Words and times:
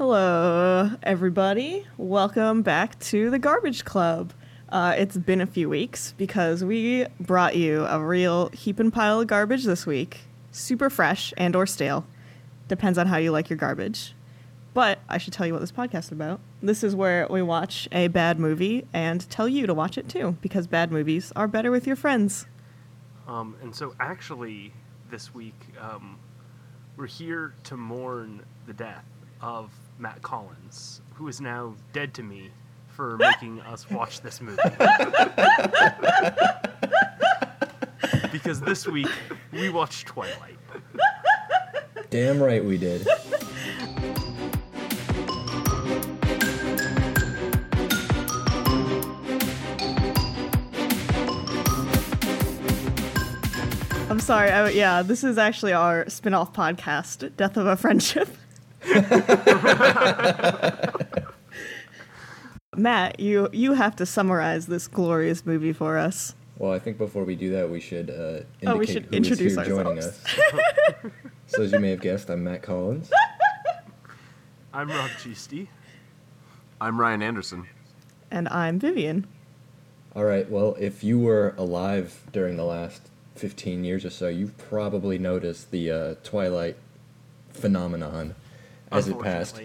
Hello, 0.00 0.92
everybody. 1.02 1.86
Welcome 1.98 2.62
back 2.62 2.98
to 3.00 3.28
the 3.28 3.38
Garbage 3.38 3.84
Club. 3.84 4.32
Uh, 4.70 4.94
it's 4.96 5.18
been 5.18 5.42
a 5.42 5.46
few 5.46 5.68
weeks 5.68 6.14
because 6.16 6.64
we 6.64 7.04
brought 7.20 7.54
you 7.54 7.84
a 7.84 8.02
real 8.02 8.48
heap 8.48 8.80
and 8.80 8.90
pile 8.90 9.20
of 9.20 9.26
garbage 9.26 9.64
this 9.64 9.84
week. 9.84 10.20
Super 10.52 10.88
fresh 10.88 11.34
and 11.36 11.54
or 11.54 11.66
stale. 11.66 12.06
Depends 12.66 12.96
on 12.96 13.08
how 13.08 13.18
you 13.18 13.30
like 13.30 13.50
your 13.50 13.58
garbage. 13.58 14.14
But 14.72 15.00
I 15.06 15.18
should 15.18 15.34
tell 15.34 15.46
you 15.46 15.52
what 15.52 15.60
this 15.60 15.70
podcast 15.70 16.04
is 16.04 16.12
about. 16.12 16.40
This 16.62 16.82
is 16.82 16.96
where 16.96 17.26
we 17.28 17.42
watch 17.42 17.86
a 17.92 18.08
bad 18.08 18.40
movie 18.40 18.86
and 18.94 19.28
tell 19.28 19.50
you 19.50 19.66
to 19.66 19.74
watch 19.74 19.98
it 19.98 20.08
too, 20.08 20.38
because 20.40 20.66
bad 20.66 20.90
movies 20.90 21.30
are 21.36 21.46
better 21.46 21.70
with 21.70 21.86
your 21.86 21.96
friends. 21.96 22.46
Um, 23.28 23.54
and 23.60 23.76
so, 23.76 23.94
actually, 24.00 24.72
this 25.10 25.34
week 25.34 25.60
um, 25.78 26.18
we're 26.96 27.06
here 27.06 27.52
to 27.64 27.76
mourn 27.76 28.46
the 28.66 28.72
death 28.72 29.04
of 29.42 29.70
Matt 30.00 30.22
Collins, 30.22 31.02
who 31.14 31.28
is 31.28 31.42
now 31.42 31.74
dead 31.92 32.14
to 32.14 32.22
me 32.22 32.50
for 32.88 33.16
making 33.18 33.60
us 33.60 33.90
watch 33.90 34.22
this 34.22 34.40
movie. 34.40 34.56
because 38.32 38.62
this 38.62 38.88
week 38.88 39.10
we 39.52 39.68
watched 39.68 40.06
Twilight. 40.06 40.56
Damn 42.08 42.42
right 42.42 42.64
we 42.64 42.78
did. 42.78 43.06
I'm 54.08 54.18
sorry. 54.18 54.50
I, 54.50 54.70
yeah, 54.70 55.02
this 55.02 55.22
is 55.22 55.38
actually 55.38 55.72
our 55.72 56.08
spin 56.08 56.34
off 56.34 56.52
podcast, 56.52 57.36
Death 57.36 57.56
of 57.56 57.66
a 57.66 57.76
Friendship. 57.76 58.28
Matt, 62.76 63.20
you, 63.20 63.48
you 63.52 63.74
have 63.74 63.96
to 63.96 64.06
summarize 64.06 64.66
this 64.66 64.88
glorious 64.88 65.44
movie 65.44 65.72
for 65.72 65.98
us. 65.98 66.34
Well, 66.56 66.72
I 66.72 66.78
think 66.78 66.98
before 66.98 67.24
we 67.24 67.36
do 67.36 67.50
that, 67.52 67.70
we 67.70 67.80
should 67.80 68.10
uh, 68.10 68.42
indicate 68.60 68.66
Oh, 68.66 68.76
we 68.76 68.86
should 68.86 69.04
who 69.06 69.10
is 69.10 69.16
introduce 69.16 69.54
here 69.54 69.64
joining 69.64 69.98
us. 69.98 70.22
so, 71.46 71.62
as 71.62 71.72
you 71.72 71.78
may 71.78 71.90
have 71.90 72.00
guessed, 72.00 72.28
I'm 72.28 72.44
Matt 72.44 72.62
Collins. 72.62 73.10
I'm 74.72 74.88
Rob 74.88 75.10
Gisti. 75.22 75.68
I'm 76.80 77.00
Ryan 77.00 77.22
Anderson. 77.22 77.66
And 78.30 78.48
I'm 78.48 78.78
Vivian. 78.78 79.26
All 80.14 80.24
right. 80.24 80.48
Well, 80.50 80.76
if 80.78 81.02
you 81.02 81.18
were 81.18 81.54
alive 81.56 82.26
during 82.32 82.56
the 82.56 82.64
last 82.64 83.08
15 83.36 83.84
years 83.84 84.04
or 84.04 84.10
so, 84.10 84.28
you've 84.28 84.56
probably 84.58 85.18
noticed 85.18 85.70
the 85.70 85.90
uh, 85.90 86.14
Twilight 86.22 86.76
phenomenon 87.52 88.34
as 88.90 89.08
it 89.08 89.18
passed. 89.20 89.60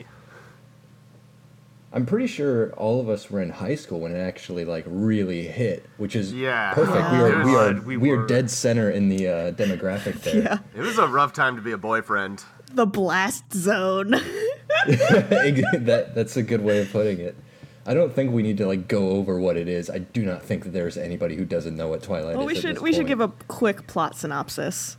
I'm 1.93 2.05
pretty 2.05 2.27
sure 2.27 2.73
all 2.73 2.99
of 2.99 3.07
us 3.07 3.31
were 3.31 3.41
in 3.41 3.49
high 3.49 3.75
school 3.75 4.01
when 4.01 4.13
it 4.13 4.19
actually 4.19 4.65
like 4.65 4.83
really 4.85 5.47
hit, 5.47 5.85
which 5.97 6.13
is 6.15 6.33
Yeah. 6.33 6.73
perfect. 6.73 6.97
Yeah. 6.97 7.13
We 7.13 7.31
are 7.31 7.45
we 7.45 7.55
are 7.55 7.81
We 7.81 7.97
we, 7.97 8.09
are 8.11 8.25
dead 8.27 8.51
center 8.51 8.89
in 8.89 9.07
the 9.07 9.27
uh, 9.27 9.51
demographic 9.53 10.21
there. 10.21 10.43
Yeah. 10.43 10.57
It 10.75 10.81
was 10.81 10.97
a 10.97 11.07
rough 11.07 11.31
time 11.31 11.55
to 11.55 11.61
be 11.61 11.71
a 11.71 11.77
boyfriend. 11.77 12.43
The 12.73 12.85
blast 12.85 13.53
zone. 13.53 14.11
that 14.87 16.11
that's 16.13 16.35
a 16.35 16.43
good 16.43 16.61
way 16.61 16.81
of 16.81 16.91
putting 16.91 17.19
it. 17.19 17.37
I 17.85 17.93
don't 17.93 18.13
think 18.13 18.33
we 18.33 18.43
need 18.43 18.57
to 18.57 18.65
like 18.67 18.89
go 18.89 19.11
over 19.11 19.39
what 19.39 19.55
it 19.55 19.69
is. 19.69 19.89
I 19.89 19.99
do 19.99 20.25
not 20.25 20.43
think 20.43 20.63
that 20.63 20.71
there's 20.73 20.97
anybody 20.97 21.35
who 21.35 21.45
doesn't 21.45 21.77
know 21.77 21.87
what 21.87 22.03
Twilight 22.03 22.35
well, 22.35 22.47
is. 22.49 22.53
we 22.53 22.57
at 22.57 22.61
should 22.61 22.75
this 22.75 22.83
we 22.83 22.91
should 22.91 23.07
give 23.07 23.21
a 23.21 23.29
quick 23.47 23.87
plot 23.87 24.17
synopsis. 24.17 24.97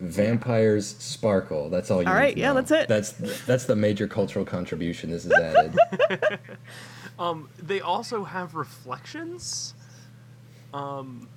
Vampires 0.00 0.96
sparkle. 0.98 1.70
That's 1.70 1.90
all 1.90 2.02
you. 2.02 2.08
All 2.08 2.14
need 2.14 2.20
right, 2.20 2.34
to 2.34 2.40
yeah, 2.40 2.48
know. 2.48 2.54
that's 2.54 2.70
it. 2.70 2.88
That's 2.88 3.12
that's 3.46 3.64
the 3.64 3.76
major 3.76 4.06
cultural 4.08 4.44
contribution 4.44 5.10
this 5.10 5.24
has 5.24 5.32
added. 5.32 5.76
Um, 7.18 7.48
they 7.60 7.80
also 7.80 8.22
have 8.22 8.54
reflections. 8.54 9.74
Um, 10.72 11.28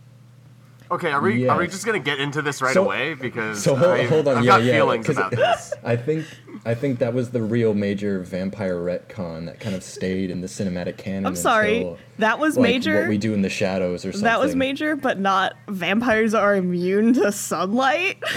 Okay, 0.91 1.09
are 1.09 1.22
we 1.22 1.47
are 1.47 1.58
we 1.58 1.63
Yes. 1.63 1.72
just 1.74 1.85
gonna 1.85 2.00
get 2.00 2.19
into 2.19 2.41
this 2.41 2.62
right 2.62 2.74
So- 2.74 2.84
away? 2.84 3.13
Because 3.13 3.63
so 3.63 3.75
hold, 3.75 3.91
I, 3.94 4.03
hold 4.06 4.28
on, 4.28 4.38
I've 4.40 4.44
yeah, 4.44 4.52
got 4.52 4.64
yeah. 4.64 4.74
feelings 4.74 5.08
'cause 5.08 5.18
about 5.18 5.31
this. 5.31 5.74
I 5.85 5.96
think 5.96 6.25
I 6.66 6.74
think 6.75 7.00
that 7.00 7.14
was 7.14 7.31
the 7.31 7.41
real 7.41 7.74
major 7.74 8.19
vampire 8.19 8.75
retcon 8.75 9.46
that 9.46 9.59
kind 9.62 9.74
of 9.74 9.84
stayed 9.84 10.30
in 10.30 10.41
the 10.41 10.47
cinematic 10.47 10.97
canon. 10.97 11.25
I'm 11.25 11.35
sorry. 11.38 11.78
until, 11.78 11.97
That 12.19 12.40
was 12.40 12.58
like, 12.58 12.64
major. 12.64 13.00
What 13.00 13.09
we 13.09 13.18
do 13.18 13.34
in 13.34 13.41
the 13.41 13.50
shadows 13.50 14.03
or 14.06 14.12
something. 14.12 14.25
that 14.25 14.40
was 14.41 14.53
major, 14.56 14.96
but 14.97 15.18
not 15.18 15.53
vampires 15.69 16.34
are 16.35 16.56
immune 16.58 17.14
to 17.14 17.31
sunlight. 17.31 18.22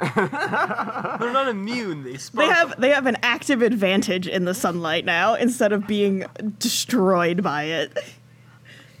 they're 0.14 1.32
not 1.32 1.48
immune. 1.48 2.04
They 2.04 2.12
They 2.12 2.18
sparkle. 2.18 2.52
have 2.54 2.80
they 2.80 2.90
have 2.90 3.06
an 3.06 3.16
active 3.22 3.62
advantage 3.62 4.26
in 4.28 4.44
the 4.44 4.54
sunlight 4.54 5.04
now 5.04 5.34
instead 5.34 5.72
of 5.72 5.86
being 5.86 6.24
destroyed 6.58 7.42
by 7.42 7.64
it. 7.64 7.96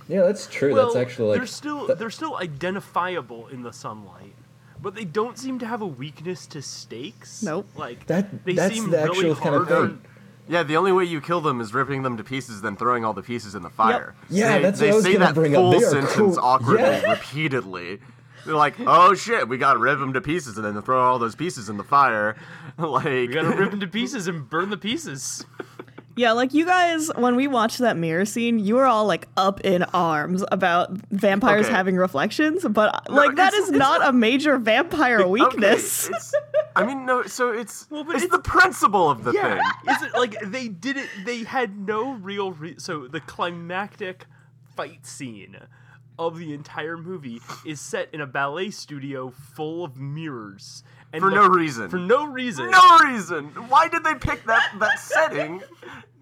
Yeah, 0.08 0.22
that's 0.22 0.46
true. 0.46 0.72
well, 0.72 0.86
that's 0.86 0.96
actually 0.96 1.28
like 1.30 1.38
they're 1.38 1.46
still 1.46 1.86
that- 1.86 1.98
they're 1.98 2.10
still 2.10 2.36
identifiable 2.36 3.48
in 3.48 3.62
the 3.62 3.72
sunlight, 3.72 4.34
but 4.80 4.94
they 4.94 5.04
don't 5.04 5.38
seem 5.38 5.58
to 5.58 5.66
have 5.66 5.82
a 5.82 5.86
weakness 5.86 6.46
to 6.48 6.62
stakes. 6.62 7.42
Nope. 7.42 7.68
Like 7.76 8.06
That- 8.06 8.44
they 8.44 8.54
that's 8.54 8.74
seem 8.74 8.90
the 8.90 8.96
really 8.98 9.30
actual 9.30 9.36
kind 9.36 9.54
of 9.54 9.68
hard 9.68 9.88
thing. 9.90 10.00
Yeah, 10.50 10.62
the 10.62 10.78
only 10.78 10.92
way 10.92 11.04
you 11.04 11.20
kill 11.20 11.42
them 11.42 11.60
is 11.60 11.74
ripping 11.74 12.04
them 12.04 12.16
to 12.16 12.24
pieces, 12.24 12.62
then 12.62 12.74
throwing 12.74 13.04
all 13.04 13.12
the 13.12 13.20
pieces 13.22 13.54
in 13.54 13.62
the 13.62 13.68
fire. 13.68 14.14
Yeah, 14.30 14.56
they, 14.56 14.62
that's 14.62 14.80
they 14.80 14.86
what 14.86 14.92
I 14.92 14.96
was 14.96 15.04
say 15.04 15.16
that 15.18 15.34
bring 15.34 15.54
up. 15.54 15.60
full 15.60 15.70
They 15.72 15.76
are 15.84 15.90
sentence 15.90 16.12
cool- 16.14 16.38
awkwardly, 16.40 16.80
Yeah. 16.82 17.10
repeatedly. 17.10 18.00
They're 18.48 18.56
like, 18.56 18.76
"Oh 18.80 19.12
shit, 19.14 19.46
we 19.46 19.58
gotta 19.58 19.78
rip 19.78 19.98
them 19.98 20.14
to 20.14 20.22
pieces, 20.22 20.56
and 20.56 20.64
then 20.64 20.80
throw 20.82 20.98
all 21.02 21.18
those 21.18 21.34
pieces 21.36 21.68
in 21.68 21.76
the 21.76 21.84
fire." 21.84 22.34
like, 22.78 23.04
You 23.04 23.28
gotta 23.32 23.54
rip 23.54 23.70
them 23.72 23.80
to 23.80 23.86
pieces 23.86 24.26
and 24.26 24.48
burn 24.48 24.70
the 24.70 24.78
pieces. 24.78 25.44
Yeah, 26.16 26.32
like 26.32 26.52
you 26.54 26.64
guys, 26.64 27.10
when 27.14 27.36
we 27.36 27.46
watched 27.46 27.78
that 27.78 27.96
mirror 27.96 28.24
scene, 28.24 28.58
you 28.58 28.74
were 28.76 28.86
all 28.86 29.04
like 29.04 29.28
up 29.36 29.60
in 29.60 29.82
arms 29.84 30.42
about 30.50 30.90
vampires 31.10 31.66
Okay. 31.66 31.74
having 31.76 31.96
reflections, 31.96 32.64
but 32.68 33.08
like 33.10 33.36
that 33.36 33.52
it's- 33.52 33.70
not 33.70 34.04
a 34.08 34.12
major 34.12 34.56
vampire 34.58 35.20
Okay, 35.20 35.28
weakness. 35.30 36.08
it's- 36.08 36.32
I 36.74 36.84
mean, 36.86 37.04
no. 37.06 37.22
So 37.24 37.52
it's 37.52 37.86
Well, 37.90 38.02
but 38.02 38.16
it's, 38.16 38.24
it's- 38.24 38.36
the 38.36 38.42
principle 38.42 39.10
of 39.10 39.22
the 39.24 39.32
Yeah, 39.32 39.60
thing. 39.84 39.94
is 39.94 40.02
it 40.02 40.14
like 40.14 40.40
they 40.40 40.68
did 40.68 40.96
it? 40.96 41.08
They 41.24 41.44
had 41.44 41.78
no 41.78 42.12
real. 42.14 42.50
Re- 42.52 42.76
so 42.78 43.06
the 43.06 43.20
climactic 43.20 44.24
fight 44.74 45.06
scene 45.06 45.56
of 46.18 46.38
the 46.38 46.52
entire 46.54 46.96
movie 46.96 47.40
is 47.64 47.80
set 47.80 48.08
in 48.12 48.20
a 48.20 48.26
ballet 48.26 48.70
studio 48.70 49.30
full 49.54 49.84
of 49.84 49.96
mirrors 49.96 50.82
and 51.12 51.22
For 51.22 51.30
the- 51.30 51.36
no 51.36 51.48
reason. 51.48 51.88
For 51.88 51.98
no 51.98 52.26
reason. 52.26 52.70
No 52.70 52.98
reason. 52.98 53.46
Why 53.68 53.88
did 53.88 54.04
they 54.04 54.14
pick 54.14 54.44
that 54.44 54.72
that 54.78 54.98
setting? 54.98 55.62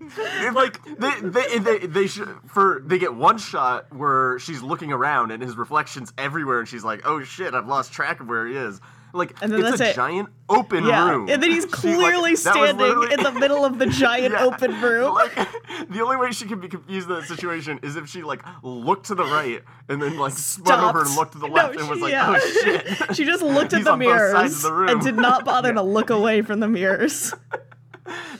If, 0.00 0.54
like 0.54 0.78
they 0.98 1.20
they 1.22 1.58
they 1.58 1.78
they 1.86 2.06
should 2.06 2.28
for 2.46 2.82
they 2.84 2.98
get 2.98 3.14
one 3.14 3.38
shot 3.38 3.92
where 3.92 4.38
she's 4.38 4.62
looking 4.62 4.92
around 4.92 5.32
and 5.32 5.42
his 5.42 5.56
reflections 5.56 6.12
everywhere 6.18 6.60
and 6.60 6.68
she's 6.68 6.84
like, 6.84 7.00
oh 7.04 7.22
shit, 7.24 7.54
I've 7.54 7.66
lost 7.66 7.92
track 7.92 8.20
of 8.20 8.28
where 8.28 8.46
he 8.46 8.54
is. 8.54 8.80
Like 9.16 9.34
And 9.42 9.52
then 9.52 9.64
it's 9.64 9.80
a 9.80 9.90
it. 9.90 9.94
giant 9.96 10.28
open 10.48 10.84
yeah, 10.84 11.08
room. 11.10 11.28
and 11.28 11.42
then 11.42 11.50
he's 11.50 11.64
She, 11.80 11.88
like, 11.96 11.96
clearly 12.12 12.36
standing 12.36 13.10
in 13.12 13.22
the 13.22 13.32
middle 13.32 13.64
of 13.64 13.78
the 13.78 13.86
giant 14.04 14.32
Yeah, 14.34 14.44
open 14.44 14.80
room. 14.80 15.14
Like 15.14 15.34
the 15.90 16.00
only 16.02 16.16
way 16.16 16.30
she 16.32 16.44
could 16.46 16.60
be 16.60 16.68
confused 16.68 17.08
in 17.08 17.16
that 17.16 17.24
situation 17.26 17.80
is 17.82 17.96
if 17.96 18.08
she 18.08 18.22
like 18.22 18.42
looked 18.62 19.06
to 19.06 19.14
the 19.14 19.24
right 19.24 19.62
and 19.88 20.00
then 20.00 20.16
like 20.18 20.32
spun 20.34 20.84
over 20.84 21.00
and 21.02 21.14
looked 21.16 21.32
to 21.32 21.38
the 21.38 21.48
No, 21.48 21.54
left 21.54 21.76
and 21.76 21.88
was 21.88 22.00
like, 22.00 22.12
yeah. 22.12 22.34
oh 22.36 22.60
shit. 22.62 23.16
she 23.16 23.24
just 23.24 23.42
looked 23.42 23.72
at 23.72 23.84
the 23.84 23.96
mirrors 23.96 24.62
the 24.62 24.72
and 24.88 25.00
did 25.00 25.16
not 25.16 25.44
bother 25.44 25.72
to 25.72 25.82
look 25.82 26.10
away 26.10 26.42
from 26.42 26.60
the 26.60 26.68
mirrors. 26.68 27.32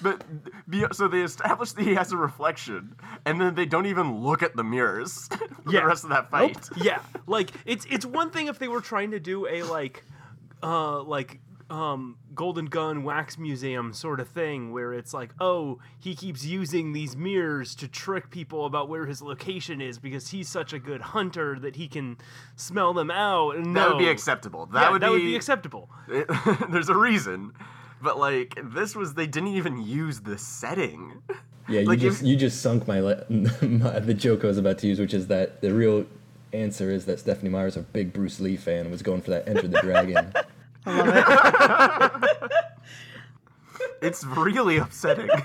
But 0.01 0.23
so 0.93 1.09
they 1.09 1.23
establish 1.23 1.73
that 1.73 1.83
he 1.85 1.95
has 1.95 2.13
a 2.13 2.17
reflection, 2.17 2.95
and 3.25 3.41
then 3.41 3.55
they 3.57 3.67
don't 3.67 3.87
even 3.87 4.21
look 4.23 4.43
at 4.45 4.55
the 4.55 4.63
mirrors 4.63 5.27
for 5.29 5.73
Yeah. 5.73 5.81
the 5.81 5.87
rest 5.87 6.05
of 6.05 6.11
that 6.11 6.31
fight. 6.31 6.69
Yeah, 6.77 7.01
like 7.27 7.51
it's 7.65 7.85
it's 7.91 8.07
one 8.07 8.31
thing 8.31 8.47
if 8.47 8.61
they 8.61 8.69
were 8.69 8.81
trying 8.81 9.11
to 9.11 9.19
do 9.19 9.49
a 9.49 9.65
like, 9.65 10.05
uh, 10.63 11.03
like 11.03 11.41
um 11.69 12.17
golden 12.33 12.67
gun 12.67 13.03
wax 13.03 13.37
museum 13.37 13.93
sort 13.93 14.21
of 14.21 14.29
thing 14.29 14.71
where 14.71 14.95
it's 14.95 15.13
like 15.13 15.33
oh 15.41 15.81
he 15.99 16.15
keeps 16.15 16.45
using 16.45 16.93
these 16.93 17.17
mirrors 17.17 17.75
to 17.75 17.89
trick 17.89 18.31
people 18.31 18.67
about 18.67 18.89
where 18.89 19.05
his 19.07 19.21
location 19.21 19.81
is 19.81 19.99
because 19.99 20.29
he's 20.29 20.49
such 20.49 20.73
a 20.73 20.79
good 20.79 21.01
hunter 21.01 21.59
that 21.59 21.75
he 21.75 21.89
can 21.89 22.17
smell 22.55 22.95
them 22.95 23.11
out 23.11 23.57
and 23.57 23.75
That 23.75 23.89
would 23.89 23.99
be 23.99 24.09
acceptable. 24.09 24.67
That 24.67 24.83
yeah, 24.83 24.91
would 24.93 25.03
that 25.03 25.09
be, 25.09 25.13
would 25.15 25.23
be 25.23 25.35
acceptable 25.35 25.91
there's 26.71 26.89
a 26.89 26.97
reason, 26.97 27.53
but 28.01 28.17
like 28.17 28.57
this 28.63 28.95
was 28.95 29.15
they 29.15 29.27
didn't 29.27 29.49
even 29.57 29.83
use 29.83 30.21
the 30.21 30.39
setting. 30.39 31.21
Yeah, 31.69 31.81
you 31.81 31.97
just 31.97 32.23
if- 32.23 32.29
you 32.29 32.37
just 32.37 32.63
sunk 32.63 32.87
my, 32.87 33.01
le- 33.01 33.25
my 33.29 33.99
the 33.99 34.15
joke 34.15 34.45
I 34.45 34.47
was 34.47 34.59
about 34.59 34.79
to 34.79 34.87
use, 34.87 35.01
which 35.01 35.15
is 35.15 35.27
that 35.27 35.61
the 35.63 35.75
real 35.75 36.07
answer 36.57 36.91
is 36.91 37.05
that 37.07 37.21
Stephenie 37.21 37.51
Meyer's 37.51 37.77
a 37.77 37.83
big 37.83 38.13
Bruce 38.13 38.41
Lee 38.41 38.57
fan 38.57 38.81
and 38.81 38.91
was 38.91 39.03
going 39.03 39.23
for 39.23 39.31
that 39.31 39.49
Enter 39.49 39.69
the 39.69 39.81
Dragon. 39.81 40.33
I 40.87 41.01
love 41.01 42.25
it. 42.25 42.51
It's 44.03 44.25
really 44.25 44.77
upsetting. 44.79 45.29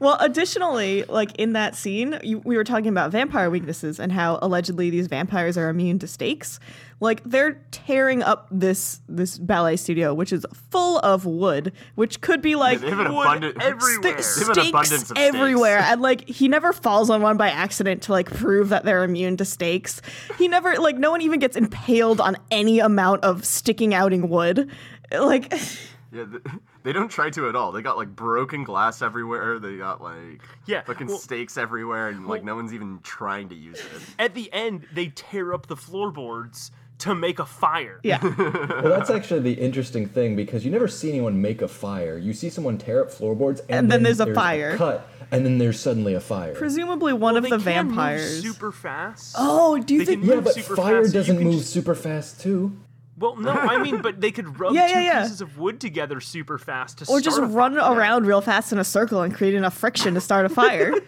Well, 0.00 0.16
additionally, 0.20 1.02
like 1.08 1.34
in 1.36 1.54
that 1.54 1.74
scene, 1.74 2.18
you, 2.22 2.38
we 2.44 2.56
were 2.56 2.62
talking 2.62 2.86
about 2.88 3.10
vampire 3.10 3.50
weaknesses 3.50 3.98
and 3.98 4.12
how 4.12 4.38
allegedly 4.40 4.90
these 4.90 5.08
vampires 5.08 5.58
are 5.58 5.68
immune 5.68 5.98
to 5.98 6.06
stakes. 6.06 6.60
Like 7.00 7.20
they're 7.24 7.60
tearing 7.72 8.22
up 8.22 8.46
this 8.50 9.00
this 9.08 9.38
ballet 9.38 9.74
studio, 9.76 10.14
which 10.14 10.32
is 10.32 10.46
full 10.70 10.98
of 11.00 11.26
wood, 11.26 11.72
which 11.96 12.20
could 12.20 12.40
be 12.42 12.54
like 12.54 12.80
They 12.80 12.90
have 12.90 13.00
an 13.00 13.12
Wood 13.14 13.26
abundant 13.26 13.62
everywhere. 13.62 14.22
st- 14.22 14.46
They 14.46 14.46
have 14.54 14.64
an 14.64 14.68
abundance 14.68 15.04
stakes 15.06 15.12
everywhere, 15.16 15.78
and 15.78 16.00
like 16.00 16.28
he 16.28 16.46
never 16.46 16.72
falls 16.72 17.10
on 17.10 17.20
one 17.20 17.36
by 17.36 17.50
accident 17.50 18.02
to 18.02 18.12
like 18.12 18.30
prove 18.30 18.68
that 18.68 18.84
they're 18.84 19.02
immune 19.02 19.36
to 19.38 19.44
stakes. 19.44 20.00
He 20.38 20.46
never 20.46 20.76
like 20.76 20.96
no 20.96 21.10
one 21.10 21.22
even 21.22 21.40
gets 21.40 21.56
impaled 21.56 22.20
on 22.20 22.36
any 22.52 22.78
amount 22.78 23.24
of 23.24 23.44
sticking 23.44 23.94
outing 23.94 24.28
wood. 24.28 24.70
Like 25.12 25.52
Yeah, 26.12 26.24
th- 26.24 26.42
they 26.82 26.92
don't 26.92 27.08
try 27.10 27.30
to 27.30 27.48
at 27.48 27.56
all. 27.56 27.72
They 27.72 27.82
got 27.82 27.96
like 27.96 28.14
broken 28.14 28.64
glass 28.64 29.02
everywhere. 29.02 29.58
They 29.58 29.76
got 29.76 30.00
like 30.02 30.42
Yeah, 30.66 30.82
fucking 30.82 31.08
well- 31.08 31.18
stakes 31.18 31.56
everywhere, 31.58 32.08
and 32.08 32.26
like 32.26 32.44
no 32.44 32.54
one's 32.56 32.72
even 32.74 33.00
trying 33.02 33.48
to 33.50 33.54
use 33.54 33.78
it. 33.78 33.86
At 34.18 34.34
the 34.34 34.52
end, 34.52 34.86
they 34.92 35.08
tear 35.08 35.52
up 35.52 35.66
the 35.66 35.76
floorboards 35.76 36.70
to 36.98 37.14
make 37.14 37.38
a 37.38 37.46
fire. 37.46 38.00
yeah, 38.02 38.18
Well, 38.38 38.82
that's 38.82 39.08
actually 39.08 39.38
the 39.40 39.52
interesting 39.52 40.08
thing 40.08 40.34
because 40.34 40.64
you 40.64 40.70
never 40.72 40.88
see 40.88 41.08
anyone 41.10 41.40
make 41.40 41.62
a 41.62 41.68
fire. 41.68 42.18
You 42.18 42.32
see 42.32 42.50
someone 42.50 42.76
tear 42.76 43.02
up 43.02 43.12
floorboards, 43.12 43.60
and, 43.68 43.70
And 43.70 43.92
then 43.92 44.02
there's 44.02 44.18
a 44.18 44.34
fire. 44.34 44.76
cut, 44.76 45.08
and 45.30 45.46
then 45.46 45.58
there's 45.58 45.78
suddenly 45.78 46.14
a 46.14 46.20
fire. 46.20 46.54
presumably 46.56 47.12
one 47.12 47.34
Well, 47.34 47.36
of 47.36 47.42
they 47.44 47.50
the 47.50 47.58
can 47.58 47.86
move 47.86 47.94
vampires. 47.94 48.42
super 48.42 48.72
fast. 48.72 49.36
oh, 49.38 49.78
do 49.78 49.94
you 49.94 50.00
They 50.00 50.06
think? 50.06 50.22
can 50.22 50.28
yeah, 50.28 50.34
move 50.36 50.44
but 50.44 50.54
super 50.54 50.74
fire 50.74 51.02
fast, 51.02 51.14
doesn't 51.14 51.36
can 51.36 51.44
move 51.46 51.58
just- 51.58 51.72
super 51.72 51.94
fast 51.94 52.40
too. 52.40 52.76
Well, 53.18 53.36
no, 53.36 53.50
I 53.52 53.82
mean, 53.82 54.00
but 54.02 54.20
they 54.20 54.30
could 54.30 54.60
rub 54.60 54.72
Yeah, 54.74 54.86
two 54.86 54.92
yeah, 54.94 55.00
yeah. 55.00 55.22
pieces 55.22 55.40
of 55.40 55.58
wood 55.58 55.80
together 55.80 56.20
super 56.20 56.56
fast 56.58 56.98
to 56.98 57.04
Or 57.04 57.20
start 57.20 57.24
just 57.24 57.38
a 57.38 57.42
run 57.42 57.74
fire. 57.76 57.98
around 57.98 58.26
real 58.26 58.40
fast 58.40 58.72
in 58.72 58.78
a 58.78 58.84
circle 58.84 59.22
and 59.22 59.34
create 59.34 59.54
enough 59.54 59.76
friction 59.76 60.14
to 60.14 60.20
start 60.20 60.46
a 60.46 60.48
fire. 60.48 60.94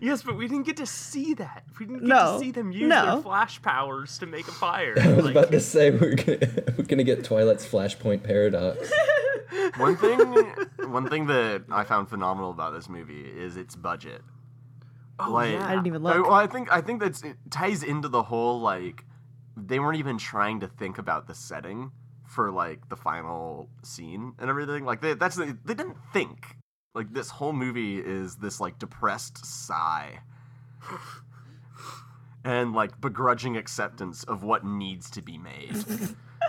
Yes, 0.00 0.22
but 0.22 0.36
we 0.36 0.48
didn't 0.48 0.66
get 0.66 0.78
to 0.78 0.86
see 0.86 1.34
that. 1.34 1.64
We 1.78 1.86
didn't 1.86 2.00
get 2.00 2.08
No, 2.08 2.32
to 2.32 2.38
see 2.44 2.50
them 2.50 2.72
use 2.72 2.88
no. 2.88 3.04
their 3.14 3.22
flash 3.22 3.62
powers 3.62 4.18
to 4.18 4.26
make 4.26 4.48
a 4.48 4.52
fire. 4.52 4.94
I 5.00 5.12
was 5.12 5.24
Like, 5.26 5.36
about 5.36 5.52
to 5.52 5.60
say 5.60 5.90
we're 5.92 6.16
gonna, 6.16 6.38
we're 6.76 6.84
gonna 6.84 7.04
get 7.04 7.22
Twilight's 7.22 7.64
Flashpoint 7.64 8.24
paradox. 8.24 8.90
One 9.76 9.96
thing, 9.96 10.18
one 10.90 11.08
thing 11.08 11.26
that 11.28 11.64
I 11.70 11.84
found 11.84 12.08
phenomenal 12.08 12.50
about 12.50 12.72
this 12.72 12.88
movie 12.88 13.20
is 13.20 13.56
its 13.56 13.76
budget. 13.76 14.22
oh, 15.20 15.30
like 15.30 15.52
yeah. 15.52 15.66
I 15.66 15.70
didn't 15.72 15.86
even 15.86 16.04
I, 16.04 16.18
well, 16.18 16.32
I 16.32 16.48
think 16.48 16.72
I 16.72 16.80
think 16.80 16.98
that 17.00 17.22
it 17.22 17.36
ties 17.50 17.84
into 17.84 18.08
the 18.08 18.24
whole 18.24 18.60
like 18.60 19.04
they 19.56 19.78
weren't 19.78 19.98
even 19.98 20.18
trying 20.18 20.60
to 20.60 20.68
think 20.68 20.98
about 20.98 21.26
the 21.26 21.34
setting 21.34 21.90
for 22.26 22.50
like 22.50 22.88
the 22.88 22.96
final 22.96 23.68
scene 23.82 24.32
and 24.38 24.48
everything. 24.48 24.84
Like 24.84 25.00
they 25.00 25.14
that's 25.14 25.36
they 25.36 25.52
didn't 25.66 25.96
think. 26.12 26.56
Like 26.94 27.12
this 27.12 27.30
whole 27.30 27.52
movie 27.52 27.98
is 27.98 28.36
this 28.36 28.60
like 28.60 28.78
depressed 28.78 29.44
sigh. 29.44 30.20
And 32.44 32.72
like 32.72 33.00
begrudging 33.00 33.56
acceptance 33.56 34.24
of 34.24 34.42
what 34.42 34.64
needs 34.64 35.08
to 35.10 35.22
be 35.22 35.38
made. 35.38 35.76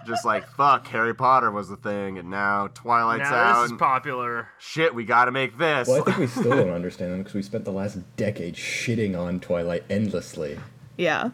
Just 0.07 0.25
like 0.25 0.47
fuck, 0.47 0.87
Harry 0.87 1.13
Potter 1.13 1.51
was 1.51 1.69
the 1.69 1.75
thing, 1.77 2.17
and 2.17 2.31
now 2.31 2.65
Twilight's 2.73 3.29
now 3.29 3.35
out. 3.35 3.61
this 3.61 3.71
is 3.73 3.77
popular. 3.77 4.47
shit, 4.57 4.95
we 4.95 5.05
gotta 5.05 5.31
make 5.31 5.55
this. 5.59 5.87
Well, 5.87 6.01
I 6.01 6.05
think 6.05 6.17
we 6.17 6.27
still 6.41 6.49
don't 6.49 6.71
understand 6.71 7.11
them 7.11 7.19
because 7.19 7.35
we 7.35 7.43
spent 7.43 7.63
the 7.63 7.71
last 7.71 7.99
decade 8.17 8.55
shitting 8.55 9.15
on 9.15 9.39
Twilight 9.39 9.83
endlessly. 9.87 10.57
Yeah. 10.97 11.29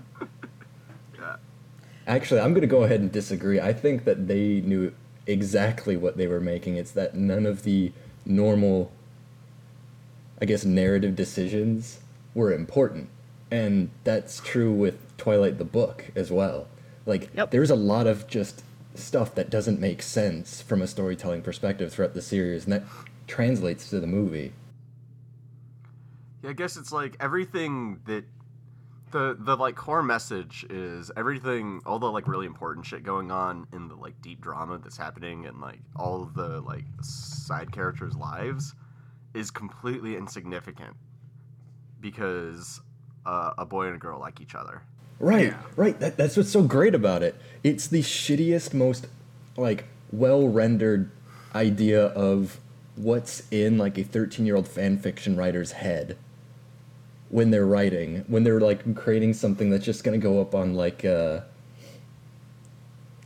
Actually, 2.09 2.41
I'm 2.41 2.53
going 2.53 2.61
to 2.61 2.67
go 2.67 2.83
ahead 2.83 2.99
and 2.99 3.11
disagree. 3.11 3.59
I 3.59 3.71
think 3.71 4.03
that 4.05 4.27
they 4.27 4.61
knew 4.61 4.93
exactly 5.27 5.95
what 5.95 6.17
they 6.17 6.25
were 6.25 6.39
making. 6.41 6.75
It's 6.75 6.91
that 6.91 7.13
none 7.15 7.45
of 7.45 7.61
the 7.63 7.91
normal, 8.25 8.91
I 10.41 10.45
guess, 10.45 10.65
narrative 10.65 11.15
decisions 11.15 11.99
were 12.33 12.51
important. 12.51 13.09
And 13.51 13.91
that's 14.03 14.39
true 14.39 14.71
with 14.73 15.15
Twilight 15.17 15.59
the 15.59 15.65
book 15.65 16.05
as 16.15 16.31
well. 16.31 16.67
Like, 17.05 17.29
Yep. 17.35 17.51
there's 17.51 17.69
a 17.69 17.75
lot 17.75 18.07
of 18.07 18.27
just 18.27 18.63
stuff 18.95 19.35
that 19.35 19.51
doesn't 19.51 19.79
make 19.79 20.01
sense 20.01 20.61
from 20.61 20.81
a 20.81 20.87
storytelling 20.87 21.43
perspective 21.43 21.93
throughout 21.93 22.15
the 22.15 22.21
series, 22.23 22.63
and 22.63 22.73
that 22.73 22.83
translates 23.27 23.87
to 23.91 23.99
the 23.99 24.07
movie. 24.07 24.53
Yeah, 26.43 26.49
I 26.51 26.53
guess 26.53 26.75
it's 26.75 26.91
like 26.91 27.15
everything 27.19 27.99
that 28.05 28.25
the 29.11 29.35
the 29.39 29.55
like 29.55 29.75
core 29.75 30.03
message 30.03 30.65
is 30.69 31.11
everything 31.17 31.81
all 31.85 31.99
the 31.99 32.11
like 32.11 32.27
really 32.27 32.45
important 32.45 32.85
shit 32.85 33.03
going 33.03 33.31
on 33.31 33.67
in 33.73 33.87
the 33.87 33.95
like 33.95 34.19
deep 34.21 34.41
drama 34.41 34.77
that's 34.77 34.97
happening 34.97 35.45
and 35.45 35.59
like 35.59 35.79
all 35.95 36.21
of 36.23 36.33
the 36.33 36.61
like 36.61 36.85
side 37.01 37.71
characters' 37.71 38.15
lives 38.15 38.75
is 39.33 39.51
completely 39.51 40.15
insignificant 40.15 40.95
because 42.01 42.81
uh, 43.25 43.51
a 43.57 43.65
boy 43.65 43.85
and 43.87 43.95
a 43.95 43.99
girl 43.99 44.19
like 44.19 44.41
each 44.41 44.55
other. 44.55 44.81
Right, 45.19 45.47
Yeah. 45.47 45.61
right. 45.75 45.99
That, 45.99 46.17
that's 46.17 46.37
what's 46.37 46.49
so 46.51 46.63
great 46.63 46.95
about 46.95 47.23
it. 47.23 47.35
It's 47.63 47.87
the 47.87 48.01
shittiest, 48.01 48.73
most 48.73 49.07
like 49.57 49.85
well 50.11 50.47
rendered 50.47 51.11
idea 51.53 52.05
of 52.05 52.59
what's 52.95 53.43
in 53.51 53.77
like 53.77 53.97
a 53.97 54.03
13 54.03 54.45
year 54.45 54.55
old 54.55 54.67
fan 54.67 54.97
fiction 54.97 55.35
writer's 55.35 55.73
head 55.73 56.17
when 57.29 57.51
they're 57.51 57.65
writing, 57.65 58.23
when 58.27 58.43
they're 58.43 58.59
like 58.59 58.95
creating 58.95 59.33
something 59.33 59.69
that's 59.69 59.85
just 59.85 60.03
gonna 60.03 60.17
go 60.17 60.41
up 60.41 60.53
on 60.55 60.73
like 60.75 61.05
uh 61.05 61.41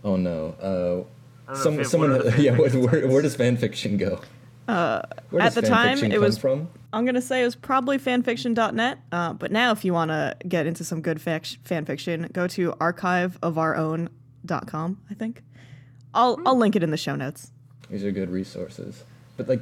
oh 0.04 0.18
no 0.18 0.56
uh 0.62 1.04
I 1.50 1.54
don't 1.54 1.58
know 1.58 1.64
some, 1.64 1.80
if 1.80 1.88
someone 1.88 2.12
what 2.12 2.26
are 2.26 2.32
the 2.32 2.42
yeah 2.42 2.58
where, 2.58 2.70
where, 2.72 3.08
where 3.08 3.22
does 3.22 3.36
fan 3.36 3.58
fiction 3.58 3.98
go? 3.98 4.20
Uh, 4.68 5.02
at 5.42 5.56
the 5.56 5.62
time, 5.62 6.02
it 6.04 6.20
was- 6.22 6.38
from? 6.38 6.70
I'm 6.94 7.06
gonna 7.06 7.22
say 7.22 7.42
it 7.42 7.46
was 7.46 7.56
probably 7.56 7.98
fanfiction.net, 7.98 9.00
uh, 9.12 9.34
but 9.34 9.52
now 9.52 9.72
if 9.72 9.84
you 9.84 9.94
want 9.94 10.12
to 10.12 10.36
get 10.48 10.68
into 10.68 10.84
some 10.84 11.02
good 11.02 11.20
fac- 11.20 11.48
fan 11.64 11.86
fiction, 11.86 12.30
go 12.32 12.46
to 12.48 12.72
archiveofourown.com. 12.74 15.02
I 15.10 15.14
think 15.16 15.42
I'll 16.14 16.40
I'll 16.46 16.56
link 16.58 16.76
it 16.76 16.84
in 16.84 16.92
the 16.92 16.98
show 16.98 17.16
notes. 17.16 17.52
These 17.90 18.04
are 18.04 18.12
good 18.12 18.30
resources. 18.30 19.04
But 19.38 19.50
like 19.50 19.62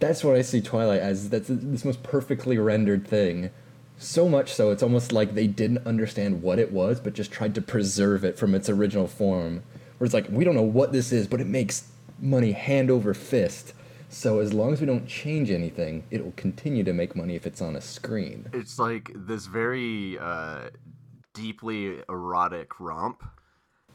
that's 0.00 0.24
what 0.24 0.34
I 0.34 0.42
see 0.42 0.60
Twilight 0.60 1.00
as. 1.00 1.28
That's 1.28 1.48
this 1.48 1.84
most 1.84 2.02
perfectly 2.02 2.58
rendered 2.58 3.06
thing. 3.06 3.50
So 3.98 4.28
much 4.28 4.52
so 4.52 4.70
it's 4.70 4.82
almost 4.82 5.12
like 5.12 5.34
they 5.34 5.46
didn't 5.46 5.86
understand 5.86 6.42
what 6.42 6.58
it 6.58 6.72
was, 6.72 7.00
but 7.00 7.12
just 7.12 7.30
tried 7.30 7.54
to 7.54 7.62
preserve 7.62 8.24
it 8.24 8.38
from 8.38 8.54
its 8.54 8.68
original 8.68 9.06
form. 9.06 9.62
Where 9.98 10.06
it's 10.06 10.14
like, 10.14 10.26
we 10.30 10.44
don't 10.44 10.54
know 10.54 10.62
what 10.62 10.92
this 10.92 11.12
is, 11.12 11.26
but 11.26 11.40
it 11.40 11.46
makes 11.46 11.88
money 12.18 12.52
hand 12.52 12.90
over 12.90 13.12
fist. 13.12 13.74
So 14.08 14.40
as 14.40 14.54
long 14.54 14.72
as 14.72 14.80
we 14.80 14.86
don't 14.86 15.06
change 15.06 15.50
anything, 15.50 16.04
it 16.10 16.24
will 16.24 16.32
continue 16.32 16.82
to 16.82 16.92
make 16.94 17.14
money 17.14 17.36
if 17.36 17.46
it's 17.46 17.60
on 17.60 17.76
a 17.76 17.80
screen. 17.80 18.48
It's 18.54 18.78
like 18.78 19.10
this 19.14 19.46
very 19.46 20.18
uh, 20.18 20.70
deeply 21.34 22.02
erotic 22.08 22.80
romp 22.80 23.22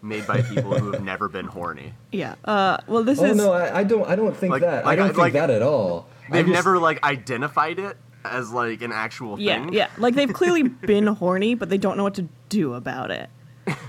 made 0.01 0.25
by 0.27 0.41
people 0.41 0.77
who 0.77 0.91
have 0.91 1.03
never 1.03 1.27
been 1.29 1.45
horny. 1.45 1.93
Yeah. 2.11 2.35
Uh, 2.45 2.77
well, 2.87 3.03
this 3.03 3.17
is. 3.19 3.23
Oh 3.23 3.27
is 3.31 3.37
no, 3.37 3.51
I, 3.53 3.79
I 3.79 3.83
don't 3.83 4.07
I 4.07 4.15
don't 4.15 4.35
think 4.35 4.51
Like- 4.51 4.61
that. 4.61 4.85
I 4.85 4.95
don't 4.95 5.07
think 5.07 5.17
like- 5.17 5.33
that 5.33 5.49
at 5.49 5.61
all. 5.61 6.07
I 6.29 6.33
They've 6.33 6.45
just- 6.45 6.53
never 6.55 6.79
like 6.79 7.03
identified 7.03 7.77
it 7.79 7.97
as 8.23 8.51
like 8.51 8.81
an 8.81 8.91
actual 8.91 9.39
yeah 9.39 9.63
thing. 9.63 9.73
yeah 9.73 9.87
like 9.99 10.15
they've 10.15 10.31
clearly 10.33 10.63
been 10.91 11.07
horny, 11.07 11.53
but 11.55 11.69
they 11.69 11.77
don't 11.77 11.97
know 11.97 12.03
what 12.03 12.15
to 12.15 12.27
do 12.49 12.73
about 12.73 13.11
it. 13.11 13.29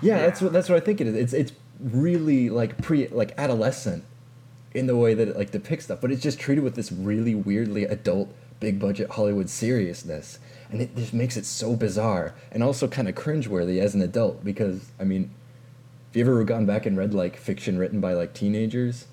Yeah, 0.02 0.18
that's 0.18 0.40
what 0.42 0.52
that's 0.52 0.68
what 0.68 0.76
I 0.76 0.80
think 0.84 1.00
it 1.00 1.06
is. 1.06 1.14
It's 1.14 1.32
it's 1.32 1.52
really 1.80 2.50
like 2.50 2.80
pre 2.82 3.08
like 3.08 3.32
adolescent 3.38 4.04
in 4.74 4.86
the 4.86 4.96
way 4.96 5.14
that 5.14 5.28
it 5.28 5.36
like 5.36 5.50
depicts 5.52 5.84
stuff, 5.86 6.00
but 6.00 6.10
it's 6.10 6.22
just 6.22 6.38
treated 6.38 6.64
with 6.64 6.74
this 6.74 6.90
really 6.92 7.34
weirdly 7.34 7.84
adult, 7.84 8.28
big 8.60 8.78
budget 8.80 9.10
Hollywood 9.10 9.48
seriousness, 9.48 10.38
and 10.70 10.82
it 10.82 10.94
just 10.96 11.14
makes 11.14 11.36
it 11.36 11.46
so 11.46 11.76
bizarre 11.76 12.34
and 12.52 12.62
also 12.62 12.88
kind 12.88 13.08
of 13.08 13.14
cringeworthy 13.14 13.80
as 13.80 13.94
an 13.94 14.02
adult 14.02 14.44
because 14.44 14.90
I 15.00 15.04
mean, 15.04 15.22
have 15.24 15.35
you 16.16 16.22
ever 16.24 16.44
gone 16.44 16.64
back 16.64 16.86
and 16.86 16.96
read 16.96 17.12
like 17.12 17.36
fiction 17.36 17.78
written 17.78 18.00
by 18.00 18.14
like 18.14 18.32
teenagers? 18.32 19.06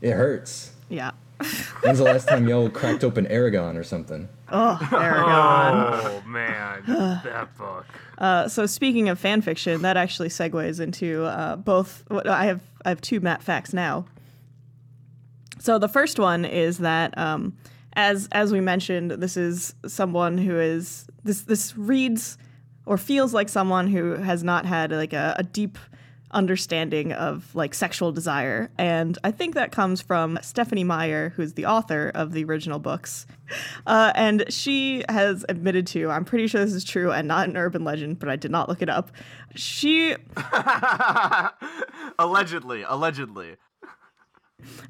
It 0.00 0.12
hurts. 0.12 0.72
Yeah. 0.88 1.12
When's 1.82 1.98
the 1.98 2.04
last 2.04 2.28
time 2.28 2.48
y'all 2.48 2.68
cracked 2.68 3.04
open 3.04 3.26
Eragon 3.26 3.76
or 3.76 3.84
something? 3.84 4.28
Oh, 4.50 4.76
there 4.90 5.12
we 5.12 5.18
go. 5.18 5.24
Oh 5.26 6.22
man, 6.26 6.82
that 7.24 7.56
book. 7.56 7.86
Uh, 8.18 8.48
so 8.48 8.66
speaking 8.66 9.08
of 9.08 9.18
fan 9.18 9.40
fiction, 9.40 9.82
that 9.82 9.96
actually 9.96 10.28
segues 10.28 10.80
into 10.80 11.24
uh, 11.24 11.56
both. 11.56 12.04
I 12.10 12.46
have 12.46 12.62
I 12.84 12.88
have 12.88 13.00
two 13.00 13.20
Matt 13.20 13.42
facts 13.42 13.72
now. 13.72 14.06
So 15.60 15.78
the 15.78 15.88
first 15.88 16.18
one 16.18 16.44
is 16.44 16.78
that 16.78 17.16
um, 17.16 17.56
as 17.94 18.28
as 18.32 18.52
we 18.52 18.60
mentioned, 18.60 19.12
this 19.12 19.36
is 19.36 19.74
someone 19.86 20.36
who 20.36 20.58
is 20.58 21.06
this 21.22 21.42
this 21.42 21.76
reads 21.76 22.36
or 22.90 22.98
feels 22.98 23.32
like 23.32 23.48
someone 23.48 23.86
who 23.86 24.14
has 24.14 24.42
not 24.42 24.66
had 24.66 24.90
like 24.90 25.12
a, 25.12 25.36
a 25.38 25.44
deep 25.44 25.78
understanding 26.32 27.12
of 27.12 27.54
like 27.54 27.72
sexual 27.72 28.10
desire. 28.10 28.68
And 28.78 29.16
i 29.22 29.30
think 29.30 29.54
that 29.54 29.70
comes 29.70 30.00
from 30.00 30.40
stephenie 30.42 30.82
meyer 30.82 31.28
who's 31.36 31.52
the 31.54 31.66
author 31.66 32.10
of 32.16 32.32
the 32.32 32.42
original 32.42 32.80
books. 32.80 33.26
Uh, 33.86 34.10
and 34.16 34.44
she 34.48 35.04
has 35.08 35.44
admitted 35.48 35.86
to 35.88 36.10
i'm 36.10 36.24
pretty 36.24 36.48
sure 36.48 36.64
this 36.64 36.74
is 36.74 36.82
true 36.84 37.12
and 37.12 37.28
not 37.28 37.48
an 37.48 37.56
urban 37.56 37.84
legend 37.84 38.18
but 38.18 38.28
i 38.28 38.34
did 38.34 38.50
not 38.50 38.68
look 38.68 38.82
it 38.82 38.88
up. 38.88 39.12
She 39.54 40.16
allegedly, 42.18 42.82
allegedly. 42.82 43.54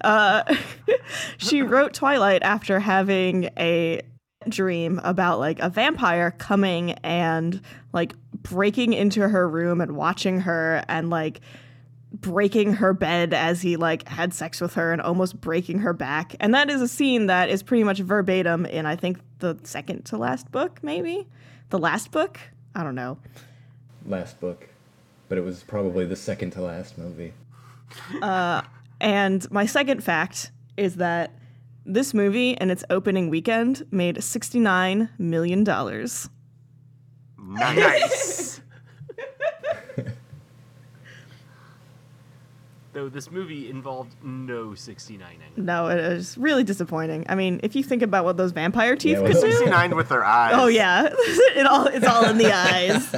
Uh, 0.01 0.57
she 1.37 1.61
wrote 1.61 1.93
Twilight 1.93 2.43
after 2.43 2.81
having 2.81 3.51
a 3.59 4.01
dream 4.49 5.01
about 5.05 5.39
like 5.39 5.59
a 5.61 5.69
vampire 5.69 6.31
coming 6.31 6.93
and 7.03 7.61
like 7.93 8.15
breaking 8.43 8.95
into 8.95 9.29
her 9.29 9.47
room 9.47 9.83
and 9.83 9.93
watching 9.97 10.41
her 10.41 10.83
and 10.89 11.11
like 11.11 11.41
breaking 12.13 12.73
her 12.75 12.95
bed 12.95 13.35
as 13.35 13.61
he 13.61 13.77
like 13.77 14.09
had 14.09 14.33
sex 14.33 14.61
with 14.61 14.75
her 14.75 14.93
and 14.93 15.03
almost 15.03 15.41
breaking 15.41 15.81
her 15.81 15.93
back. 15.93 16.35
And 16.41 16.55
that 16.55 16.71
is 16.71 16.81
a 16.81 16.89
scene 16.89 17.27
that 17.27 17.51
is 17.51 17.63
pretty 17.63 17.85
much 17.85 17.99
verbatim 17.99 18.65
in 18.65 18.87
I 18.87 18.97
think 18.97 19.19
the 19.41 19.59
second 19.63 20.07
to 20.07 20.17
last 20.17 20.51
book, 20.51 20.83
maybe? 20.83 21.29
The 21.69 21.79
last 21.79 22.11
book? 22.11 22.41
I 22.75 22.83
don't 22.83 22.95
know. 22.95 23.19
Last 24.07 24.41
book, 24.41 24.71
but 25.29 25.37
it 25.37 25.43
was 25.43 25.63
probably 25.63 26.07
the 26.07 26.17
second 26.17 26.53
to 26.53 26.63
last 26.63 26.97
movie. 26.97 27.35
Uh 28.23 28.63
and 29.03 29.51
my 29.51 29.67
second 29.67 30.03
fact 30.03 30.51
is 30.79 30.97
that 30.97 31.33
this 31.85 32.15
movie 32.15 32.57
and 32.59 32.71
its 32.71 32.85
opening 32.91 33.29
weekend 33.31 33.87
made 33.91 34.17
$69 34.17 35.09
million. 35.19 35.65
Nice. 35.65 36.29
Nice. 37.77 38.61
Though 42.93 43.09
this 43.09 43.31
movie 43.31 43.71
involved 43.71 44.17
no 44.23 44.75
69 44.75 45.23
angle. 45.31 45.63
No, 45.63 45.87
it 45.89 45.99
is 45.99 46.37
really 46.37 46.65
disappointing. 46.65 47.25
I 47.29 47.37
mean, 47.37 47.61
if 47.63 47.77
you 47.77 47.85
think 47.85 48.03
about 48.03 48.25
what 48.25 48.37
those 48.37 48.51
vampire 48.51 48.97
teeth 48.97 49.19
Yeah, 49.19 49.27
could 49.29 49.35
well, 49.37 49.43
do. 49.45 49.53
69 49.53 49.95
with 49.97 50.09
their 50.09 50.25
eyes. 50.25 50.55
Oh 50.57 50.67
yeah, 50.67 51.09
it 51.13 51.67
all 51.67 51.87
it's 51.87 52.05
all 52.05 52.25
in 52.29 52.37
the 52.37 52.53
eyes. 52.53 53.15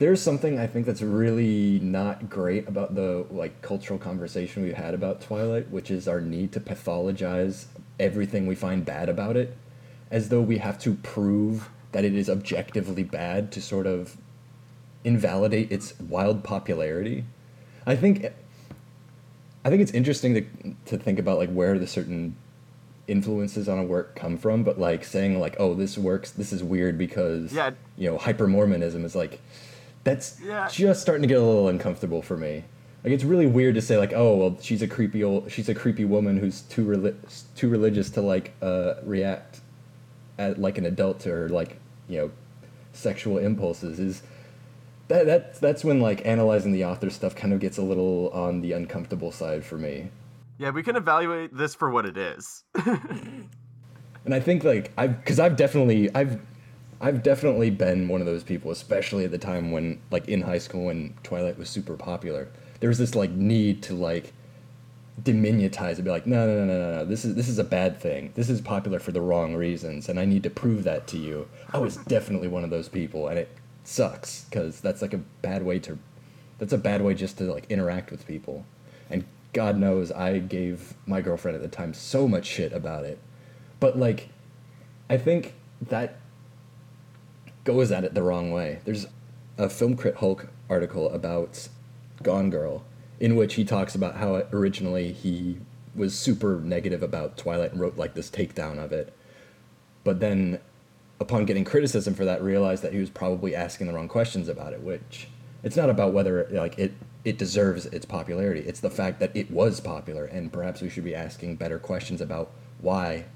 There's 0.00 0.22
something 0.22 0.58
I 0.58 0.66
think 0.66 0.86
that's 0.86 1.02
really 1.02 1.78
not 1.80 2.30
great 2.30 2.66
about 2.66 2.94
the 2.94 3.26
like 3.30 3.60
cultural 3.60 3.98
conversation 3.98 4.62
we've 4.62 4.72
had 4.72 4.94
about 4.94 5.20
Twilight, 5.20 5.68
which 5.70 5.90
is 5.90 6.08
our 6.08 6.22
need 6.22 6.52
to 6.52 6.60
pathologize 6.60 7.66
everything 7.98 8.46
we 8.46 8.54
find 8.54 8.82
bad 8.82 9.10
about 9.10 9.36
it, 9.36 9.54
as 10.10 10.30
though 10.30 10.40
we 10.40 10.56
have 10.56 10.78
to 10.78 10.94
prove 10.94 11.68
that 11.92 12.02
it 12.06 12.14
is 12.14 12.30
objectively 12.30 13.02
bad 13.02 13.52
to 13.52 13.60
sort 13.60 13.86
of 13.86 14.16
invalidate 15.04 15.70
its 15.70 15.92
wild 16.00 16.42
popularity. 16.42 17.26
I 17.86 17.94
think 17.94 18.24
I 19.66 19.68
think 19.68 19.82
it's 19.82 19.92
interesting 19.92 20.32
to 20.32 20.42
to 20.86 20.96
think 20.96 21.18
about 21.18 21.36
like 21.36 21.52
where 21.52 21.78
the 21.78 21.86
certain 21.86 22.36
influences 23.06 23.68
on 23.68 23.78
a 23.78 23.84
work 23.84 24.16
come 24.16 24.38
from, 24.38 24.62
but 24.62 24.78
like 24.78 25.04
saying 25.04 25.38
like, 25.38 25.56
oh, 25.58 25.74
this 25.74 25.98
works, 25.98 26.30
this 26.30 26.54
is 26.54 26.64
weird 26.64 26.96
because 26.96 27.52
Yeah. 27.52 27.72
you 27.98 28.08
know 28.10 28.16
hyper 28.16 28.46
Mormonism 28.46 29.04
is 29.04 29.14
like 29.14 29.42
that's 30.04 30.40
Yeah. 30.40 30.68
just 30.70 31.02
starting 31.02 31.22
to 31.22 31.28
get 31.28 31.38
a 31.38 31.44
little 31.44 31.68
uncomfortable 31.68 32.22
for 32.22 32.36
me. 32.36 32.64
Like 33.04 33.12
it's 33.12 33.24
really 33.24 33.46
weird 33.46 33.74
to 33.76 33.82
say 33.82 33.96
like, 33.96 34.12
oh, 34.14 34.36
well, 34.36 34.58
she's 34.60 34.82
a 34.82 34.86
creepy 34.88 35.24
old, 35.24 35.50
she's 35.50 35.68
a 35.68 35.74
creepy 35.74 36.04
woman 36.04 36.36
who's 36.36 36.62
too 36.62 36.84
reli- 36.84 37.44
too 37.56 37.68
religious 37.68 38.10
to 38.10 38.20
like 38.20 38.52
uh, 38.62 38.94
react 39.04 39.60
at, 40.38 40.58
like 40.60 40.78
an 40.78 40.86
adult 40.86 41.20
to 41.20 41.30
her 41.30 41.48
like 41.48 41.78
you 42.08 42.18
know 42.18 42.30
sexual 42.92 43.38
impulses 43.38 43.98
is 44.00 44.22
that 45.08 45.26
that 45.26 45.60
that's 45.60 45.84
when 45.84 46.00
like 46.00 46.24
analyzing 46.26 46.72
the 46.72 46.84
author 46.84 47.08
stuff 47.10 47.34
kind 47.36 47.52
of 47.52 47.60
gets 47.60 47.78
a 47.78 47.82
little 47.82 48.30
on 48.30 48.60
the 48.60 48.72
uncomfortable 48.72 49.30
side 49.32 49.64
for 49.64 49.76
me. 49.78 50.10
Yeah, 50.58 50.70
we 50.70 50.82
can 50.82 50.96
evaluate 50.96 51.56
this 51.56 51.74
for 51.74 51.90
what 51.90 52.04
it 52.06 52.16
is. 52.18 52.64
And 54.24 54.34
I 54.34 54.40
think 54.40 54.64
like 54.64 54.92
I've 54.98 55.16
because 55.18 55.40
I've 55.40 55.56
definitely 55.56 56.14
I've 56.14 56.38
I've 57.00 57.22
definitely 57.22 57.70
been 57.70 58.08
one 58.08 58.20
of 58.20 58.26
those 58.26 58.44
people, 58.44 58.70
especially 58.70 59.24
at 59.24 59.30
the 59.30 59.38
time 59.38 59.70
when 59.70 60.00
like 60.10 60.28
in 60.28 60.42
high 60.42 60.58
school 60.58 60.86
when 60.86 61.14
Twilight 61.22 61.58
was 61.58 61.70
super 61.70 61.96
popular. 61.96 62.48
There 62.80 62.88
was 62.88 62.98
this 62.98 63.14
like 63.14 63.30
need 63.30 63.82
to 63.84 63.94
like 63.94 64.32
diminutize 65.22 65.96
and 65.96 66.04
be 66.04 66.10
like, 66.10 66.26
no, 66.26 66.46
no, 66.46 66.64
no, 66.64 66.78
no, 66.78 66.94
no, 66.98 67.04
this 67.04 67.24
is 67.24 67.34
this 67.34 67.48
is 67.48 67.58
a 67.58 67.64
bad 67.64 68.00
thing. 68.00 68.32
This 68.34 68.50
is 68.50 68.60
popular 68.60 68.98
for 68.98 69.12
the 69.12 69.20
wrong 69.20 69.54
reasons, 69.54 70.08
and 70.08 70.18
I 70.18 70.24
need 70.24 70.42
to 70.42 70.50
prove 70.50 70.84
that 70.84 71.06
to 71.08 71.18
you. 71.18 71.48
I 71.72 71.78
was 71.78 71.96
definitely 71.96 72.48
one 72.48 72.64
of 72.64 72.70
those 72.70 72.88
people, 72.88 73.28
and 73.28 73.38
it 73.38 73.50
sucks 73.84 74.44
because 74.44 74.80
that's 74.80 75.02
like 75.02 75.14
a 75.14 75.18
bad 75.18 75.62
way 75.62 75.78
to, 75.80 75.98
that's 76.58 76.72
a 76.72 76.78
bad 76.78 77.02
way 77.02 77.14
just 77.14 77.38
to 77.38 77.44
like 77.44 77.66
interact 77.70 78.10
with 78.10 78.26
people, 78.26 78.64
and 79.08 79.24
God 79.52 79.78
knows 79.78 80.12
I 80.12 80.38
gave 80.38 80.94
my 81.06 81.20
girlfriend 81.20 81.56
at 81.56 81.62
the 81.62 81.68
time 81.68 81.92
so 81.94 82.28
much 82.28 82.46
shit 82.46 82.72
about 82.72 83.04
it, 83.04 83.18
but 83.78 83.98
like, 83.98 84.28
I 85.08 85.16
think 85.16 85.54
that 85.82 86.18
goes 87.64 87.92
at 87.92 88.04
it 88.04 88.14
the 88.14 88.22
wrong 88.22 88.50
way. 88.50 88.80
There's 88.84 89.06
a 89.58 89.68
Film 89.68 89.96
Crit 89.96 90.16
Hulk 90.16 90.48
article 90.68 91.10
about 91.10 91.68
Gone 92.22 92.50
Girl 92.50 92.84
in 93.18 93.36
which 93.36 93.54
he 93.54 93.64
talks 93.64 93.94
about 93.94 94.16
how 94.16 94.34
originally 94.52 95.12
he 95.12 95.58
was 95.94 96.18
super 96.18 96.58
negative 96.60 97.02
about 97.02 97.36
Twilight 97.36 97.72
and 97.72 97.80
wrote 97.80 97.98
like 97.98 98.14
this 98.14 98.30
takedown 98.30 98.82
of 98.82 98.92
it. 98.92 99.14
But 100.04 100.20
then 100.20 100.60
upon 101.20 101.44
getting 101.44 101.64
criticism 101.64 102.14
for 102.14 102.24
that 102.24 102.42
realized 102.42 102.82
that 102.82 102.94
he 102.94 102.98
was 102.98 103.10
probably 103.10 103.54
asking 103.54 103.86
the 103.86 103.92
wrong 103.92 104.08
questions 104.08 104.48
about 104.48 104.72
it, 104.72 104.80
which 104.80 105.28
it's 105.62 105.76
not 105.76 105.90
about 105.90 106.14
whether 106.14 106.48
like 106.50 106.78
it 106.78 106.94
it 107.22 107.36
deserves 107.36 107.84
its 107.86 108.06
popularity. 108.06 108.60
It's 108.60 108.80
the 108.80 108.90
fact 108.90 109.20
that 109.20 109.36
it 109.36 109.50
was 109.50 109.80
popular 109.80 110.24
and 110.24 110.50
perhaps 110.50 110.80
we 110.80 110.88
should 110.88 111.04
be 111.04 111.14
asking 111.14 111.56
better 111.56 111.78
questions 111.78 112.22
about 112.22 112.50
why 112.80 113.26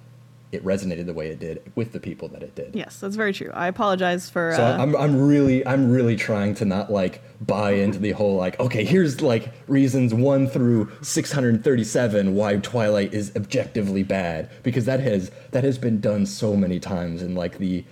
it 0.54 0.64
resonated 0.64 1.06
the 1.06 1.12
way 1.12 1.28
it 1.28 1.38
did 1.38 1.62
with 1.74 1.92
the 1.92 2.00
people 2.00 2.28
that 2.28 2.42
it 2.42 2.54
did. 2.54 2.74
yes, 2.74 3.00
that's 3.00 3.16
very 3.16 3.32
true. 3.32 3.50
I 3.52 3.68
apologize 3.68 4.30
for. 4.30 4.52
So 4.56 4.64
uh, 4.64 4.76
I'm 4.78 4.96
I'm 4.96 5.26
really 5.26 5.66
I'm 5.66 5.90
really 5.90 6.16
trying 6.16 6.54
to 6.56 6.64
not 6.64 6.90
like 6.90 7.22
buy 7.40 7.72
into 7.72 7.98
the 7.98 8.12
whole 8.12 8.36
like 8.36 8.58
okay 8.58 8.84
here's 8.84 9.20
like 9.20 9.52
reasons 9.66 10.14
one 10.14 10.48
through 10.48 10.90
637 11.02 12.34
why 12.34 12.56
Twilight 12.56 13.12
is 13.12 13.32
objectively 13.36 14.02
bad 14.02 14.50
because 14.62 14.84
that 14.86 15.00
has 15.00 15.30
that 15.50 15.64
has 15.64 15.76
been 15.76 16.00
done 16.00 16.26
so 16.26 16.56
many 16.56 16.80
times 16.80 17.22
in 17.22 17.34
like 17.34 17.58
the 17.58 17.84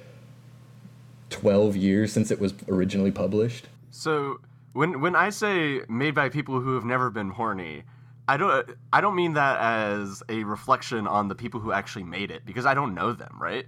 12 1.31 1.77
years 1.77 2.13
since 2.13 2.31
it 2.31 2.39
was 2.39 2.55
originally 2.69 3.11
published. 3.11 3.69
So 3.91 4.41
when 4.73 5.01
when 5.01 5.17
I 5.17 5.31
say 5.31 5.81
made 5.89 6.15
by 6.15 6.29
people 6.29 6.61
who 6.61 6.75
have 6.75 6.85
never 6.85 7.11
been 7.11 7.31
horny, 7.31 7.85
I 8.29 8.37
don't 8.37 8.71
I 8.93 9.01
don't 9.01 9.15
mean 9.15 9.35
that 9.35 9.59
as 9.61 10.23
a 10.29 10.45
reflection 10.45 11.07
on 11.07 11.29
the 11.29 11.35
people 11.35 11.61
who 11.61 11.73
actually 11.73 12.05
made 12.05 12.31
it 12.31 12.45
because 12.47 12.67
I 12.67 12.75
don't 12.75 12.95
know 12.95 13.13
them, 13.13 13.37
right? 13.41 13.67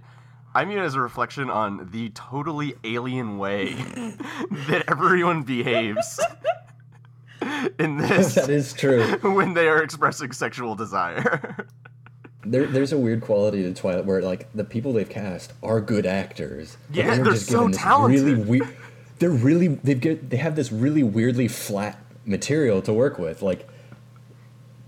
I 0.53 0.63
mean 0.65 0.77
it 0.77 0.81
as 0.81 0.95
a 0.95 1.01
reflection 1.01 1.49
on 1.49 1.89
the 1.91 2.09
totally 2.11 2.75
alien 2.83 3.37
way 3.37 3.73
that 3.73 4.85
everyone 4.87 5.43
behaves 5.43 6.19
in 7.79 7.97
this 7.97 8.35
That 8.35 8.49
is 8.49 8.73
true. 8.73 9.03
when 9.21 9.53
they 9.53 9.67
are 9.67 9.83
expressing 9.83 10.31
sexual 10.31 10.75
desire. 10.75 11.67
There, 12.47 12.67
there's 12.67 12.93
a 12.93 12.97
weird 12.97 13.21
quality 13.21 13.63
to 13.63 13.73
Twilight 13.73 14.05
where 14.05 14.21
like 14.21 14.47
the 14.53 14.63
people 14.63 14.93
they've 14.93 15.09
cast 15.09 15.51
are 15.63 15.81
good 15.81 16.05
actors. 16.05 16.77
Yeah, 16.91 17.15
they're 17.15 17.25
just 17.25 17.47
so 17.47 17.69
talented. 17.69 18.21
Really 18.23 18.35
weird. 18.43 18.77
They're 19.19 19.29
really 19.31 19.67
they've 19.67 19.99
get, 19.99 20.29
they 20.29 20.37
have 20.37 20.55
this 20.55 20.71
really 20.71 21.03
weirdly 21.03 21.47
flat 21.47 21.99
material 22.23 22.81
to 22.83 22.93
work 22.93 23.17
with. 23.17 23.41
Like 23.41 23.67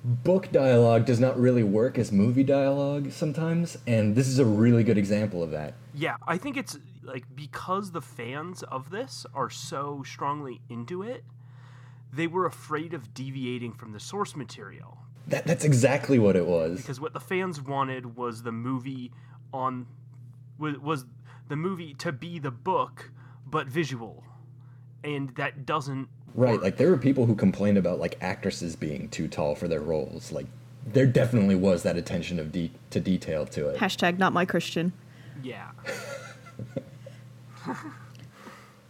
book 0.07 0.51
dialogue 0.51 1.05
does 1.05 1.19
not 1.19 1.37
really 1.37 1.63
work 1.63 1.97
as 1.97 2.11
movie 2.11 2.43
dialogue 2.43 3.11
sometimes, 3.11 3.77
and 3.85 4.15
this 4.15 4.27
is 4.27 4.39
a 4.39 4.45
really 4.45 4.83
good 4.83 4.97
example 4.97 5.43
of 5.43 5.51
that. 5.51 5.73
Yeah, 5.93 6.15
I 6.25 6.37
think 6.37 6.55
it's 6.55 6.77
like 7.03 7.25
because 7.35 7.91
the 7.91 8.01
fans 8.01 8.63
of 8.63 8.89
this 8.89 9.25
are 9.33 9.49
so 9.49 10.03
strongly 10.05 10.61
into 10.69 11.03
it, 11.03 11.23
they 12.13 12.27
were 12.27 12.45
afraid 12.45 12.93
of 12.93 13.13
deviating 13.13 13.73
from 13.73 13.91
the 13.91 13.99
source 13.99 14.35
material 14.35 14.97
That 15.27 15.45
that's 15.45 15.65
exactly 15.65 16.19
what 16.19 16.35
it 16.37 16.45
was. 16.45 16.77
because 16.77 17.01
what 17.01 17.13
the 17.13 17.19
fans 17.19 17.61
wanted 17.61 18.15
was 18.15 18.43
the 18.43 18.51
movie 18.53 19.11
on 19.53 19.87
was, 20.57 20.77
was 20.79 21.05
the 21.49 21.57
movie 21.57 21.93
to 21.95 22.11
be 22.13 22.39
the 22.39 22.51
book 22.51 23.11
but 23.45 23.67
visual. 23.67 24.23
And 25.03 25.35
that 25.35 25.65
doesn't 25.65 26.09
Right, 26.37 26.61
like 26.61 26.77
there 26.77 26.89
were 26.91 26.97
people 26.97 27.25
who 27.25 27.35
complained 27.35 27.77
about 27.79 27.99
like 27.99 28.17
actresses 28.21 28.75
being 28.75 29.09
too 29.09 29.27
tall 29.27 29.55
for 29.55 29.67
their 29.67 29.81
roles. 29.81 30.31
Like 30.31 30.45
there 30.85 31.07
definitely 31.07 31.55
was 31.55 31.81
that 31.83 31.97
attention 31.97 32.39
of 32.39 32.51
de- 32.51 32.71
to 32.91 32.99
detail 33.01 33.45
to 33.47 33.69
it. 33.69 33.77
hashtag 33.77 34.17
not 34.19 34.31
my 34.33 34.45
Christian. 34.45 34.93
yeah. 35.43 35.71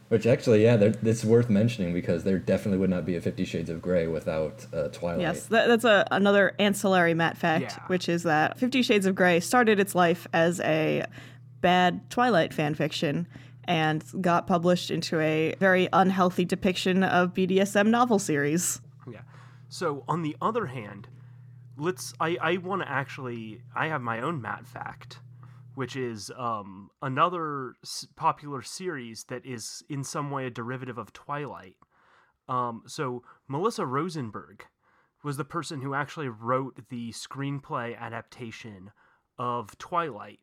Which 0.09 0.25
actually, 0.25 0.63
yeah, 0.63 0.77
there- 0.77 0.93
it's 1.03 1.25
worth 1.25 1.49
mentioning 1.49 1.93
because 1.93 2.23
there 2.23 2.37
definitely 2.39 2.77
would 2.79 2.89
not 2.89 3.05
be 3.05 3.15
a 3.17 3.21
Fifty 3.21 3.43
Shades 3.43 3.69
of 3.69 3.81
Grey 3.81 4.07
without 4.07 4.65
uh, 4.73 4.87
Twilight. 4.87 5.19
Yes, 5.21 5.47
that, 5.47 5.67
that's 5.67 5.83
a 5.83 6.07
another 6.11 6.53
ancillary 6.59 7.13
Matt 7.13 7.37
fact, 7.37 7.63
Yeah. 7.77 7.83
which 7.87 8.07
is 8.07 8.23
that 8.23 8.57
Fifty 8.57 8.81
Shades 8.81 9.05
of 9.05 9.15
Grey 9.15 9.41
started 9.41 9.81
its 9.81 9.95
life 9.95 10.25
as 10.31 10.61
a 10.61 11.05
bad 11.59 12.09
Twilight 12.09 12.53
fan 12.53 12.73
fiction 12.73 13.27
and 13.67 14.03
got 14.21 14.47
published 14.47 14.89
into 14.89 15.19
a 15.19 15.53
very 15.59 15.89
unhealthy 15.93 16.45
depiction 16.45 17.03
of 17.03 17.33
BDSM 17.33 17.87
novel 17.87 18.19
series. 18.19 18.81
Yeah. 19.11 19.21
So 19.69 20.03
on 20.07 20.21
the 20.21 20.35
other 20.41 20.67
hand, 20.67 21.07
let's 21.77 22.13
I, 22.19 22.37
I 22.41 22.57
want 22.57 22.81
to 22.81 22.89
actually 22.89 23.61
I 23.75 23.87
have 23.87 24.01
my 24.01 24.21
own 24.21 24.41
Matt 24.41 24.65
fact, 24.65 25.19
which 25.75 25.95
is 25.95 26.31
um, 26.37 26.89
another 27.01 27.73
popular 28.15 28.61
series 28.61 29.25
that 29.25 29.45
is 29.45 29.83
in 29.89 30.03
some 30.03 30.31
way 30.31 30.45
a 30.45 30.49
derivative 30.49 30.97
of 30.97 31.13
Twilight. 31.13 31.75
Um, 32.47 32.83
so 32.87 33.23
Melissa 33.47 33.85
Rosenberg 33.85 34.65
was 35.23 35.35
the 35.35 35.43
person 35.43 35.81
who 35.81 35.93
actually 35.93 36.29
wrote 36.29 36.79
the 36.89 37.11
screenplay 37.11 37.97
adaptation 37.97 38.91
of 39.37 39.77
Twilight 39.77 40.39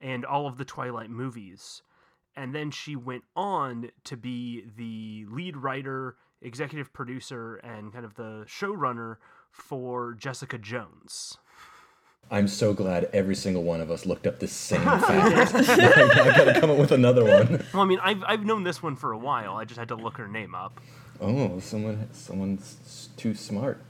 and 0.00 0.24
all 0.24 0.46
of 0.46 0.56
the 0.56 0.64
Twilight 0.64 1.10
movies. 1.10 1.82
And 2.40 2.54
then 2.54 2.70
she 2.70 2.96
went 2.96 3.24
on 3.36 3.90
to 4.04 4.16
be 4.16 4.64
the 4.74 5.26
lead 5.30 5.58
writer, 5.58 6.16
executive 6.40 6.90
producer, 6.90 7.56
and 7.56 7.92
kind 7.92 8.02
of 8.02 8.14
the 8.14 8.46
showrunner 8.46 9.16
for 9.50 10.14
Jessica 10.14 10.56
Jones. 10.56 11.36
I'm 12.30 12.48
so 12.48 12.72
glad 12.72 13.10
every 13.12 13.34
single 13.34 13.62
one 13.62 13.82
of 13.82 13.90
us 13.90 14.06
looked 14.06 14.26
up 14.26 14.38
the 14.38 14.48
same 14.48 14.80
fact. 14.84 15.54
I 15.54 16.34
gotta 16.34 16.58
come 16.58 16.70
up 16.70 16.78
with 16.78 16.92
another 16.92 17.24
one. 17.24 17.62
Well, 17.74 17.82
I 17.82 17.84
mean, 17.84 18.00
I've, 18.02 18.24
I've 18.26 18.46
known 18.46 18.64
this 18.64 18.82
one 18.82 18.96
for 18.96 19.12
a 19.12 19.18
while. 19.18 19.56
I 19.56 19.66
just 19.66 19.78
had 19.78 19.88
to 19.88 19.94
look 19.94 20.16
her 20.16 20.26
name 20.26 20.54
up. 20.54 20.80
Oh, 21.20 21.60
someone 21.60 22.08
someone's 22.12 23.10
too 23.18 23.34
smart 23.34 23.82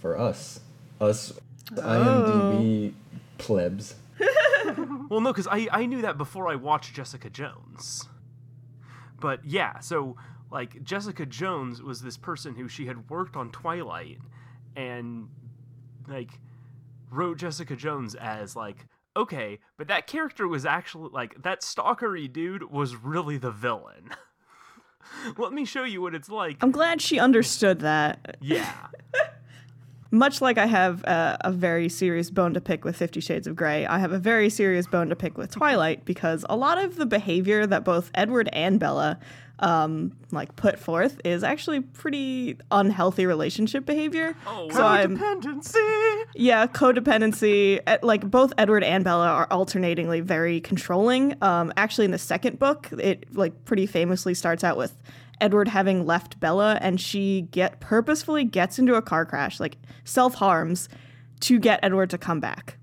for 0.00 0.18
us. 0.18 0.58
Us 1.00 1.32
IMDb 1.70 2.92
oh. 2.92 3.18
plebs. 3.38 3.94
Well, 5.10 5.20
no, 5.20 5.32
because 5.32 5.46
I, 5.46 5.68
I 5.70 5.86
knew 5.86 6.02
that 6.02 6.16
before 6.16 6.48
I 6.48 6.54
watched 6.54 6.94
Jessica 6.94 7.28
Jones. 7.30 8.08
But 9.20 9.44
yeah, 9.44 9.80
so 9.80 10.16
like 10.50 10.82
Jessica 10.82 11.26
Jones 11.26 11.82
was 11.82 12.02
this 12.02 12.16
person 12.16 12.54
who 12.54 12.68
she 12.68 12.86
had 12.86 13.10
worked 13.10 13.36
on 13.36 13.50
Twilight 13.50 14.18
and 14.76 15.28
like 16.08 16.30
wrote 17.10 17.38
Jessica 17.38 17.76
Jones 17.76 18.14
as 18.14 18.56
like 18.56 18.86
okay, 19.16 19.60
but 19.76 19.88
that 19.88 20.06
character 20.06 20.48
was 20.48 20.66
actually 20.66 21.10
like 21.12 21.42
that 21.42 21.60
stalkery 21.60 22.32
dude 22.32 22.70
was 22.70 22.96
really 22.96 23.36
the 23.36 23.50
villain. 23.50 24.10
Let 25.38 25.52
me 25.52 25.64
show 25.64 25.84
you 25.84 26.00
what 26.00 26.14
it's 26.14 26.28
like. 26.30 26.58
I'm 26.62 26.70
glad 26.70 27.00
she 27.00 27.18
understood 27.18 27.80
that. 27.80 28.36
yeah. 28.40 28.88
Much 30.14 30.40
like 30.40 30.58
I 30.58 30.66
have 30.66 31.02
a, 31.04 31.36
a 31.40 31.52
very 31.52 31.88
serious 31.88 32.30
bone 32.30 32.54
to 32.54 32.60
pick 32.60 32.84
with 32.84 32.96
Fifty 32.96 33.20
Shades 33.20 33.48
of 33.48 33.56
Grey, 33.56 33.84
I 33.84 33.98
have 33.98 34.12
a 34.12 34.18
very 34.18 34.48
serious 34.48 34.86
bone 34.86 35.08
to 35.08 35.16
pick 35.16 35.36
with 35.36 35.50
Twilight 35.50 36.04
because 36.04 36.44
a 36.48 36.56
lot 36.56 36.82
of 36.82 36.96
the 36.96 37.04
behavior 37.04 37.66
that 37.66 37.84
both 37.84 38.10
Edward 38.14 38.48
and 38.52 38.78
Bella 38.78 39.18
um, 39.58 40.12
like 40.30 40.54
put 40.56 40.78
forth 40.78 41.20
is 41.24 41.42
actually 41.42 41.80
pretty 41.80 42.56
unhealthy 42.70 43.26
relationship 43.26 43.86
behavior. 43.86 44.36
Oh, 44.46 44.70
so 44.70 44.84
I'm 44.84 45.16
yeah, 46.34 46.66
codependency. 46.66 47.80
Like 48.02 48.28
both 48.30 48.52
Edward 48.58 48.84
and 48.84 49.02
Bella 49.04 49.26
are 49.28 49.48
alternatingly 49.50 50.20
very 50.20 50.60
controlling. 50.60 51.34
Um, 51.42 51.72
actually, 51.76 52.04
in 52.04 52.10
the 52.10 52.18
second 52.18 52.58
book, 52.58 52.88
it 52.92 53.34
like 53.34 53.64
pretty 53.64 53.86
famously 53.86 54.34
starts 54.34 54.62
out 54.62 54.76
with 54.76 54.96
Edward 55.40 55.68
having 55.68 56.06
left 56.06 56.40
Bella, 56.40 56.78
and 56.80 57.00
she 57.00 57.42
get 57.50 57.80
purposefully 57.80 58.44
gets 58.44 58.78
into 58.78 58.94
a 58.94 59.02
car 59.02 59.24
crash, 59.24 59.60
like 59.60 59.76
self 60.04 60.34
harms, 60.34 60.88
to 61.40 61.58
get 61.58 61.80
Edward 61.82 62.10
to 62.10 62.18
come 62.18 62.40
back. 62.40 62.78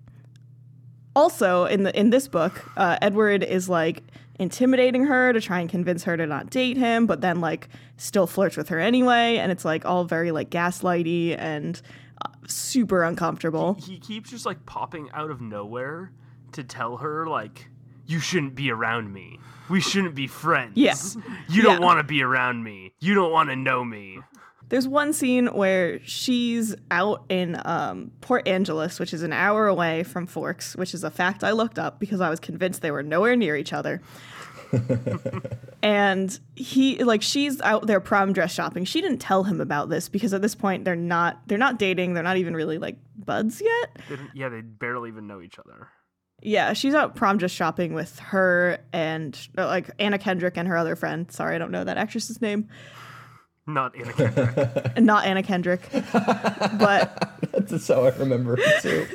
Also, 1.16 1.66
in 1.66 1.84
the 1.84 1.98
in 1.98 2.10
this 2.10 2.28
book, 2.28 2.64
uh, 2.78 2.98
Edward 3.02 3.44
is 3.44 3.68
like 3.68 4.04
intimidating 4.40 5.06
her 5.06 5.34
to 5.34 5.42
try 5.42 5.60
and 5.60 5.70
convince 5.70 6.04
her 6.04 6.18
to 6.18 6.26
not 6.26 6.50
date 6.50 6.78
him, 6.78 7.06
but 7.06 7.22
then 7.22 7.42
like 7.42 7.70
still 7.98 8.28
flirts 8.28 8.58
with 8.58 8.70
her 8.70 8.80
anyway, 8.80 9.38
and 9.38 9.52
it's 9.52 9.66
like 9.66 9.86
all 9.86 10.04
very 10.04 10.32
like 10.32 10.50
gaslighty 10.50 11.38
and 11.38 11.82
uh, 12.24 12.30
super 12.48 13.04
uncomfortable. 13.04 13.74
he 13.76 14.00
keeps 14.00 14.30
just 14.30 14.46
like 14.46 14.66
popping 14.66 15.10
out 15.14 15.30
of 15.30 15.42
nowhere 15.42 16.12
to 16.54 16.64
tell 16.64 16.98
her 16.98 17.28
like 17.28 17.68
you 18.12 18.20
shouldn't 18.20 18.56
be 18.56 18.70
around 18.72 19.12
me 19.14 19.40
we 19.70 19.80
shouldn't 19.80 20.16
be 20.16 20.28
friends 20.28 20.74
Yes. 20.76 21.16
Yeah. 21.18 21.36
you 21.50 21.62
don't 21.62 21.80
Yeah. 21.80 21.86
want 21.88 22.00
to 22.00 22.04
be 22.04 22.22
around 22.24 22.64
me 22.64 22.94
you 23.00 23.14
don't 23.16 23.32
want 23.32 23.50
to 23.50 23.56
know 23.56 23.84
me 23.84 24.20
There's 24.70 24.88
one 24.88 25.12
scene 25.14 25.48
where 25.48 26.00
she's 26.04 26.76
out 26.90 27.26
in 27.28 27.60
um, 27.66 28.12
Port 28.22 28.48
Angeles, 28.48 29.00
which 29.02 29.14
is 29.14 29.22
an 29.22 29.34
hour 29.34 29.68
away 29.68 30.04
from 30.04 30.26
Forks, 30.28 30.78
which 30.78 30.94
is 30.94 31.04
a 31.04 31.12
fact 31.12 31.44
I 31.44 31.52
looked 31.52 31.78
up 31.78 32.00
because 32.00 32.22
I 32.22 32.30
was 32.30 32.40
convinced 32.40 32.82
they 32.82 32.92
were 32.92 33.04
nowhere 33.04 33.36
near 33.36 33.58
each 33.58 33.74
other. 33.74 34.02
and 35.84 36.40
he 36.56 37.04
like 37.04 37.22
she's 37.22 37.60
out 37.62 37.88
there 37.88 38.00
prom 38.00 38.34
dress 38.34 38.54
shopping. 38.54 38.86
She 38.86 39.02
didn't 39.02 39.18
tell 39.20 39.44
him 39.44 39.60
about 39.60 39.90
this 39.90 40.10
because 40.10 40.34
at 40.34 40.42
this 40.42 40.56
point 40.56 40.86
they're 40.86 40.96
not 40.96 41.40
they're 41.48 41.58
not 41.58 41.78
dating. 41.80 42.14
They're 42.14 42.24
not 42.24 42.38
even 42.38 42.56
really 42.56 42.78
like 42.78 42.98
buds 43.18 43.62
yet. 43.62 43.98
They 44.10 44.18
yeah 44.34 44.50
they 44.50 44.62
barely 44.62 45.10
even 45.10 45.28
know 45.28 45.42
each 45.42 45.60
other 45.60 45.88
Yeah, 46.42 46.74
she's 46.74 46.96
out 46.96 47.16
prom 47.16 47.38
just 47.38 47.56
shopping 47.56 47.94
with 47.94 48.18
her 48.20 48.80
and 48.92 49.38
uh, 49.58 49.68
like 49.68 49.92
Anna 50.00 50.18
Kendrick 50.18 50.58
and 50.58 50.68
her 50.68 50.76
other 50.76 50.96
friend. 50.96 51.32
Sorry, 51.32 51.56
I 51.56 51.60
don't 51.60 51.72
know 51.72 51.84
that 51.84 51.98
actress's 51.98 52.42
name. 52.42 52.68
not 53.68 53.96
Anna 53.96 54.14
Kendrick. 54.14 54.98
Not 55.00 55.26
Anna 55.26 55.44
Kendrick, 55.44 55.88
but 56.12 57.38
That's 57.54 57.88
how 57.88 58.06
I 58.06 58.10
remember 58.18 58.58
it 58.60 58.82
too. 58.82 59.08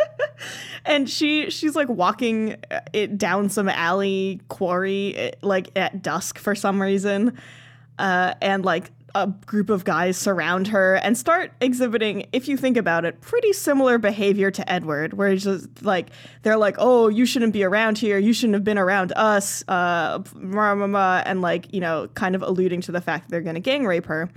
and 0.84 1.08
she 1.08 1.50
she's 1.50 1.74
like 1.74 1.88
walking 1.88 2.56
uh, 2.70 2.80
it 2.92 3.16
down 3.16 3.48
some 3.48 3.68
alley 3.68 4.40
quarry 4.48 5.32
like 5.42 5.70
at 5.76 6.02
dusk 6.02 6.38
for 6.38 6.54
some 6.54 6.80
reason 6.80 7.38
uh, 7.98 8.34
and 8.40 8.64
like 8.64 8.90
a 9.14 9.26
group 9.46 9.70
of 9.70 9.84
guys 9.84 10.16
surround 10.16 10.68
her 10.68 10.96
and 10.96 11.16
start 11.16 11.52
exhibiting 11.60 12.26
if 12.32 12.48
you 12.48 12.56
think 12.56 12.76
about 12.76 13.04
it 13.04 13.20
pretty 13.20 13.52
similar 13.52 13.98
behavior 13.98 14.50
to 14.50 14.70
edward 14.70 15.14
where 15.14 15.28
it's 15.28 15.44
just 15.44 15.82
like 15.82 16.10
they're 16.42 16.56
like 16.56 16.76
oh 16.78 17.08
you 17.08 17.26
shouldn't 17.26 17.52
be 17.52 17.64
around 17.64 17.98
here 17.98 18.18
you 18.18 18.32
shouldn't 18.32 18.54
have 18.54 18.64
been 18.64 18.78
around 18.78 19.12
us 19.16 19.62
uh 19.68 20.22
rah, 20.34 20.72
rah, 20.72 20.86
rah, 20.86 21.22
and 21.26 21.40
like 21.40 21.72
you 21.72 21.80
know 21.80 22.08
kind 22.14 22.34
of 22.34 22.42
alluding 22.42 22.80
to 22.80 22.92
the 22.92 23.00
fact 23.00 23.24
that 23.24 23.30
they're 23.30 23.40
gonna 23.40 23.60
gang 23.60 23.86
rape 23.86 24.06
her 24.06 24.30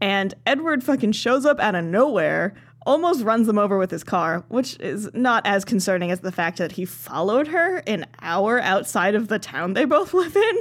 and 0.00 0.34
Edward 0.46 0.84
fucking 0.84 1.12
shows 1.12 1.44
up 1.44 1.58
out 1.58 1.74
of 1.74 1.84
nowhere, 1.84 2.54
almost 2.86 3.24
runs 3.24 3.46
them 3.46 3.58
over 3.58 3.76
with 3.78 3.90
his 3.90 4.04
car, 4.04 4.44
which 4.48 4.78
is 4.80 5.10
not 5.12 5.46
as 5.46 5.64
concerning 5.64 6.10
as 6.10 6.20
the 6.20 6.32
fact 6.32 6.58
that 6.58 6.72
he 6.72 6.84
followed 6.84 7.48
her 7.48 7.78
an 7.86 8.06
hour 8.22 8.60
outside 8.60 9.14
of 9.14 9.28
the 9.28 9.38
town 9.38 9.74
they 9.74 9.84
both 9.84 10.14
live 10.14 10.36
in. 10.36 10.58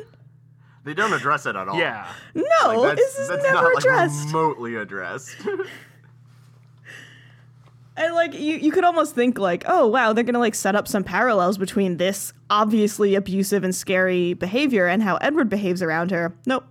They 0.87 0.93
don't 0.93 1.11
address 1.11 1.45
it 1.45 1.57
at 1.57 1.67
all. 1.67 1.77
yeah 1.77 2.07
No, 2.33 2.79
Like, 2.81 2.95
this 2.95 3.17
is 3.19 3.27
that's 3.27 3.43
never 3.43 3.61
not 3.61 3.77
addressed. 3.77 4.25
like 4.25 4.33
remotely 4.33 4.75
addressed. 4.75 5.35
and 7.97 8.15
like 8.15 8.33
you, 8.33 8.55
you 8.55 8.71
could 8.71 8.85
almost 8.85 9.13
think 9.13 9.37
like, 9.37 9.65
oh 9.67 9.85
wow, 9.87 10.13
they're 10.13 10.23
gonna 10.23 10.39
like 10.39 10.55
set 10.55 10.75
up 10.75 10.87
some 10.87 11.03
parallels 11.03 11.57
between 11.57 11.97
this 11.97 12.31
obviously 12.49 13.15
abusive 13.15 13.65
and 13.65 13.75
scary 13.75 14.33
behavior 14.33 14.87
and 14.87 15.03
how 15.03 15.17
Edward 15.17 15.49
behaves 15.49 15.81
around 15.81 16.11
her. 16.11 16.33
Nope. 16.45 16.63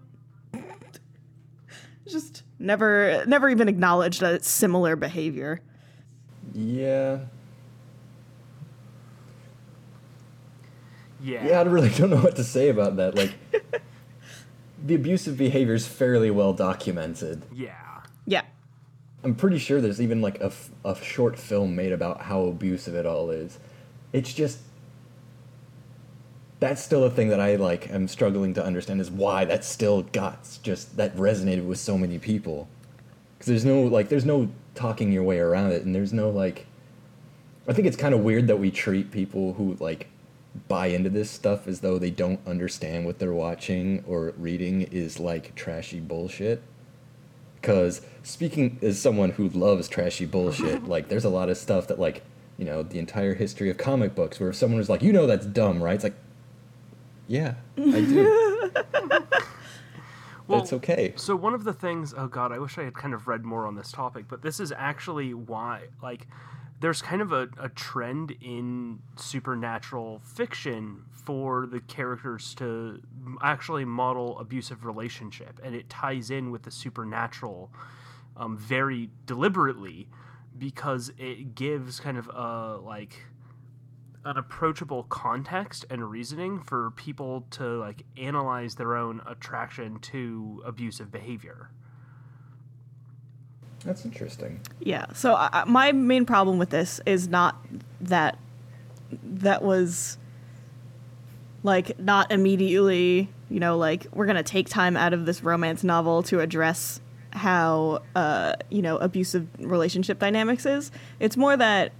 Just 2.08 2.42
never 2.58 3.22
never 3.26 3.50
even 3.50 3.68
acknowledged 3.68 4.22
that 4.22 4.32
it's 4.32 4.48
similar 4.48 4.96
behavior. 4.96 5.60
Yeah. 6.54 7.18
yeah 11.20 11.46
Yeah, 11.48 11.60
I 11.60 11.64
really 11.64 11.90
don't 11.90 12.08
know 12.08 12.16
what 12.22 12.36
to 12.36 12.44
say 12.44 12.70
about 12.70 12.96
that. 12.96 13.14
Like, 13.14 13.34
the 14.86 14.94
abusive 14.94 15.36
behavior 15.36 15.74
is 15.74 15.86
fairly 15.86 16.30
well 16.30 16.52
documented. 16.52 17.42
yeah 17.52 17.74
Yeah. 18.26 18.42
I'm 19.24 19.34
pretty 19.34 19.58
sure 19.58 19.80
there's 19.80 20.00
even 20.00 20.20
like 20.20 20.40
a, 20.40 20.46
f- 20.46 20.70
a 20.84 20.94
short 20.94 21.36
film 21.38 21.74
made 21.74 21.92
about 21.92 22.22
how 22.22 22.42
abusive 22.42 22.94
it 22.94 23.06
all 23.06 23.30
is. 23.30 23.58
It's 24.12 24.32
just 24.32 24.58
that's 26.60 26.82
still 26.82 27.04
a 27.04 27.10
thing 27.10 27.28
that 27.28 27.40
I 27.40 27.56
like 27.56 27.90
am 27.90 28.08
struggling 28.08 28.54
to 28.54 28.64
understand 28.64 29.00
is 29.00 29.10
why 29.10 29.44
that 29.44 29.64
still 29.64 30.02
got 30.02 30.58
just 30.62 30.96
that 30.96 31.14
resonated 31.16 31.66
with 31.66 31.78
so 31.78 31.98
many 31.98 32.18
people. 32.18 32.68
Cuz 33.40 33.46
there's 33.46 33.64
no 33.64 33.82
like 33.82 34.08
there's 34.08 34.24
no 34.24 34.48
talking 34.74 35.10
your 35.12 35.22
way 35.24 35.38
around 35.38 35.72
it 35.72 35.84
and 35.84 35.94
there's 35.94 36.12
no 36.12 36.30
like 36.30 36.66
I 37.68 37.72
think 37.72 37.88
it's 37.88 37.96
kind 37.96 38.14
of 38.14 38.20
weird 38.20 38.46
that 38.46 38.58
we 38.58 38.70
treat 38.70 39.10
people 39.10 39.54
who 39.54 39.76
like 39.80 40.06
buy 40.68 40.88
into 40.88 41.10
this 41.10 41.30
stuff 41.30 41.66
as 41.66 41.80
though 41.80 41.98
they 41.98 42.10
don't 42.10 42.40
understand 42.46 43.06
what 43.06 43.18
they're 43.18 43.32
watching 43.32 44.02
or 44.06 44.32
reading 44.36 44.82
is 44.82 45.20
like 45.20 45.54
trashy 45.54 46.00
bullshit. 46.00 46.62
Because 47.60 48.02
speaking 48.22 48.78
as 48.82 49.00
someone 49.00 49.30
who 49.30 49.48
loves 49.48 49.88
trashy 49.88 50.26
bullshit, 50.26 50.84
like 50.88 51.08
there's 51.08 51.24
a 51.24 51.30
lot 51.30 51.48
of 51.48 51.56
stuff 51.56 51.88
that 51.88 51.98
like 51.98 52.22
you 52.58 52.64
know 52.64 52.82
the 52.82 52.98
entire 52.98 53.34
history 53.34 53.70
of 53.70 53.76
comic 53.76 54.14
books 54.14 54.40
where 54.40 54.50
if 54.50 54.56
someone 54.56 54.78
was 54.78 54.88
like, 54.88 55.02
you 55.02 55.12
know, 55.12 55.26
that's 55.26 55.46
dumb, 55.46 55.82
right? 55.82 55.94
It's 55.94 56.04
like, 56.04 56.16
yeah, 57.28 57.54
I 57.76 58.00
do. 58.00 58.72
well 60.46 60.62
it's 60.62 60.72
okay. 60.72 61.12
So 61.16 61.36
one 61.36 61.54
of 61.54 61.64
the 61.64 61.72
things, 61.72 62.14
oh 62.16 62.28
god, 62.28 62.52
I 62.52 62.58
wish 62.58 62.78
I 62.78 62.84
had 62.84 62.94
kind 62.94 63.14
of 63.14 63.28
read 63.28 63.44
more 63.44 63.66
on 63.66 63.74
this 63.74 63.92
topic, 63.92 64.26
but 64.28 64.42
this 64.42 64.60
is 64.60 64.72
actually 64.72 65.34
why, 65.34 65.88
like, 66.02 66.26
there's 66.80 67.00
kind 67.00 67.22
of 67.22 67.32
a, 67.32 67.48
a 67.58 67.68
trend 67.70 68.32
in 68.40 69.00
supernatural 69.16 70.20
fiction 70.20 71.02
for 71.10 71.66
the 71.66 71.80
characters 71.80 72.54
to 72.54 73.00
actually 73.42 73.84
model 73.84 74.38
abusive 74.38 74.84
relationship, 74.84 75.58
and 75.64 75.74
it 75.74 75.88
ties 75.88 76.30
in 76.30 76.50
with 76.50 76.62
the 76.62 76.70
supernatural 76.70 77.72
um, 78.36 78.58
very 78.58 79.10
deliberately 79.24 80.08
because 80.58 81.10
it 81.18 81.54
gives 81.54 82.00
kind 82.00 82.18
of 82.18 82.28
a 82.28 82.78
like 82.82 83.22
an 84.24 84.36
approachable 84.36 85.04
context 85.04 85.84
and 85.88 86.10
reasoning 86.10 86.60
for 86.60 86.90
people 86.92 87.46
to 87.50 87.78
like 87.78 88.02
analyze 88.16 88.74
their 88.74 88.96
own 88.96 89.22
attraction 89.26 89.98
to 90.00 90.62
abusive 90.66 91.12
behavior. 91.12 91.70
That's 93.86 94.04
interesting. 94.04 94.60
Yeah. 94.80 95.06
So 95.14 95.34
I, 95.34 95.64
my 95.66 95.92
main 95.92 96.26
problem 96.26 96.58
with 96.58 96.70
this 96.70 97.00
is 97.06 97.28
not 97.28 97.56
that 98.00 98.38
that 99.22 99.62
was 99.62 100.18
like 101.62 101.98
not 101.98 102.30
immediately, 102.32 103.28
you 103.48 103.60
know, 103.60 103.76
like 103.76 104.06
we're 104.12 104.26
going 104.26 104.36
to 104.36 104.42
take 104.42 104.68
time 104.68 104.96
out 104.96 105.12
of 105.12 105.26
this 105.26 105.42
romance 105.42 105.84
novel 105.84 106.22
to 106.24 106.40
address 106.40 107.00
how 107.32 108.02
uh, 108.14 108.54
you 108.70 108.82
know, 108.82 108.96
abusive 108.96 109.46
relationship 109.58 110.18
dynamics 110.18 110.66
is. 110.66 110.90
It's 111.20 111.36
more 111.36 111.56
that 111.56 111.92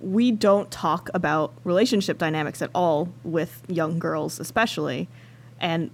we 0.00 0.32
don't 0.32 0.70
talk 0.70 1.10
about 1.12 1.52
relationship 1.64 2.18
dynamics 2.18 2.62
at 2.62 2.70
all 2.74 3.12
with 3.22 3.62
young 3.68 3.98
girls 3.98 4.40
especially 4.40 5.08
and 5.60 5.90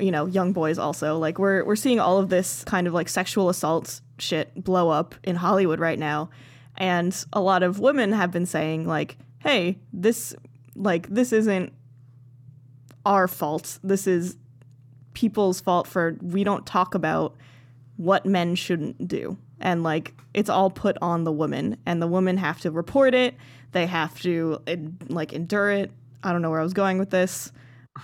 you 0.00 0.10
know 0.10 0.26
young 0.26 0.52
boys 0.52 0.78
also 0.78 1.18
like 1.18 1.38
we're 1.38 1.62
we're 1.64 1.76
seeing 1.76 2.00
all 2.00 2.18
of 2.18 2.30
this 2.30 2.64
kind 2.64 2.86
of 2.86 2.94
like 2.94 3.08
sexual 3.08 3.48
assault 3.48 4.00
shit 4.20 4.54
blow 4.54 4.88
up 4.90 5.14
in 5.24 5.36
Hollywood 5.36 5.80
right 5.80 5.98
now. 5.98 6.30
And 6.76 7.16
a 7.32 7.40
lot 7.40 7.62
of 7.62 7.78
women 7.78 8.12
have 8.12 8.30
been 8.30 8.46
saying 8.46 8.86
like 8.86 9.18
hey 9.40 9.78
this 9.92 10.34
like 10.74 11.08
this 11.08 11.32
isn't 11.32 11.72
our 13.04 13.28
fault. 13.28 13.78
This 13.82 14.06
is 14.06 14.36
people's 15.14 15.60
fault 15.60 15.86
for 15.86 16.16
we 16.22 16.44
don't 16.44 16.66
talk 16.66 16.94
about 16.94 17.36
what 17.96 18.24
men 18.24 18.54
shouldn't 18.54 19.06
do. 19.08 19.36
And 19.60 19.82
like 19.82 20.14
it's 20.32 20.48
all 20.48 20.70
put 20.70 20.96
on 21.02 21.24
the 21.24 21.32
woman. 21.32 21.76
And 21.86 22.00
the 22.00 22.06
women 22.06 22.36
have 22.36 22.60
to 22.60 22.70
report 22.70 23.14
it. 23.14 23.34
They 23.72 23.86
have 23.86 24.20
to 24.22 24.58
like 25.08 25.32
endure 25.32 25.70
it. 25.70 25.90
I 26.22 26.32
don't 26.32 26.42
know 26.42 26.50
where 26.50 26.60
i 26.60 26.62
was 26.62 26.74
going 26.74 26.98
with 26.98 27.10
this. 27.10 27.52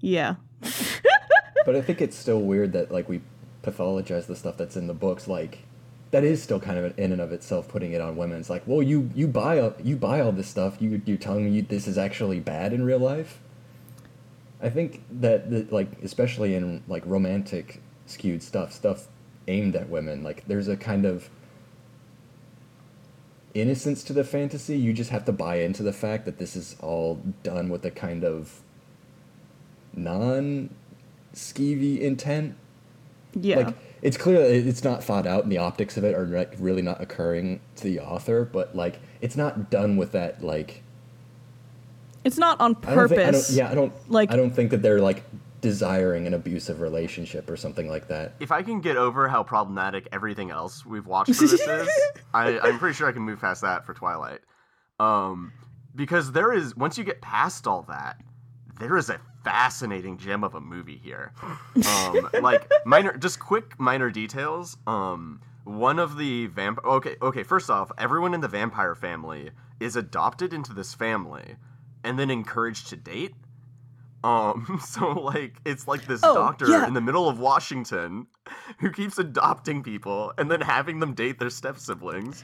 Yeah. 0.00 0.36
But 1.68 1.76
I 1.76 1.82
think 1.82 2.00
it's 2.00 2.16
still 2.16 2.40
weird 2.40 2.72
that 2.72 2.90
like 2.90 3.10
we 3.10 3.20
pathologize 3.62 4.26
the 4.26 4.36
stuff 4.36 4.56
that's 4.56 4.76
in 4.76 4.86
the 4.86 4.94
books. 4.94 5.28
Like 5.28 5.58
that 6.10 6.24
is 6.24 6.42
still 6.42 6.60
kind 6.60 6.78
of 6.78 6.98
in 6.98 7.12
and 7.12 7.20
of 7.20 7.32
itself 7.32 7.68
putting 7.68 7.92
it 7.92 8.00
on 8.00 8.16
women. 8.16 8.40
It's 8.40 8.50
like, 8.50 8.62
well, 8.66 8.82
you 8.82 9.10
you 9.14 9.26
buy 9.26 9.60
all, 9.60 9.74
you 9.82 9.96
buy 9.96 10.20
all 10.20 10.32
this 10.32 10.48
stuff. 10.48 10.80
You 10.80 11.00
you're 11.04 11.16
telling 11.16 11.44
me 11.44 11.50
you, 11.50 11.62
this 11.62 11.86
is 11.86 11.98
actually 11.98 12.40
bad 12.40 12.72
in 12.72 12.84
real 12.84 12.98
life. 12.98 13.40
I 14.60 14.70
think 14.70 15.02
that, 15.10 15.50
that 15.50 15.72
like 15.72 15.88
especially 16.02 16.54
in 16.54 16.82
like 16.88 17.04
romantic 17.06 17.80
skewed 18.06 18.42
stuff, 18.42 18.72
stuff 18.72 19.06
aimed 19.46 19.76
at 19.76 19.88
women, 19.88 20.22
like 20.22 20.46
there's 20.46 20.68
a 20.68 20.76
kind 20.76 21.04
of 21.04 21.30
innocence 23.54 24.02
to 24.04 24.12
the 24.12 24.24
fantasy. 24.24 24.76
You 24.76 24.92
just 24.92 25.10
have 25.10 25.24
to 25.26 25.32
buy 25.32 25.56
into 25.56 25.82
the 25.82 25.92
fact 25.92 26.24
that 26.24 26.38
this 26.38 26.56
is 26.56 26.76
all 26.80 27.20
done 27.42 27.68
with 27.68 27.84
a 27.84 27.90
kind 27.90 28.24
of 28.24 28.60
non 29.94 30.70
skeevy 31.34 32.00
intent. 32.00 32.56
Yeah 33.34 33.56
Like 33.58 33.76
it's 34.02 34.16
clear 34.16 34.38
that 34.38 34.68
it's 34.68 34.84
not 34.84 35.02
thought 35.02 35.26
out, 35.26 35.42
and 35.42 35.50
the 35.52 35.58
optics 35.58 35.96
of 35.96 36.04
it 36.04 36.14
are 36.14 36.26
like 36.26 36.54
really 36.58 36.82
not 36.82 37.00
occurring 37.00 37.60
to 37.76 37.84
the 37.84 38.00
author. 38.00 38.44
But 38.44 38.76
like, 38.76 39.00
it's 39.20 39.36
not 39.36 39.70
done 39.70 39.96
with 39.96 40.12
that. 40.12 40.42
Like, 40.42 40.82
it's 42.24 42.38
not 42.38 42.60
on 42.60 42.72
I 42.72 42.74
think, 42.74 42.88
I 42.88 42.94
don't, 42.94 43.08
purpose 43.08 43.50
yeah, 43.56 43.70
I 43.70 43.74
don't 43.74 43.92
Like- 44.08 44.30
I 44.32 44.36
don't 44.36 44.50
think 44.50 44.70
that 44.70 44.82
they're 44.82 45.00
like 45.00 45.24
desiring 45.60 46.26
an 46.28 46.34
abusive 46.34 46.80
relationship 46.80 47.50
or 47.50 47.56
something 47.56 47.88
like 47.88 48.06
that. 48.08 48.34
If 48.38 48.52
I 48.52 48.62
can 48.62 48.80
get 48.80 48.96
over 48.96 49.28
how 49.28 49.42
problematic 49.42 50.06
everything 50.12 50.50
else 50.50 50.86
we've 50.86 51.06
watched 51.06 51.34
for 51.34 51.46
this 51.46 51.60
is, 51.60 51.88
I, 52.34 52.58
I'm 52.60 52.78
pretty 52.78 52.94
sure 52.94 53.08
I 53.08 53.12
can 53.12 53.22
move 53.22 53.40
past 53.40 53.62
that 53.62 53.84
for 53.84 53.94
Twilight. 53.94 54.40
Um, 55.00 55.52
because 55.94 56.30
there 56.30 56.52
is 56.52 56.76
once 56.76 56.96
you 56.96 57.02
get 57.02 57.20
past 57.20 57.66
all 57.66 57.82
that, 57.88 58.20
there 58.78 58.96
is 58.96 59.10
a 59.10 59.20
fascinating 59.44 60.18
gem 60.18 60.44
of 60.44 60.54
a 60.54 60.60
movie 60.60 60.96
here. 61.02 61.32
Um, 61.86 62.28
like 62.42 62.70
minor, 62.84 63.16
just 63.16 63.38
quick 63.40 63.78
minor 63.78 64.10
details. 64.10 64.76
Um, 64.86 65.40
one 65.64 65.98
of 65.98 66.16
the 66.16 66.46
vamp. 66.46 66.78
Okay, 66.84 67.16
okay. 67.22 67.42
First 67.42 67.70
off, 67.70 67.90
everyone 67.98 68.34
in 68.34 68.40
the 68.40 68.48
vampire 68.48 68.94
family 68.94 69.50
is 69.80 69.96
adopted 69.96 70.52
into 70.52 70.72
this 70.72 70.94
family, 70.94 71.56
and 72.04 72.18
then 72.18 72.30
encouraged 72.30 72.88
to 72.88 72.96
date. 72.96 73.34
Um, 74.24 74.80
so 74.84 75.12
like 75.12 75.56
it's 75.64 75.86
like 75.86 76.06
this 76.06 76.20
Oh, 76.24 76.34
doctor 76.34 76.68
yeah. 76.68 76.86
in 76.88 76.94
the 76.94 77.00
middle 77.00 77.28
of 77.28 77.38
Washington 77.38 78.26
who 78.80 78.90
keeps 78.90 79.18
adopting 79.18 79.82
people 79.82 80.32
and 80.38 80.50
then 80.50 80.60
having 80.60 80.98
them 81.00 81.14
date 81.14 81.38
their 81.38 81.50
step 81.50 81.78
siblings. 81.78 82.42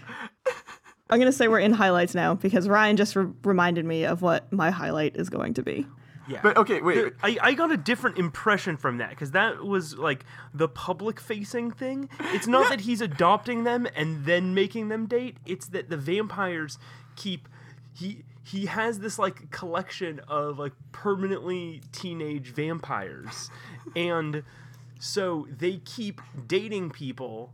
i'm 1.11 1.19
gonna 1.19 1.33
say 1.33 1.49
we're 1.49 1.59
in 1.59 1.73
highlights 1.73 2.15
now 2.15 2.35
because 2.35 2.67
ryan 2.69 2.97
just 2.97 3.15
re- 3.17 3.27
reminded 3.43 3.85
me 3.85 4.05
of 4.07 4.23
what 4.23 4.51
my 4.53 4.71
highlight 4.71 5.15
is 5.17 5.29
going 5.29 5.53
to 5.53 5.63
be 5.63 5.87
Yeah. 6.29 6.41
But 6.43 6.57
okay, 6.57 6.81
wait. 6.81 6.95
There- 6.95 7.13
I, 7.23 7.37
I 7.43 7.55
got 7.55 7.71
a 7.71 7.77
different 7.77 8.19
impression 8.19 8.77
from 8.77 8.99
that 8.99 9.11
because 9.11 9.33
that 9.33 9.65
was 9.65 9.97
like 9.99 10.25
the 10.55 10.69
public 10.69 11.21
facing 11.21 11.71
thing. 11.71 12.09
It's 12.33 12.47
not 12.47 12.69
that 12.71 12.81
he's 12.83 13.01
adopting 13.01 13.65
them 13.65 13.87
and 13.95 14.25
then 14.25 14.55
making 14.55 14.89
them 14.89 15.07
date. 15.07 15.37
It's 15.47 15.67
that 15.69 15.91
the 15.91 15.97
vampires 15.97 16.79
keep 17.17 17.49
he 17.93 18.25
he 18.43 18.67
has 18.67 19.01
this 19.01 19.19
like 19.19 19.51
collection 19.51 20.21
of 20.29 20.59
like 20.59 20.73
permanently 20.93 21.83
teenage 21.93 22.49
vampires, 22.53 23.51
and 23.97 24.43
so 24.99 25.47
they 25.51 25.79
keep 25.79 26.21
dating 26.47 26.91
people 26.91 27.53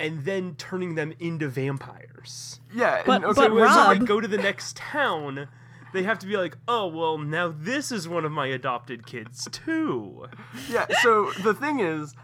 and 0.00 0.24
then 0.24 0.54
turning 0.56 0.94
them 0.94 1.12
into 1.18 1.48
vampires. 1.48 2.60
Yeah, 2.72 3.02
But- 3.04 3.16
and, 3.16 3.24
okay, 3.26 3.34
but 3.34 3.48
So 3.48 3.54
when 3.54 3.62
Rob- 3.64 3.98
they 3.98 4.04
go 4.04 4.20
to 4.20 4.28
the 4.28 4.38
next 4.38 4.76
town, 4.76 5.48
they 5.92 6.02
have 6.02 6.18
to 6.20 6.26
be 6.26 6.36
like, 6.36 6.56
oh 6.66 6.86
well, 6.86 7.18
now 7.18 7.54
this 7.56 7.92
is 7.92 8.08
one 8.08 8.24
of 8.24 8.32
my 8.32 8.46
adopted 8.46 9.06
kids 9.06 9.48
too. 9.50 10.26
yeah. 10.70 10.86
So 11.02 11.30
the 11.42 11.54
thing 11.54 11.80
is, 11.80 12.14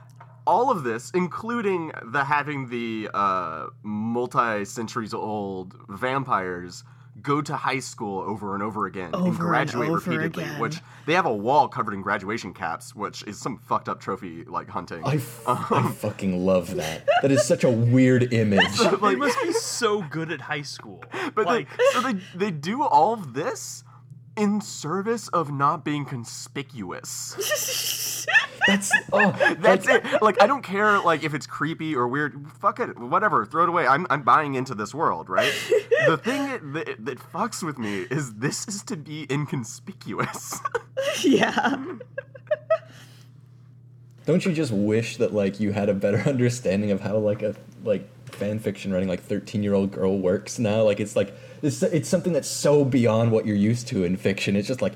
all 0.46 0.70
of 0.70 0.84
this, 0.84 1.10
including 1.14 1.92
the 2.02 2.24
having 2.24 2.68
the 2.68 3.08
uh, 3.14 3.66
multi-centuries 3.82 5.14
old 5.14 5.74
vampires 5.88 6.84
go 7.24 7.42
to 7.42 7.56
high 7.56 7.80
school 7.80 8.20
over 8.20 8.54
and 8.54 8.62
over 8.62 8.86
again 8.86 9.06
and 9.06 9.16
Over 9.16 9.28
and 9.28 9.38
graduate 9.38 9.88
over 9.88 10.10
repeatedly, 10.10 10.44
again. 10.44 10.60
which 10.60 10.78
they 11.06 11.14
have 11.14 11.26
a 11.26 11.34
wall 11.34 11.66
covered 11.66 11.94
in 11.94 12.02
graduation 12.02 12.54
caps, 12.54 12.94
which 12.94 13.24
is 13.24 13.40
some 13.40 13.58
fucked 13.58 13.88
up 13.88 13.98
trophy 14.00 14.44
like 14.44 14.68
hunting. 14.68 15.02
I 15.04 15.14
um, 15.46 15.92
fucking 15.94 16.44
love 16.44 16.76
that. 16.76 17.08
That 17.22 17.32
is 17.32 17.44
such 17.44 17.64
a 17.64 17.70
weird 17.70 18.32
image. 18.32 18.78
they 19.02 19.16
must 19.16 19.40
be 19.42 19.52
so 19.52 20.02
good 20.02 20.30
at 20.30 20.40
high 20.42 20.62
school. 20.62 21.02
But 21.34 21.46
like, 21.46 21.68
they, 21.76 21.84
so 21.92 22.00
they 22.02 22.14
they 22.36 22.50
do 22.50 22.82
all 22.82 23.14
of 23.14 23.32
this 23.32 23.82
in 24.36 24.60
service 24.60 25.28
of 25.28 25.50
not 25.50 25.84
being 25.84 26.04
conspicuous. 26.04 28.26
That's 28.66 28.90
oh, 29.12 29.54
That's 29.58 29.88
it. 29.88 30.04
Like 30.22 30.42
I 30.42 30.46
don't 30.46 30.62
care 30.62 30.98
like 31.00 31.24
if 31.24 31.34
it's 31.34 31.46
creepy 31.46 31.94
or 31.94 32.08
weird. 32.08 32.50
Fuck 32.60 32.80
it. 32.80 32.98
Whatever. 32.98 33.44
Throw 33.46 33.64
it 33.64 33.68
away. 33.68 33.86
I'm 33.86 34.06
I'm 34.10 34.22
buying 34.22 34.54
into 34.54 34.74
this 34.74 34.94
world, 34.94 35.28
right? 35.28 35.52
the 36.06 36.16
thing 36.16 36.48
that, 36.48 36.86
that, 36.86 37.04
that 37.04 37.18
fucks 37.32 37.62
with 37.62 37.78
me 37.78 38.06
is 38.10 38.34
this 38.34 38.66
is 38.68 38.82
to 38.84 38.96
be 38.96 39.26
inconspicuous. 39.30 40.60
yeah 41.22 41.84
Don't 44.26 44.44
you 44.44 44.52
just 44.52 44.72
wish 44.72 45.18
that 45.18 45.34
like 45.34 45.60
you 45.60 45.72
had 45.72 45.88
a 45.88 45.94
better 45.94 46.18
understanding 46.28 46.90
of 46.90 47.00
how 47.00 47.16
like 47.18 47.42
a 47.42 47.54
like 47.84 48.08
fan 48.34 48.58
fiction 48.58 48.92
writing 48.92 49.08
like 49.08 49.22
13 49.22 49.62
year 49.62 49.74
old 49.74 49.90
girl 49.90 50.18
works 50.18 50.58
now? 50.58 50.82
Like 50.82 51.00
it's 51.00 51.16
like 51.16 51.34
it's 51.62 51.82
it's 51.82 52.08
something 52.08 52.32
that's 52.32 52.48
so 52.48 52.84
beyond 52.84 53.32
what 53.32 53.46
you're 53.46 53.56
used 53.56 53.88
to 53.88 54.04
in 54.04 54.16
fiction. 54.16 54.56
It's 54.56 54.68
just 54.68 54.82
like 54.82 54.94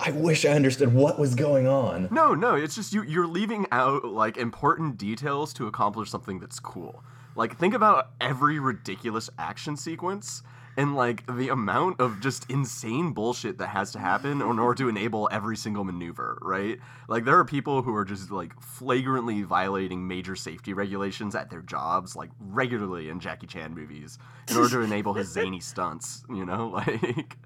I 0.00 0.10
wish 0.10 0.44
I 0.44 0.50
understood 0.50 0.92
what 0.92 1.18
was 1.18 1.34
going 1.34 1.66
on. 1.66 2.08
no, 2.10 2.34
no. 2.34 2.54
It's 2.56 2.74
just 2.74 2.92
you. 2.92 3.02
You're 3.04 3.26
leaving 3.26 3.66
out 3.70 4.04
like 4.04 4.36
important 4.36 4.98
details 4.98 5.52
to 5.54 5.66
accomplish 5.66 6.10
something 6.10 6.40
that's 6.40 6.58
cool. 6.60 7.02
Like 7.36 7.56
think 7.56 7.74
about 7.74 8.10
every 8.20 8.58
ridiculous 8.58 9.30
action 9.38 9.76
sequence. 9.76 10.42
And 10.76 10.96
like 10.96 11.24
the 11.26 11.50
amount 11.50 12.00
of 12.00 12.20
just 12.20 12.50
insane 12.50 13.12
bullshit 13.12 13.58
that 13.58 13.68
has 13.68 13.92
to 13.92 13.98
happen 13.98 14.42
in 14.42 14.58
order 14.58 14.74
to 14.82 14.88
enable 14.88 15.28
every 15.30 15.56
single 15.56 15.84
maneuver, 15.84 16.38
right? 16.42 16.78
Like 17.08 17.24
there 17.24 17.38
are 17.38 17.44
people 17.44 17.82
who 17.82 17.94
are 17.94 18.04
just 18.04 18.30
like 18.30 18.60
flagrantly 18.60 19.42
violating 19.42 20.06
major 20.06 20.34
safety 20.34 20.72
regulations 20.72 21.34
at 21.34 21.50
their 21.50 21.62
jobs, 21.62 22.16
like 22.16 22.30
regularly 22.40 23.08
in 23.08 23.20
Jackie 23.20 23.46
Chan 23.46 23.72
movies, 23.72 24.18
in 24.50 24.56
order 24.56 24.70
to 24.70 24.80
enable 24.82 25.14
his 25.14 25.28
zany 25.28 25.60
stunts. 25.60 26.24
You 26.28 26.44
know, 26.44 26.68
like 26.74 27.36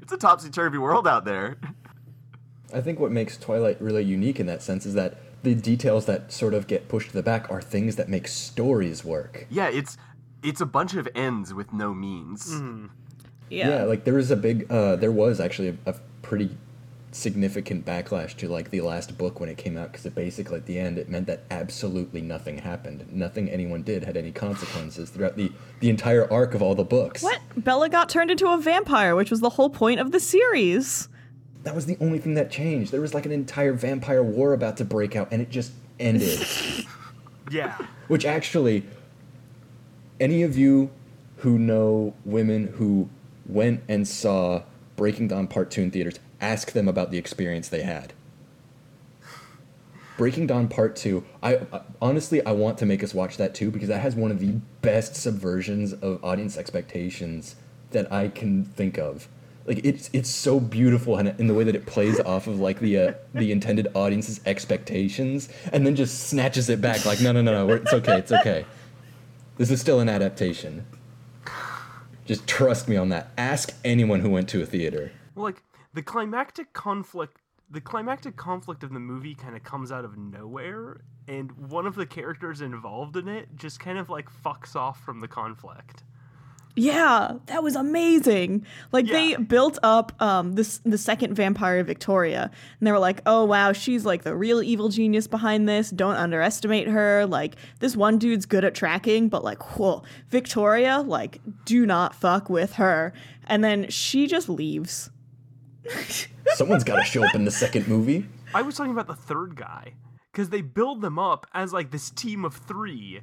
it's 0.00 0.12
a 0.12 0.18
topsy 0.18 0.50
turvy 0.50 0.78
world 0.78 1.08
out 1.08 1.24
there. 1.24 1.58
I 2.72 2.80
think 2.80 3.00
what 3.00 3.10
makes 3.10 3.36
Twilight 3.36 3.80
really 3.80 4.04
unique 4.04 4.38
in 4.38 4.46
that 4.46 4.62
sense 4.62 4.86
is 4.86 4.94
that 4.94 5.18
the 5.42 5.54
details 5.54 6.06
that 6.06 6.32
sort 6.32 6.54
of 6.54 6.66
get 6.66 6.88
pushed 6.88 7.08
to 7.08 7.14
the 7.14 7.22
back 7.22 7.50
are 7.50 7.62
things 7.62 7.96
that 7.96 8.08
make 8.08 8.28
stories 8.28 9.04
work. 9.04 9.46
Yeah, 9.50 9.68
it's 9.68 9.96
it's 10.42 10.60
a 10.60 10.66
bunch 10.66 10.94
of 10.94 11.08
ends 11.14 11.52
with 11.54 11.72
no 11.72 11.92
means. 11.94 12.50
yeah, 13.48 13.68
Yeah, 13.68 13.82
like 13.84 14.04
there 14.04 14.14
was 14.14 14.30
a 14.30 14.36
big, 14.36 14.70
uh, 14.70 14.96
there 14.96 15.12
was 15.12 15.40
actually 15.40 15.68
a, 15.68 15.90
a 15.90 15.94
pretty 16.22 16.56
significant 17.12 17.84
backlash 17.84 18.36
to 18.36 18.48
like 18.48 18.70
the 18.70 18.80
last 18.80 19.18
book 19.18 19.40
when 19.40 19.48
it 19.48 19.56
came 19.58 19.76
out 19.76 19.90
because 19.90 20.06
it 20.06 20.14
basically 20.14 20.56
at 20.56 20.66
the 20.66 20.78
end 20.78 20.96
it 20.96 21.08
meant 21.08 21.26
that 21.26 21.42
absolutely 21.50 22.20
nothing 22.20 22.58
happened. 22.58 23.04
Nothing 23.12 23.48
anyone 23.50 23.82
did 23.82 24.04
had 24.04 24.16
any 24.16 24.30
consequences 24.30 25.10
throughout 25.10 25.36
the 25.36 25.50
the 25.80 25.90
entire 25.90 26.32
arc 26.32 26.54
of 26.54 26.62
all 26.62 26.76
the 26.76 26.84
books. 26.84 27.20
what 27.20 27.40
bella 27.56 27.88
got 27.88 28.08
turned 28.08 28.30
into 28.30 28.46
a 28.46 28.58
vampire 28.58 29.16
which 29.16 29.28
was 29.28 29.40
the 29.40 29.50
whole 29.50 29.70
point 29.70 29.98
of 29.98 30.12
the 30.12 30.20
series 30.20 31.08
That 31.64 31.74
was 31.74 31.86
the 31.86 31.96
only 32.00 32.20
thing 32.20 32.34
that 32.34 32.48
changed. 32.48 32.92
There 32.92 33.00
was 33.00 33.12
like 33.12 33.26
an 33.26 33.32
entire 33.32 33.72
vampire 33.72 34.22
war 34.22 34.52
about 34.52 34.76
to 34.76 34.84
break 34.84 35.16
out, 35.16 35.28
and 35.32 35.42
it 35.42 35.50
just 35.50 35.72
ended. 35.98 36.38
Yeah. 37.50 37.76
Which 38.06 38.24
actually, 38.24 38.84
any 40.20 40.42
of 40.42 40.56
you 40.56 40.90
who 41.38 41.58
know 41.58 42.14
women 42.24 42.74
who 42.76 43.08
went 43.46 43.82
and 43.88 44.06
saw 44.06 44.62
Breaking 44.96 45.26
Dawn 45.28 45.46
Part 45.46 45.70
2 45.70 45.82
in 45.82 45.90
theaters, 45.90 46.20
ask 46.40 46.72
them 46.72 46.86
about 46.86 47.10
the 47.10 47.18
experience 47.18 47.68
they 47.68 47.82
had. 47.82 48.12
Breaking 50.18 50.46
Dawn 50.46 50.68
Part 50.68 50.96
2, 50.96 51.24
I, 51.42 51.54
I 51.72 51.80
honestly 52.02 52.44
I 52.44 52.52
want 52.52 52.76
to 52.78 52.86
make 52.86 53.02
us 53.02 53.14
watch 53.14 53.38
that 53.38 53.54
too 53.54 53.70
because 53.70 53.88
that 53.88 54.00
has 54.00 54.14
one 54.14 54.30
of 54.30 54.38
the 54.38 54.52
best 54.82 55.14
subversions 55.14 55.94
of 56.02 56.22
audience 56.22 56.58
expectations 56.58 57.56
that 57.92 58.12
I 58.12 58.28
can 58.28 58.64
think 58.64 58.98
of. 58.98 59.28
Like 59.66 59.80
it's 59.82 60.10
it's 60.12 60.28
so 60.28 60.60
beautiful 60.60 61.18
in, 61.18 61.28
in 61.28 61.46
the 61.46 61.54
way 61.54 61.64
that 61.64 61.74
it 61.74 61.86
plays 61.86 62.20
off 62.20 62.46
of 62.46 62.60
like 62.60 62.80
the 62.80 62.98
uh, 62.98 63.12
the 63.32 63.50
intended 63.50 63.88
audience's 63.94 64.40
expectations 64.44 65.48
and 65.72 65.86
then 65.86 65.96
just 65.96 66.28
snatches 66.28 66.68
it 66.68 66.80
back 66.80 67.06
like 67.06 67.20
no 67.20 67.32
no 67.32 67.40
no 67.40 67.66
no 67.66 67.74
it's 67.74 67.92
okay 67.92 68.18
it's 68.18 68.32
okay. 68.32 68.66
This 69.60 69.70
is 69.70 69.78
still 69.78 70.00
an 70.00 70.08
adaptation. 70.08 70.86
Just 72.24 72.46
trust 72.46 72.88
me 72.88 72.96
on 72.96 73.10
that. 73.10 73.30
Ask 73.36 73.74
anyone 73.84 74.20
who 74.20 74.30
went 74.30 74.48
to 74.48 74.62
a 74.62 74.64
theater. 74.64 75.12
Well, 75.34 75.44
like 75.44 75.62
the 75.92 76.00
climactic 76.00 76.72
conflict 76.72 77.36
the 77.68 77.80
climactic 77.82 78.36
conflict 78.36 78.82
of 78.84 78.94
the 78.94 78.98
movie 78.98 79.34
kind 79.34 79.54
of 79.54 79.62
comes 79.62 79.92
out 79.92 80.06
of 80.06 80.16
nowhere 80.16 81.02
and 81.28 81.52
one 81.68 81.86
of 81.86 81.94
the 81.94 82.06
characters 82.06 82.62
involved 82.62 83.18
in 83.18 83.28
it 83.28 83.48
just 83.54 83.78
kind 83.78 83.98
of 83.98 84.08
like 84.08 84.28
fucks 84.42 84.74
off 84.74 85.04
from 85.04 85.20
the 85.20 85.28
conflict 85.28 86.04
Yeah, 86.76 87.32
that 87.46 87.62
was 87.62 87.74
amazing. 87.74 88.64
Like 88.92 89.06
they 89.06 89.34
built 89.36 89.78
up 89.82 90.12
um 90.22 90.52
this 90.52 90.78
the 90.84 90.98
second 90.98 91.34
vampire 91.34 91.82
Victoria, 91.82 92.50
and 92.78 92.86
they 92.86 92.92
were 92.92 92.98
like, 92.98 93.20
"Oh 93.26 93.44
wow, 93.44 93.72
she's 93.72 94.04
like 94.04 94.22
the 94.22 94.36
real 94.36 94.62
evil 94.62 94.88
genius 94.88 95.26
behind 95.26 95.68
this. 95.68 95.90
Don't 95.90 96.16
underestimate 96.16 96.86
her. 96.86 97.26
Like 97.26 97.56
this 97.80 97.96
one 97.96 98.18
dude's 98.18 98.46
good 98.46 98.64
at 98.64 98.74
tracking, 98.74 99.28
but 99.28 99.42
like, 99.42 99.76
whoa, 99.78 100.02
Victoria, 100.28 101.00
like, 101.00 101.40
do 101.64 101.86
not 101.86 102.14
fuck 102.14 102.48
with 102.48 102.74
her." 102.74 103.12
And 103.46 103.64
then 103.64 103.90
she 103.90 104.26
just 104.28 104.48
leaves. 104.48 105.10
Someone's 106.54 106.84
got 106.84 106.96
to 106.96 107.04
show 107.04 107.24
up 107.24 107.34
in 107.34 107.44
the 107.44 107.50
second 107.50 107.88
movie. 107.88 108.26
i 108.54 108.62
was 108.62 108.76
talking 108.76 108.92
about 108.92 109.06
the 109.06 109.14
third 109.14 109.56
guy 109.56 109.94
because 110.30 110.50
they 110.50 110.60
build 110.60 111.00
them 111.00 111.18
up 111.18 111.46
as 111.52 111.72
like 111.72 111.90
this 111.90 112.10
team 112.10 112.44
of 112.44 112.54
three 112.54 113.20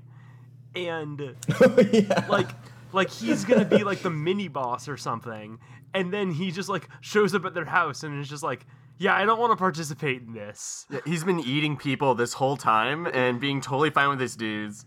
and 0.75 1.35
like 2.29 2.49
like 2.93 3.09
he's 3.09 3.43
gonna 3.45 3.65
be 3.65 3.83
like 3.83 3.99
the 4.01 4.09
mini 4.09 4.47
boss 4.47 4.87
or 4.87 4.97
something 4.97 5.59
and 5.93 6.13
then 6.13 6.31
he 6.31 6.51
just 6.51 6.69
like 6.69 6.87
shows 7.01 7.33
up 7.35 7.45
at 7.45 7.53
their 7.53 7.65
house 7.65 8.03
and 8.03 8.19
is 8.19 8.29
just 8.29 8.43
like 8.43 8.65
yeah 8.97 9.15
i 9.15 9.25
don't 9.25 9.39
want 9.39 9.51
to 9.51 9.57
participate 9.57 10.21
in 10.21 10.33
this 10.33 10.85
Yeah, 10.89 10.99
he's 11.05 11.23
been 11.23 11.39
eating 11.39 11.77
people 11.77 12.15
this 12.15 12.33
whole 12.33 12.57
time 12.57 13.05
and 13.07 13.39
being 13.39 13.61
totally 13.61 13.89
fine 13.89 14.09
with 14.09 14.19
his 14.19 14.35
dudes. 14.35 14.85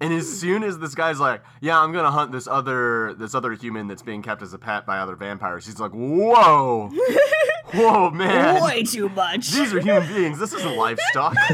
And 0.00 0.12
as 0.12 0.26
soon 0.40 0.64
as 0.64 0.80
this 0.80 0.96
guy's 0.96 1.20
like, 1.20 1.44
"Yeah, 1.60 1.78
I'm 1.78 1.92
gonna 1.92 2.10
hunt 2.10 2.32
this 2.32 2.48
other 2.48 3.14
this 3.14 3.36
other 3.36 3.52
human 3.52 3.86
that's 3.86 4.02
being 4.02 4.20
kept 4.20 4.42
as 4.42 4.52
a 4.52 4.58
pet 4.58 4.84
by 4.84 4.98
other 4.98 5.14
vampires," 5.14 5.64
he's 5.64 5.78
like, 5.78 5.92
"Whoa, 5.92 6.90
whoa, 7.72 8.10
man, 8.10 8.64
Way 8.64 8.82
too 8.82 9.08
much. 9.10 9.52
these 9.52 9.72
are 9.72 9.78
human 9.80 10.08
beings. 10.08 10.40
This 10.40 10.52
isn't 10.54 10.76
livestock." 10.76 11.36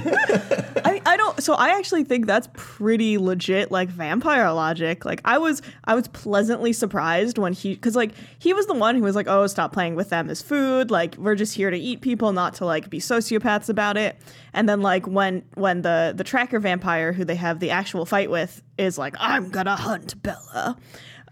I, 0.83 0.98
I 1.09 1.16
don't 1.16 1.42
so 1.42 1.55
I 1.55 1.71
actually 1.71 2.05
think 2.05 2.27
that's 2.27 2.51
pretty 2.53 3.16
legit 3.16 3.73
like 3.73 3.88
vampire 3.88 4.53
logic. 4.53 5.07
Like 5.07 5.23
I 5.25 5.38
was 5.38 5.62
I 5.85 5.94
was 5.94 6.07
pleasantly 6.09 6.75
surprised 6.75 7.38
when 7.38 7.55
he 7.55 7.77
cuz 7.77 7.97
like 7.97 8.12
he 8.38 8.53
was 8.53 8.66
the 8.66 8.75
one 8.75 8.94
who 8.94 9.01
was 9.01 9.16
like, 9.16 9.27
"Oh, 9.27 9.47
stop 9.47 9.73
playing 9.73 9.94
with 9.94 10.11
them 10.11 10.29
as 10.29 10.42
food. 10.42 10.90
Like 10.90 11.16
we're 11.16 11.35
just 11.35 11.55
here 11.55 11.71
to 11.71 11.79
eat 11.79 12.03
people, 12.03 12.33
not 12.33 12.53
to 12.57 12.66
like 12.66 12.90
be 12.90 13.01
sociopaths 13.01 13.71
about 13.71 13.97
it." 13.97 14.21
And 14.53 14.68
then 14.68 14.83
like 14.83 15.07
when 15.07 15.44
when 15.55 15.81
the 15.81 16.12
the 16.14 16.25
tracker 16.25 16.61
vampire 16.61 17.14
who 17.14 17.25
they 17.25 17.37
have 17.37 17.59
the 17.59 17.71
actual 17.71 18.05
fight 18.05 18.31
with 18.31 18.62
is 18.77 18.99
like, 18.99 19.16
"I'm 19.18 19.51
to 19.51 19.77
hunt 19.77 20.23
Bella." 20.23 20.77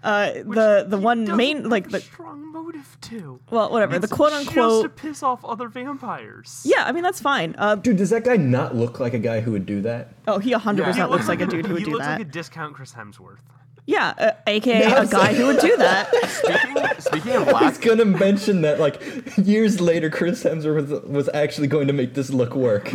Uh 0.06 0.32
the 0.58 0.84
the 0.88 0.96
one 0.98 1.20
main 1.36 1.56
have 1.62 1.66
like 1.66 1.90
the 1.90 2.00
strong 2.00 2.52
motive 2.52 2.96
to 3.08 3.40
well, 3.50 3.70
whatever, 3.72 3.98
the 3.98 4.04
It's 4.04 4.12
quote 4.12 4.32
just 4.32 4.48
unquote 4.48 4.82
to 4.84 4.88
piss 4.88 5.22
off 5.22 5.44
other 5.44 5.68
vampires 5.68 6.62
Yeah, 6.64 6.84
I 6.88 6.92
mean 6.92 7.02
that's 7.02 7.20
fine. 7.20 7.54
Uh 7.58 7.74
Dude, 7.74 7.96
does 7.96 8.10
that 8.10 8.24
guy 8.24 8.36
not 8.36 8.74
look 8.76 9.00
like 9.00 9.14
a 9.14 9.18
guy 9.18 9.40
who 9.40 9.50
would 9.52 9.66
do 9.66 9.82
that? 9.82 10.14
oh, 10.28 10.38
he 10.38 10.52
100% 10.52 10.94
He 10.94 11.02
looks 11.04 11.28
like 11.28 11.40
a 11.40 11.46
dude 11.46 11.66
who 11.66 11.72
would 11.74 11.80
he 11.80 11.84
do 11.86 11.92
looks 11.92 12.06
that. 12.06 12.18
like 12.20 12.28
a 12.28 12.30
discount 12.30 12.74
Chris 12.74 12.92
Hemsworth. 12.94 13.38
yeah, 13.86 14.14
uh, 14.18 14.30
aka 14.46 14.80
Yeah, 14.80 14.94
I 14.94 14.96
a 14.98 15.00
was 15.00 15.10
guy 15.22 15.34
who 15.34 15.46
would 15.46 15.60
do 15.60 15.76
that. 15.76 16.04
speaking, 16.38 17.00
speaking 17.00 17.32
of 17.40 17.48
I 17.48 17.66
was 17.68 17.78
gonna 17.78 18.04
mention 18.04 18.62
that, 18.62 18.78
like, 18.80 19.00
years 19.38 19.80
later, 19.80 20.08
Chris 20.10 20.42
Hemsworth 20.44 20.88
was, 20.88 21.02
was 21.02 21.28
actually 21.34 21.68
going 21.68 21.86
to 21.86 21.92
make 21.92 22.14
this 22.14 22.30
look 22.30 22.54
work. 22.56 22.90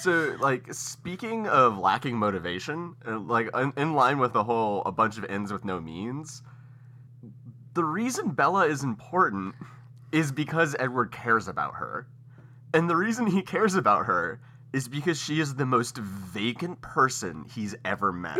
so 0.00 0.36
like 0.40 0.72
speaking 0.72 1.46
of 1.46 1.78
lacking 1.78 2.16
motivation, 2.16 2.94
uh, 3.06 3.18
like 3.18 3.48
in, 3.54 3.72
in 3.76 3.94
line 3.94 4.18
with 4.18 4.32
the 4.32 4.44
whole 4.44 4.82
a 4.84 4.92
bunch 4.92 5.18
of 5.18 5.24
ends 5.24 5.52
with 5.52 5.64
no 5.64 5.80
means, 5.80 6.42
the 7.74 7.84
reason 7.84 8.30
Bella 8.30 8.66
is 8.66 8.82
important 8.82 9.54
is 10.12 10.32
because 10.32 10.74
Edward 10.78 11.12
cares 11.12 11.48
about 11.48 11.74
her. 11.74 12.06
And 12.74 12.88
the 12.88 12.96
reason 12.96 13.26
he 13.26 13.42
cares 13.42 13.74
about 13.74 14.06
her 14.06 14.40
is 14.72 14.88
because 14.88 15.20
she 15.20 15.40
is 15.40 15.54
the 15.54 15.66
most 15.66 15.98
vacant 15.98 16.80
person 16.80 17.44
he's 17.52 17.74
ever 17.84 18.12
met. 18.12 18.38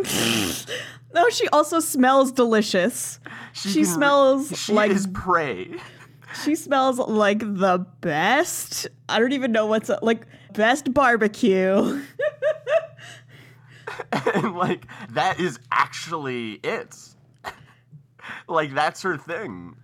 No, 1.13 1.27
she 1.27 1.45
also 1.49 1.81
smells 1.81 2.31
delicious. 2.31 3.19
She, 3.51 3.73
can 3.73 3.85
smells 3.85 4.57
she 4.57 4.71
like 4.71 4.91
is 4.91 5.07
prey. 5.07 5.75
she 6.45 6.55
smells 6.55 6.99
like 6.99 7.39
the 7.39 7.85
best. 7.99 8.87
I 9.09 9.19
don't 9.19 9.33
even 9.33 9.51
know 9.51 9.65
what's 9.65 9.91
like 10.01 10.25
best 10.53 10.93
barbecue. 10.93 12.01
and 14.33 14.55
like 14.55 14.85
that 15.11 15.39
is 15.39 15.59
actually 15.71 16.53
it. 16.63 16.95
like 18.47 18.73
that's 18.73 19.01
her 19.01 19.17
thing. 19.17 19.75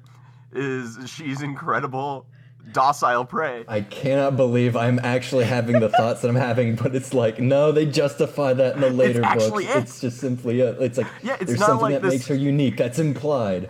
Is 0.53 0.97
she's 1.09 1.41
incredible, 1.41 2.25
docile 2.71 3.25
prey. 3.25 3.65
I 3.67 3.81
cannot 3.81 4.37
believe 4.37 4.75
I'm 4.75 4.97
actually 4.99 5.43
having 5.45 5.79
the 5.79 5.89
thoughts 5.89 6.21
that 6.21 6.29
I'm 6.29 6.35
having, 6.35 6.75
but 6.75 6.95
it's 6.95 7.13
like, 7.13 7.39
no, 7.39 7.71
they 7.71 7.85
justify 7.85 8.53
that 8.53 8.75
in 8.75 8.81
the 8.81 8.89
later 8.89 9.21
books. 9.21 9.43
it. 9.43 9.77
It's 9.77 9.99
just 9.99 10.17
simply 10.19 10.61
a, 10.61 10.71
it's 10.79 10.97
like 10.97 11.07
Yeah, 11.21 11.35
it's 11.35 11.47
there's 11.47 11.59
not 11.59 11.67
something 11.67 11.81
like 11.83 11.93
that 11.95 12.01
this- 12.03 12.13
makes 12.13 12.27
her 12.27 12.35
unique. 12.35 12.77
That's 12.77 12.97
implied. 12.97 13.69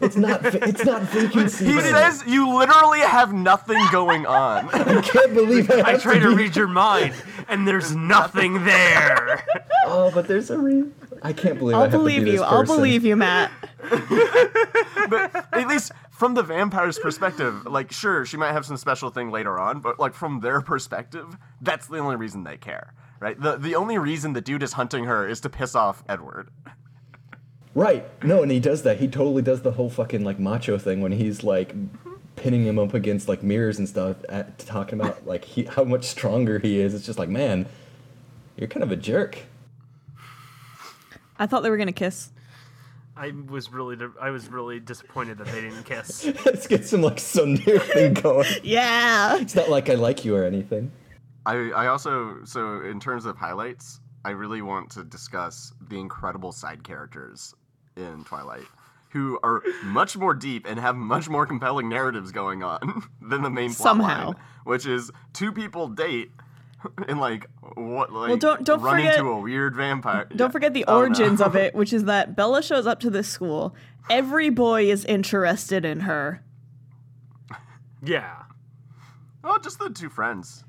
It's 0.00 0.16
not. 0.16 0.40
va- 0.42 0.66
It's 0.68 0.84
not 0.84 1.02
vacancy. 1.02 1.64
He 1.66 1.72
though. 1.74 1.80
says 1.80 2.24
you 2.26 2.48
literally 2.56 3.00
have 3.00 3.32
nothing 3.32 3.78
going 3.92 4.24
on. 4.26 4.68
I 4.70 5.00
can't 5.02 5.34
believe 5.34 5.70
I 5.70 5.76
have 5.76 5.86
I 5.86 5.96
try 5.98 6.18
to 6.18 6.30
be- 6.30 6.34
read 6.36 6.56
your 6.56 6.68
mind, 6.68 7.14
and 7.48 7.66
there's 7.68 7.94
nothing 7.94 8.64
there. 8.64 9.44
Oh, 9.92 10.10
but 10.12 10.28
there's 10.28 10.50
a 10.50 10.58
re. 10.58 10.84
I 11.22 11.32
can't 11.32 11.58
believe 11.58 11.74
I 11.74 11.78
I'll 11.78 11.82
have 11.84 11.92
to 11.92 11.98
believe 11.98 12.22
be 12.24 12.30
you. 12.32 12.36
this 12.36 12.42
I'll 12.42 12.60
person. 12.60 12.76
believe 12.76 13.04
you, 13.04 13.16
Matt. 13.16 13.50
but 15.08 15.46
at 15.52 15.66
least 15.68 15.92
from 16.10 16.34
the 16.34 16.42
vampire's 16.42 16.98
perspective, 16.98 17.66
like 17.66 17.90
sure, 17.92 18.24
she 18.26 18.36
might 18.36 18.52
have 18.52 18.64
some 18.66 18.76
special 18.76 19.10
thing 19.10 19.30
later 19.30 19.58
on, 19.58 19.80
but 19.80 19.98
like 19.98 20.14
from 20.14 20.40
their 20.40 20.60
perspective, 20.60 21.36
that's 21.60 21.86
the 21.86 21.98
only 21.98 22.16
reason 22.16 22.44
they 22.44 22.56
care. 22.56 22.92
Right? 23.20 23.40
The 23.40 23.56
the 23.56 23.74
only 23.74 23.98
reason 23.98 24.32
the 24.32 24.40
dude 24.40 24.62
is 24.62 24.74
hunting 24.74 25.04
her 25.04 25.26
is 25.26 25.40
to 25.40 25.50
piss 25.50 25.74
off 25.74 26.02
Edward. 26.08 26.50
Right. 27.74 28.04
No, 28.24 28.42
and 28.42 28.50
he 28.50 28.58
does 28.60 28.82
that. 28.82 28.98
He 28.98 29.06
totally 29.08 29.42
does 29.42 29.62
the 29.62 29.72
whole 29.72 29.90
fucking 29.90 30.24
like 30.24 30.38
macho 30.38 30.76
thing 30.76 31.00
when 31.00 31.12
he's 31.12 31.44
like 31.44 31.74
pinning 32.36 32.64
him 32.64 32.78
up 32.78 32.94
against 32.94 33.28
like 33.28 33.42
mirrors 33.42 33.78
and 33.78 33.88
stuff, 33.88 34.16
uh, 34.28 34.32
at, 34.32 34.58
talking 34.58 35.00
about 35.00 35.26
like 35.26 35.44
he, 35.44 35.64
how 35.64 35.84
much 35.84 36.04
stronger 36.04 36.58
he 36.58 36.80
is. 36.80 36.94
It's 36.94 37.06
just 37.06 37.18
like, 37.18 37.28
man, 37.28 37.66
you're 38.56 38.68
kind 38.68 38.82
of 38.82 38.90
a 38.90 38.96
jerk. 38.96 39.38
I 41.38 41.46
thought 41.46 41.62
they 41.62 41.70
were 41.70 41.78
gonna 41.78 41.92
kiss. 41.92 42.30
I 43.16 43.32
was 43.48 43.70
really, 43.70 43.96
I 44.20 44.30
was 44.30 44.48
really 44.48 44.80
disappointed 44.80 45.38
that 45.38 45.46
they 45.48 45.60
didn't 45.60 45.84
kiss. 45.84 46.24
Let's 46.44 46.66
get 46.66 46.86
some 46.86 47.02
like 47.02 47.16
tsundere 47.16 47.82
thing 47.82 48.14
going. 48.22 48.48
Yeah. 48.62 49.36
It's 49.38 49.54
not 49.54 49.68
like 49.68 49.90
I 49.90 49.94
like 49.94 50.24
you 50.24 50.34
or 50.34 50.44
anything. 50.44 50.90
I, 51.46 51.70
I 51.70 51.86
also 51.86 52.38
so 52.44 52.80
in 52.80 52.98
terms 52.98 53.26
of 53.26 53.36
highlights, 53.36 54.00
I 54.24 54.30
really 54.30 54.62
want 54.62 54.90
to 54.92 55.04
discuss 55.04 55.72
the 55.88 55.98
incredible 55.98 56.52
side 56.52 56.82
characters 56.82 57.54
in 58.00 58.24
Twilight, 58.24 58.66
who 59.10 59.38
are 59.42 59.62
much 59.84 60.16
more 60.16 60.34
deep 60.34 60.66
and 60.68 60.78
have 60.80 60.96
much 60.96 61.28
more 61.28 61.46
compelling 61.46 61.88
narratives 61.88 62.32
going 62.32 62.62
on 62.62 63.02
than 63.22 63.42
the 63.42 63.50
main 63.50 63.68
plot 63.74 63.76
Somehow. 63.88 64.26
line, 64.28 64.36
which 64.64 64.86
is 64.86 65.10
two 65.32 65.52
people 65.52 65.88
date 65.88 66.30
and 67.08 67.20
like 67.20 67.46
what 67.74 68.12
like 68.12 68.28
Well, 68.28 68.36
don't- 68.38 68.64
don't 68.64 68.80
run 68.80 68.96
forget- 68.96 69.18
into 69.18 69.28
a 69.30 69.38
weird 69.40 69.74
vampire. 69.76 70.24
Don't 70.34 70.48
Yeah. 70.48 70.52
forget 70.52 70.72
the 70.74 70.84
Oh, 70.86 70.92
no. 70.94 70.98
origins 71.00 71.40
of 71.40 71.54
it, 71.56 71.74
which 71.80 71.92
is 71.92 72.04
that 72.04 72.34
Bella 72.36 72.62
shows 72.62 72.86
up 72.86 73.00
to 73.00 73.10
this 73.10 73.28
school. 73.28 73.74
Every 74.08 74.48
boy 74.50 74.90
is 74.90 75.04
interested 75.04 75.84
in 75.84 76.00
her. 76.00 76.42
Yeah. 78.02 78.34
Oh, 79.44 79.58
just 79.58 79.78
the 79.78 79.90
two 79.90 80.08
friends. 80.08 80.64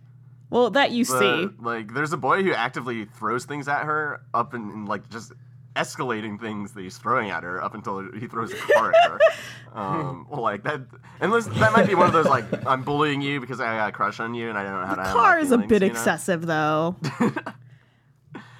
Well, 0.49 0.69
that 0.71 0.91
you 0.91 1.05
see. 1.05 1.47
Like, 1.59 1.93
there's 1.93 2.11
a 2.11 2.17
boy 2.17 2.43
who 2.43 2.53
actively 2.53 3.05
throws 3.05 3.45
things 3.45 3.67
at 3.69 3.83
her 3.83 4.21
up 4.33 4.53
and, 4.53 4.71
and 4.71 4.87
like 4.89 5.09
just 5.09 5.31
escalating 5.75 6.39
things 6.39 6.73
that 6.73 6.81
he's 6.81 6.97
throwing 6.97 7.29
at 7.29 7.43
her 7.43 7.63
up 7.63 7.73
until 7.75 8.11
he 8.13 8.27
throws 8.27 8.51
a 8.51 8.57
car 8.73 8.93
at 8.93 9.11
her. 9.11 9.19
Um, 9.73 10.27
like 10.29 10.63
that, 10.63 10.81
listen, 11.21 11.57
that 11.59 11.71
might 11.71 11.87
be 11.87 11.95
one 11.95 12.05
of 12.07 12.11
those 12.11 12.25
like 12.25 12.43
I'm 12.67 12.83
bullying 12.83 13.21
you 13.21 13.39
because 13.39 13.61
I 13.61 13.77
got 13.77 13.87
a 13.87 13.91
crush 13.93 14.19
on 14.19 14.33
you 14.33 14.49
and 14.49 14.57
I 14.57 14.63
don't 14.63 14.73
know 14.81 14.85
how 14.85 14.95
to. 14.95 15.03
handle 15.03 15.17
my 15.21 15.29
Car 15.29 15.39
is 15.39 15.51
a 15.53 15.57
bit 15.59 15.81
you 15.81 15.87
know? 15.87 15.93
excessive, 15.93 16.45
though. 16.45 16.97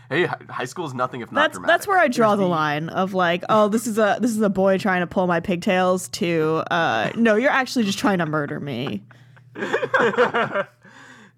Hey, 0.09 0.25
high 0.25 0.65
school 0.65 0.85
is 0.85 0.93
nothing 0.93 1.21
if 1.21 1.31
not 1.31 1.39
That's 1.41 1.53
dramatic. 1.53 1.73
that's 1.73 1.87
where 1.87 1.97
I 1.97 2.09
draw 2.09 2.35
the 2.35 2.43
the- 2.43 2.49
line 2.49 2.89
of 2.89 3.13
like, 3.13 3.43
oh, 3.47 3.69
this 3.69 3.87
is 3.87 3.97
a 3.97 4.17
this 4.19 4.31
is 4.31 4.41
a 4.41 4.49
boy 4.49 4.77
trying 4.77 4.99
to 5.01 5.07
pull 5.07 5.25
my 5.25 5.39
pigtails. 5.39 6.09
To 6.09 6.63
uh, 6.69 7.11
no, 7.15 7.35
you're 7.35 7.49
actually 7.51 7.85
just 7.85 7.97
trying 7.97 8.17
to 8.17 8.25
murder 8.25 8.59
me. 8.59 9.03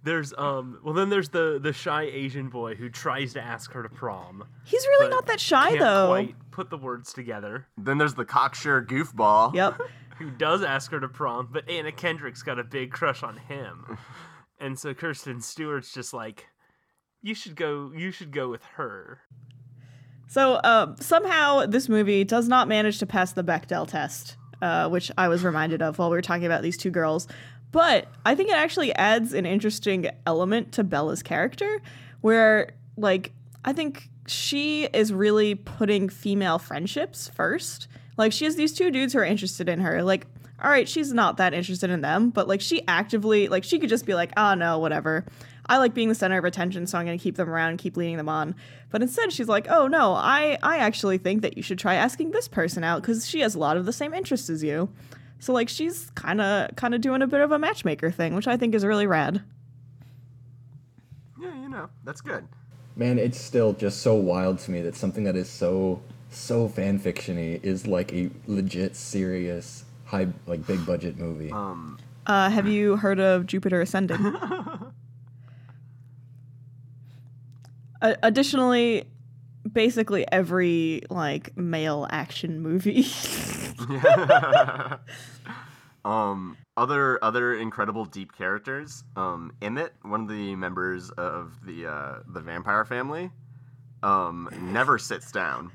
There's 0.03 0.33
um 0.37 0.79
well 0.83 0.93
then 0.93 1.09
there's 1.09 1.29
the 1.29 1.59
the 1.61 1.71
shy 1.71 2.03
Asian 2.03 2.49
boy 2.49 2.75
who 2.75 2.89
tries 2.89 3.33
to 3.33 3.41
ask 3.41 3.71
her 3.71 3.83
to 3.83 3.89
prom. 3.89 4.43
He's 4.65 4.85
really 4.85 5.09
not 5.09 5.25
that 5.27 5.39
shy 5.39 5.69
can't 5.69 5.79
though. 5.79 6.07
Quite 6.07 6.35
put 6.51 6.69
the 6.69 6.77
words 6.77 7.13
together. 7.13 7.67
Then 7.77 7.97
there's 7.97 8.13
the 8.13 8.25
cocksure 8.25 8.83
goofball. 8.83 9.53
Yep. 9.55 9.79
Who 10.19 10.29
does 10.29 10.61
ask 10.61 10.91
her 10.91 10.99
to 10.99 11.07
prom, 11.07 11.49
but 11.51 11.67
Anna 11.67 11.91
Kendrick's 11.91 12.43
got 12.43 12.59
a 12.59 12.63
big 12.63 12.91
crush 12.91 13.23
on 13.23 13.35
him. 13.35 13.97
and 14.59 14.77
so 14.77 14.93
Kristen 14.93 15.41
Stewart's 15.41 15.91
just 15.91 16.13
like 16.13 16.47
you 17.21 17.33
should 17.33 17.55
go 17.55 17.91
you 17.95 18.11
should 18.11 18.31
go 18.31 18.49
with 18.49 18.63
her. 18.75 19.21
So 20.27 20.59
um, 20.63 20.95
somehow 20.99 21.65
this 21.65 21.87
movie 21.87 22.23
does 22.23 22.47
not 22.47 22.67
manage 22.67 22.99
to 22.99 23.05
pass 23.05 23.33
the 23.33 23.43
Bechdel 23.43 23.87
test, 23.87 24.35
uh, 24.61 24.89
which 24.89 25.11
I 25.17 25.27
was 25.27 25.43
reminded 25.43 25.81
of 25.81 25.99
while 25.99 26.09
we 26.09 26.17
were 26.17 26.21
talking 26.21 26.45
about 26.45 26.61
these 26.61 26.77
two 26.77 26.89
girls. 26.89 27.27
But 27.73 28.07
I 28.23 28.35
think 28.35 28.49
it 28.49 28.55
actually 28.55 28.93
adds 28.95 29.33
an 29.33 29.47
interesting 29.47 30.07
element 30.27 30.71
to 30.73 30.83
Bella's 30.83 31.23
character, 31.23 31.81
where 32.21 32.69
like 32.95 33.33
I 33.65 33.73
think 33.73 34.09
she 34.27 34.85
is 34.85 35.11
really 35.11 35.55
putting 35.55 36.07
female 36.07 36.59
friendships 36.59 37.29
first. 37.35 37.87
Like 38.15 38.31
she 38.31 38.45
has 38.45 38.55
these 38.55 38.73
two 38.73 38.91
dudes 38.91 39.13
who 39.13 39.19
are 39.19 39.25
interested 39.25 39.67
in 39.67 39.79
her. 39.81 40.03
Like, 40.03 40.27
all 40.63 40.69
right, 40.69 40.87
she's 40.87 41.11
not 41.11 41.37
that 41.37 41.55
interested 41.55 41.89
in 41.89 42.01
them, 42.01 42.29
but 42.29 42.47
like 42.47 42.61
she 42.61 42.87
actively 42.87 43.47
like 43.47 43.63
she 43.63 43.79
could 43.79 43.89
just 43.89 44.05
be 44.05 44.13
like, 44.13 44.31
oh 44.37 44.53
no, 44.53 44.77
whatever. 44.77 45.25
I 45.65 45.79
like 45.79 45.95
being 45.95 46.09
the 46.09 46.15
center 46.15 46.37
of 46.37 46.45
attention, 46.45 46.85
so 46.85 46.99
I'm 46.99 47.05
going 47.07 47.17
to 47.17 47.23
keep 47.23 47.37
them 47.37 47.49
around 47.49 47.77
keep 47.77 47.97
leading 47.97 48.17
them 48.17 48.29
on. 48.29 48.53
But 48.91 49.01
instead, 49.01 49.31
she's 49.31 49.47
like, 49.47 49.65
"Oh 49.69 49.87
no, 49.87 50.13
I 50.13 50.59
I 50.61 50.77
actually 50.77 51.17
think 51.17 51.41
that 51.41 51.55
you 51.57 51.63
should 51.63 51.79
try 51.79 51.95
asking 51.95 52.31
this 52.31 52.49
person 52.49 52.83
out 52.83 53.01
because 53.01 53.27
she 53.27 53.39
has 53.39 53.55
a 53.55 53.59
lot 53.59 53.77
of 53.77 53.85
the 53.85 53.93
same 53.93 54.13
interests 54.13 54.49
as 54.49 54.61
you." 54.61 54.89
So 55.43 55.51
like, 55.51 55.67
she's 55.67 56.09
kind 56.15 56.39
of 56.39 56.73
kind 56.77 56.95
of 56.95 57.01
doing 57.01 57.21
a 57.21 57.27
bit 57.27 57.41
of 57.41 57.51
a 57.51 57.59
matchmaker 57.59 58.09
thing, 58.11 58.33
which 58.33 58.47
I 58.47 58.55
think 58.55 58.73
is 58.73 58.85
really 58.85 59.05
rad. 59.05 59.43
Yeah, 61.37 61.53
you 61.61 61.67
know, 61.67 61.89
that's 62.05 62.21
good. 62.21 62.47
Man, 62.95 63.19
it's 63.19 63.41
still 63.41 63.73
just 63.73 64.01
so 64.01 64.15
wild 64.15 64.59
to 64.59 64.71
me 64.71 64.81
that 64.83 64.95
something 64.95 65.25
that 65.25 65.35
is 65.35 65.49
so 65.49 66.01
so 66.29 66.69
fan 66.69 66.97
fictiony 66.97 67.61
is 67.61 67.85
like 67.85 68.13
a 68.13 68.29
legit 68.47 68.95
serious 68.95 69.83
high 70.05 70.27
like 70.47 70.65
big 70.65 70.85
budget 70.85 71.17
movie. 71.17 71.51
Um, 71.51 71.99
Uh, 72.25 72.49
have 72.49 72.65
you 72.69 72.95
heard 72.95 73.19
of 73.19 73.45
Jupiter 73.45 73.81
Ascending? 73.81 74.25
uh, 78.01 78.13
additionally, 78.23 79.03
basically 79.69 80.25
every 80.31 81.01
like 81.09 81.57
male 81.57 82.07
action 82.11 82.61
movie. 82.61 83.05
um, 86.05 86.57
other 86.77 87.23
other 87.23 87.55
incredible 87.55 88.05
deep 88.05 88.35
characters. 88.35 89.03
Um, 89.15 89.53
Emmett, 89.61 89.93
one 90.01 90.21
of 90.21 90.27
the 90.29 90.55
members 90.55 91.09
of 91.11 91.53
the 91.65 91.87
uh, 91.87 92.19
the 92.27 92.41
vampire 92.41 92.85
family, 92.85 93.31
um, 94.01 94.49
never 94.61 94.97
sits 94.97 95.31
down. 95.31 95.71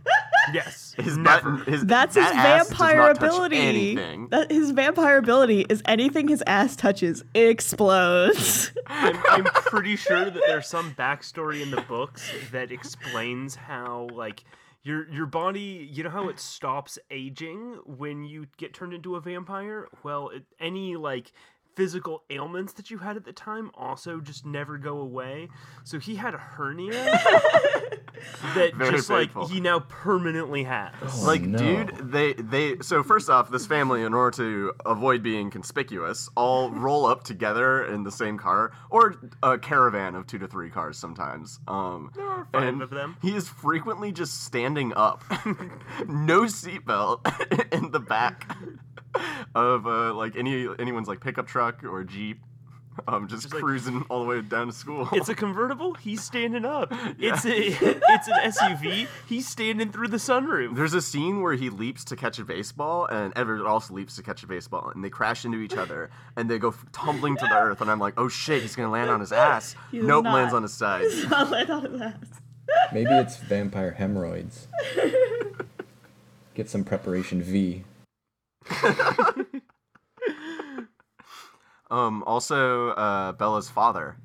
Yes. 0.53 0.95
His 0.99 1.17
never. 1.17 1.59
butt- 1.59 1.69
his, 1.69 1.85
That's 1.85 2.15
his 2.15 2.25
that 2.25 2.35
ass 2.35 2.69
does 2.69 2.79
vampire 2.79 2.97
not 2.97 3.17
touch 3.17 3.29
ability. 3.29 3.59
Anything. 3.59 4.29
That 4.29 4.51
his 4.51 4.71
vampire 4.71 5.19
ability 5.19 5.67
is 5.69 5.83
anything 5.85 6.29
his 6.29 6.43
ass 6.47 6.75
touches 6.75 7.23
explodes. 7.35 8.73
I'm, 8.87 9.23
I'm 9.29 9.45
pretty 9.45 9.97
sure 9.97 10.25
that 10.31 10.43
there's 10.47 10.67
some 10.67 10.95
backstory 10.95 11.61
in 11.61 11.71
the 11.71 11.83
books 11.83 12.31
that 12.53 12.73
explains 12.73 13.55
how 13.57 14.09
like 14.15 14.43
your 14.89 15.09
your 15.11 15.27
body 15.27 15.89
you 15.93 16.03
know 16.03 16.11
how 16.11 16.29
it 16.29 16.41
stops 16.41 16.99
aging 17.11 17.79
when 17.85 18.25
you 18.25 18.47
get 18.57 18.75
turned 18.75 18.95
into 18.95 19.17
a 19.17 19.21
vampire? 19.21 19.87
Well 20.03 20.31
it, 20.31 20.45
any 20.59 20.97
like 20.97 21.33
physical 21.79 22.25
ailments 22.29 22.73
that 22.73 22.91
you 22.91 22.99
had 22.99 23.17
at 23.17 23.25
the 23.25 23.33
time 23.33 23.71
also 23.75 24.19
just 24.19 24.45
never 24.45 24.77
go 24.79 24.99
away. 24.99 25.49
So 25.85 26.01
he 26.01 26.17
had 26.17 26.35
a 26.35 26.39
hernia 26.39 26.91
that 28.55 28.75
Very 28.75 28.91
just 28.91 29.09
like 29.09 29.31
he 29.49 29.61
now 29.61 29.79
permanently 29.79 30.65
has. 30.65 30.93
Like 31.25 31.43
no. 31.43 31.57
dude 31.57 32.11
they 32.11 32.33
they 32.33 32.79
so 32.81 33.05
first 33.05 33.31
off 33.31 33.51
this 33.53 33.65
family 33.65 34.03
in 34.03 34.13
order 34.13 34.37
to 34.39 34.73
avoid 34.87 35.23
being 35.23 35.51
conspicuous 35.51 36.29
all 36.37 36.71
roll 36.89 37.07
up 37.07 37.23
together 37.23 37.85
in 37.85 38.03
the 38.03 38.11
same 38.11 38.39
car 38.39 38.73
or 38.91 39.15
a 39.45 39.57
caravan 39.57 40.17
of 40.17 40.27
two 40.27 40.39
to 40.39 40.49
three 40.49 40.71
cars 40.71 40.99
sometimes 40.99 41.61
um 41.69 42.11
there 42.17 42.27
are 42.27 42.49
five 42.53 42.63
and 42.65 42.83
of 42.83 42.91
them. 42.91 43.17
he 43.23 43.37
is 43.37 43.49
frequently 43.49 44.11
just 44.11 44.45
standing 44.45 44.93
up 44.95 45.23
no 46.09 46.43
seatbelt 46.43 47.21
in 47.73 47.91
the 47.93 48.01
back 48.01 48.57
of 49.55 49.87
uh 49.87 50.13
like 50.15 50.37
any 50.37 50.69
anyone's 50.79 51.09
like 51.09 51.21
pickup 51.21 51.47
truck 51.47 51.68
or 51.85 52.05
jeep 52.05 52.39
um 53.07 53.29
just, 53.29 53.43
Just 53.43 53.55
like- 53.55 53.63
cruising 53.63 54.05
all 54.09 54.23
the 54.23 54.29
way 54.29 54.41
down 54.41 54.67
to 54.67 54.73
school 54.73 55.09
It's 55.13 55.29
a 55.29 55.35
convertible. 55.47 55.95
He's 55.95 56.21
standing 56.23 56.65
up. 56.65 56.93
It's 57.21 57.45
a 57.45 57.69
it's 57.69 58.27
an 58.29 58.35
SUV. 58.53 59.07
He's 59.29 59.47
standing 59.49 59.93
through 59.93 60.09
the 60.09 60.17
sunroof. 60.17 60.75
There's 60.75 60.95
a 60.95 61.01
scene 61.03 61.41
where 61.43 61.55
he 61.55 61.71
leaps 61.71 62.05
to 62.07 62.17
catch 62.17 62.39
a 62.41 62.45
baseball, 62.45 63.07
and 63.07 63.33
Everett 63.37 63.65
also 63.65 63.95
leaps 63.95 64.17
to 64.17 64.23
catch 64.25 64.43
a 64.43 64.47
baseball, 64.49 64.91
and 64.95 65.05
they 65.05 65.11
crash 65.11 65.45
into 65.45 65.59
each 65.59 65.77
other, 65.77 66.11
and 66.37 66.51
they 66.51 66.59
go 66.59 66.69
f- 66.71 66.85
tumbling 66.93 67.37
to 67.37 67.45
the 67.47 67.57
earth. 67.57 67.81
And 67.81 67.89
I'm 67.91 68.01
like, 68.01 68.15
oh 68.17 68.29
shit, 68.29 68.63
he's 68.63 68.75
gonna 68.75 68.91
land 68.91 69.11
on 69.11 69.21
his 69.21 69.31
ass. 69.33 69.77
He's 69.93 70.03
nope, 70.03 70.25
not. 70.25 70.35
lands 70.35 70.55
on 70.55 70.63
his 70.63 70.73
side. 70.75 71.05
I'll 71.31 71.47
let 71.47 71.71
on 71.71 71.93
his 71.93 72.01
ass. 72.01 72.15
Maybe 72.93 73.11
it's 73.13 73.37
vampire 73.37 73.93
hemorrhoids. 73.93 74.67
Get 76.55 76.69
some 76.69 76.83
preparation 76.85 77.43
V. 77.43 77.85
Um, 81.91 82.23
also, 82.27 82.91
uh, 82.91 83.33
Bella's 83.33 83.71
father 83.71 84.17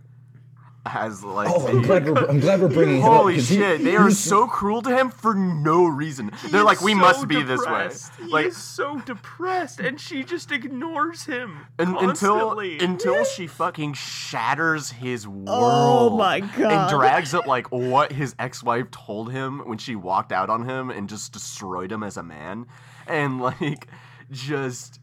has 0.86 1.23
like. 1.23 1.47
Oh, 1.49 1.65
I'm 1.65 1.82
glad 1.82 2.06
we're 2.06 2.28
I'm 2.28 2.41
glad 2.41 2.60
we're 2.60 2.67
bringing 2.73 2.97
him 2.97 3.06
up 3.06 3.13
Holy 3.19 3.36
'cause 3.36 3.47
he- 3.47 3.56
shit! 3.56 3.84
they 3.86 3.95
are 3.95 4.12
so 4.12 4.47
cruel 4.47 4.82
to 4.82 4.89
him 4.93 5.10
for 5.10 5.34
no 5.34 5.86
reason. 5.86 6.30
They're 6.49 6.65
like, 6.65 6.82
we 6.82 6.91
so 6.91 6.97
must 6.97 7.28
be 7.30 7.41
this 7.41 7.65
way. 7.65 7.89
He 8.17 8.26
Like, 8.30 8.47
is 8.47 8.58
so 8.58 8.99
depressed, 8.99 9.80
and 9.80 9.97
she 9.97 10.26
just 10.26 10.52
ignores 10.52 11.23
him 11.23 11.60
Un- 11.80 11.95
until 11.99 12.34
constantly. 12.38 12.80
until 12.80 13.23
she 13.23 13.47
fucking 13.47 13.93
shatters 13.93 14.91
his 14.91 15.26
world. 15.26 15.47
Oh 15.47 16.17
my 16.17 16.41
god! 16.41 16.60
And 16.73 16.89
drags 16.89 17.34
up 17.34 17.47
like 17.47 17.67
what 17.71 18.12
his 18.12 18.36
ex-wife 18.38 18.91
told 18.91 19.32
him 19.32 19.60
when 19.60 19.78
she 19.78 19.95
walked 19.95 20.34
out 20.34 20.49
on 20.49 20.65
him 20.67 20.89
and 20.89 21.08
just 21.08 21.32
destroyed 21.32 21.93
him 21.93 22.04
as 22.04 22.17
a 22.17 22.23
man, 22.23 22.65
and 23.08 23.39
like 23.39 23.88
just. 24.32 24.99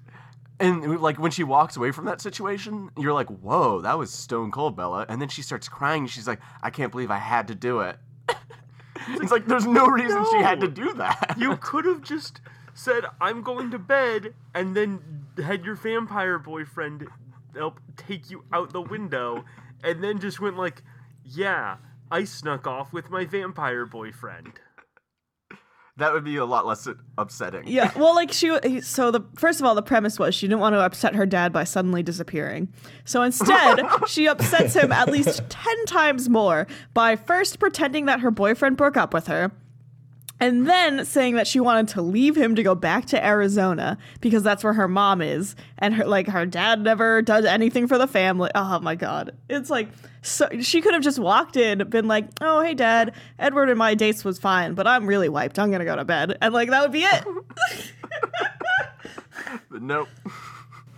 And 0.60 1.00
like 1.00 1.18
when 1.18 1.30
she 1.30 1.42
walks 1.42 1.76
away 1.76 1.90
from 1.90 2.04
that 2.04 2.20
situation, 2.20 2.90
you're 2.98 3.14
like, 3.14 3.28
"Whoa, 3.28 3.80
that 3.80 3.98
was 3.98 4.12
stone 4.12 4.50
cold, 4.50 4.76
Bella." 4.76 5.06
And 5.08 5.20
then 5.20 5.30
she 5.30 5.40
starts 5.40 5.68
crying. 5.68 6.06
She's 6.06 6.28
like, 6.28 6.40
"I 6.62 6.68
can't 6.68 6.92
believe 6.92 7.10
I 7.10 7.18
had 7.18 7.48
to 7.48 7.54
do 7.54 7.80
it." 7.80 7.96
it's 9.08 9.32
like 9.32 9.46
there's 9.46 9.66
no 9.66 9.86
reason 9.86 10.24
she 10.30 10.38
had 10.38 10.60
to 10.60 10.68
do 10.68 10.92
that. 10.94 11.36
you 11.38 11.56
could 11.56 11.86
have 11.86 12.02
just 12.02 12.42
said, 12.74 13.04
"I'm 13.20 13.42
going 13.42 13.70
to 13.70 13.78
bed," 13.78 14.34
and 14.54 14.76
then 14.76 15.24
had 15.42 15.64
your 15.64 15.76
vampire 15.76 16.38
boyfriend 16.38 17.08
help 17.54 17.80
take 17.96 18.30
you 18.30 18.44
out 18.52 18.72
the 18.72 18.82
window, 18.82 19.46
and 19.82 20.04
then 20.04 20.20
just 20.20 20.40
went 20.40 20.58
like, 20.58 20.82
"Yeah, 21.24 21.78
I 22.10 22.24
snuck 22.24 22.66
off 22.66 22.92
with 22.92 23.08
my 23.08 23.24
vampire 23.24 23.86
boyfriend." 23.86 24.60
That 25.96 26.12
would 26.12 26.24
be 26.24 26.36
a 26.36 26.44
lot 26.44 26.66
less 26.66 26.88
upsetting. 27.18 27.64
Yeah, 27.66 27.92
well, 27.96 28.14
like 28.14 28.32
she. 28.32 28.80
So 28.80 29.10
the 29.10 29.20
first 29.36 29.60
of 29.60 29.66
all, 29.66 29.74
the 29.74 29.82
premise 29.82 30.18
was 30.18 30.34
she 30.34 30.46
didn't 30.46 30.60
want 30.60 30.74
to 30.74 30.80
upset 30.80 31.14
her 31.14 31.26
dad 31.26 31.52
by 31.52 31.64
suddenly 31.64 32.02
disappearing. 32.02 32.72
So 33.04 33.22
instead, 33.22 33.80
she 34.08 34.26
upsets 34.26 34.74
him 34.74 34.92
at 34.92 35.10
least 35.10 35.42
ten 35.48 35.84
times 35.86 36.28
more 36.28 36.66
by 36.94 37.16
first 37.16 37.58
pretending 37.58 38.06
that 38.06 38.20
her 38.20 38.30
boyfriend 38.30 38.76
broke 38.76 38.96
up 38.96 39.12
with 39.12 39.26
her, 39.26 39.52
and 40.40 40.66
then 40.66 41.04
saying 41.04 41.34
that 41.34 41.46
she 41.46 41.60
wanted 41.60 41.88
to 41.88 42.02
leave 42.02 42.36
him 42.36 42.54
to 42.54 42.62
go 42.62 42.74
back 42.74 43.04
to 43.06 43.24
Arizona 43.24 43.98
because 44.20 44.42
that's 44.42 44.64
where 44.64 44.72
her 44.72 44.88
mom 44.88 45.20
is, 45.20 45.54
and 45.78 45.94
her 45.94 46.06
like 46.06 46.28
her 46.28 46.46
dad 46.46 46.80
never 46.82 47.20
does 47.20 47.44
anything 47.44 47.86
for 47.86 47.98
the 47.98 48.06
family. 48.06 48.50
Oh 48.54 48.80
my 48.80 48.94
god, 48.94 49.36
it's 49.48 49.70
like 49.70 49.88
so 50.22 50.48
she 50.60 50.80
could 50.80 50.94
have 50.94 51.02
just 51.02 51.18
walked 51.18 51.56
in, 51.56 51.88
been 51.88 52.08
like, 52.08 52.26
"Oh 52.40 52.62
hey 52.62 52.74
dad, 52.74 53.14
Edward 53.38 53.68
and 53.68 53.78
my 53.78 53.94
dates 53.94 54.24
was 54.24 54.38
fine, 54.38 54.74
but 54.74 54.86
I'm 54.86 55.06
really 55.06 55.28
wiped. 55.28 55.58
I'm 55.58 55.70
gonna 55.70 55.84
go 55.84 55.96
to 55.96 56.04
bed," 56.04 56.36
and 56.40 56.54
like 56.54 56.70
that 56.70 56.82
would 56.82 56.92
be 56.92 57.04
it. 57.04 57.24
But 59.70 59.82
nope. 59.82 60.08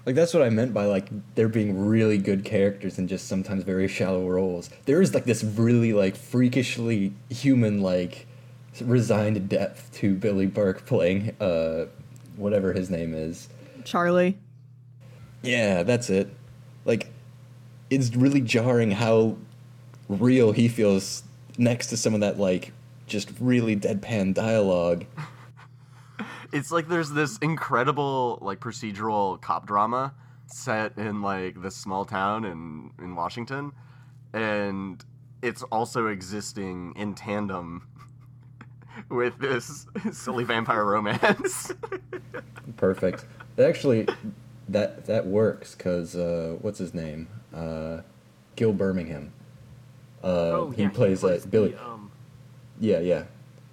Like 0.04 0.14
that's 0.14 0.34
what 0.34 0.42
I 0.42 0.50
meant 0.50 0.74
by 0.74 0.86
like 0.86 1.08
there 1.36 1.48
being 1.48 1.86
really 1.86 2.18
good 2.18 2.44
characters 2.44 2.98
and 2.98 3.08
just 3.08 3.28
sometimes 3.28 3.62
very 3.62 3.86
shallow 3.86 4.28
roles. 4.28 4.68
There 4.84 5.00
is 5.00 5.14
like 5.14 5.24
this 5.24 5.44
really 5.44 5.92
like 5.92 6.16
freakishly 6.16 7.12
human 7.30 7.80
like 7.82 8.26
resigned 8.80 9.48
depth 9.48 9.92
to 9.94 10.14
Billy 10.14 10.46
Burke 10.46 10.86
playing 10.86 11.36
uh, 11.40 11.86
whatever 12.36 12.72
his 12.72 12.90
name 12.90 13.14
is. 13.14 13.48
Charlie. 13.84 14.38
Yeah, 15.42 15.82
that's 15.82 16.08
it. 16.08 16.30
Like, 16.84 17.08
it's 17.92 18.16
really 18.16 18.40
jarring 18.40 18.90
how 18.90 19.36
real 20.08 20.52
he 20.52 20.68
feels 20.68 21.22
next 21.58 21.88
to 21.88 21.96
some 21.96 22.14
of 22.14 22.20
that 22.20 22.38
like 22.38 22.72
just 23.06 23.30
really 23.40 23.76
deadpan 23.76 24.34
dialogue. 24.34 25.04
It's 26.54 26.70
like 26.70 26.86
there's 26.86 27.10
this 27.10 27.38
incredible 27.38 28.38
like 28.42 28.60
procedural 28.60 29.40
cop 29.40 29.66
drama 29.66 30.12
set 30.48 30.98
in 30.98 31.22
like 31.22 31.62
this 31.62 31.74
small 31.74 32.04
town 32.04 32.44
in 32.44 32.90
in 33.02 33.16
Washington, 33.16 33.72
and 34.34 35.02
it's 35.40 35.62
also 35.62 36.08
existing 36.08 36.92
in 36.94 37.14
tandem 37.14 37.88
with 39.08 39.38
this 39.38 39.86
silly 40.12 40.44
vampire 40.44 40.84
romance. 40.84 41.72
Perfect. 42.76 43.24
Actually, 43.58 44.06
that 44.68 45.06
that 45.06 45.26
works 45.26 45.74
because 45.74 46.14
uh, 46.14 46.58
what's 46.60 46.78
his 46.78 46.92
name? 46.92 47.28
Uh, 47.54 48.02
Gil 48.56 48.72
Birmingham. 48.72 49.32
Uh, 50.22 50.26
oh, 50.26 50.70
he 50.70 50.82
yeah, 50.82 50.88
plays, 50.90 51.20
he 51.20 51.26
plays 51.26 51.44
uh, 51.44 51.48
Billy. 51.48 51.70
The, 51.72 51.84
um, 51.84 52.10
Yeah, 52.78 53.00
yeah. 53.00 53.24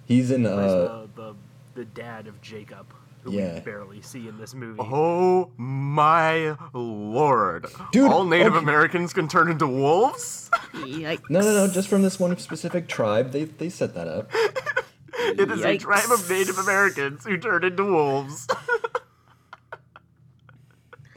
He's 0.06 0.30
in. 0.30 0.42
plays 0.42 0.54
Uh, 0.56 1.06
the, 1.14 1.22
the 1.22 1.34
the 1.74 1.84
dad 1.84 2.26
of 2.26 2.40
Jacob, 2.42 2.92
who 3.22 3.32
Yeah. 3.32 3.54
we 3.54 3.60
barely 3.60 4.02
see 4.02 4.26
in 4.26 4.36
this 4.38 4.54
movie. 4.54 4.80
oh 4.82 5.50
my 5.56 6.56
lord! 6.72 7.66
Dude, 7.92 8.10
all 8.10 8.24
Native 8.24 8.54
okay. 8.54 8.62
Americans 8.62 9.12
can 9.12 9.28
turn 9.28 9.48
into 9.50 9.66
wolves. 9.68 10.50
Yikes. 10.74 11.22
no, 11.30 11.40
no, 11.40 11.54
no. 11.66 11.68
Just 11.72 11.88
from 11.88 12.02
this 12.02 12.18
one 12.18 12.36
specific 12.38 12.88
tribe, 12.88 13.30
they 13.30 13.44
they 13.44 13.68
set 13.68 13.94
that 13.94 14.08
up. 14.08 14.30
It 15.22 15.50
is 15.50 15.64
a 15.64 15.76
tribe 15.76 16.10
of 16.10 16.28
Native 16.30 16.58
Americans 16.58 17.24
who 17.24 17.36
turn 17.36 17.62
into 17.62 17.84
wolves. 17.84 18.48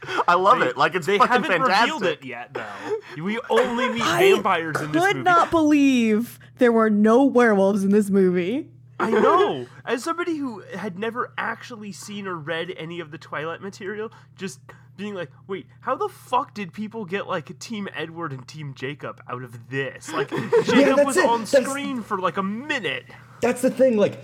I 0.27 0.35
love 0.35 0.61
it. 0.61 0.77
Like 0.77 0.95
it's 0.95 1.05
they 1.05 1.17
fucking 1.17 1.31
haven't 1.31 1.49
fantastic. 1.49 1.93
revealed 1.93 2.03
it 2.03 2.25
yet, 2.25 2.53
though. 2.53 3.23
We 3.23 3.39
only 3.49 3.89
meet 3.89 4.01
I 4.03 4.19
vampires 4.19 4.79
in 4.81 4.91
this 4.91 5.01
movie. 5.01 5.05
I 5.05 5.13
could 5.13 5.23
not 5.23 5.51
believe 5.51 6.39
there 6.57 6.71
were 6.71 6.89
no 6.89 7.23
werewolves 7.23 7.83
in 7.83 7.91
this 7.91 8.09
movie. 8.09 8.69
I 8.99 9.09
know. 9.11 9.65
As 9.85 10.03
somebody 10.03 10.37
who 10.37 10.61
had 10.75 10.97
never 10.97 11.33
actually 11.37 11.91
seen 11.91 12.27
or 12.27 12.35
read 12.35 12.73
any 12.77 12.99
of 12.99 13.11
the 13.11 13.17
Twilight 13.17 13.61
material, 13.61 14.11
just 14.35 14.59
being 14.95 15.13
like, 15.15 15.31
wait, 15.47 15.65
how 15.81 15.95
the 15.95 16.09
fuck 16.09 16.53
did 16.53 16.73
people 16.73 17.05
get 17.05 17.27
like 17.27 17.57
Team 17.59 17.87
Edward 17.95 18.31
and 18.31 18.47
Team 18.47 18.73
Jacob 18.75 19.21
out 19.27 19.43
of 19.43 19.69
this? 19.69 20.11
Like, 20.11 20.29
Jacob 20.65 20.95
that's 20.97 21.05
was 21.05 21.17
it. 21.17 21.25
on 21.25 21.43
That's- 21.45 21.69
screen 21.69 22.01
for 22.03 22.19
like 22.19 22.37
a 22.37 22.43
minute. 22.43 23.05
That's 23.41 23.61
the 23.61 23.71
thing. 23.71 23.97
Like, 23.97 24.19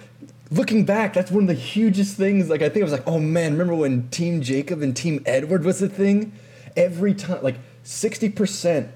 looking 0.51 0.85
back, 0.85 1.13
that's 1.13 1.29
one 1.31 1.43
of 1.43 1.47
the 1.47 1.53
hugest 1.53 2.15
things. 2.15 2.49
Like, 2.49 2.61
I 2.61 2.69
think 2.69 2.83
I 2.83 2.85
was 2.85 2.91
like, 2.93 3.07
oh 3.07 3.19
man, 3.19 3.53
remember 3.53 3.75
when 3.75 4.07
Team 4.09 4.41
Jacob 4.41 4.81
and 4.81 4.95
Team 4.95 5.21
Edward 5.25 5.63
was 5.65 5.79
the 5.79 5.89
thing? 5.89 6.31
Every 6.77 7.13
time, 7.13 7.43
like, 7.43 7.55
sixty 7.83 8.29
percent 8.29 8.89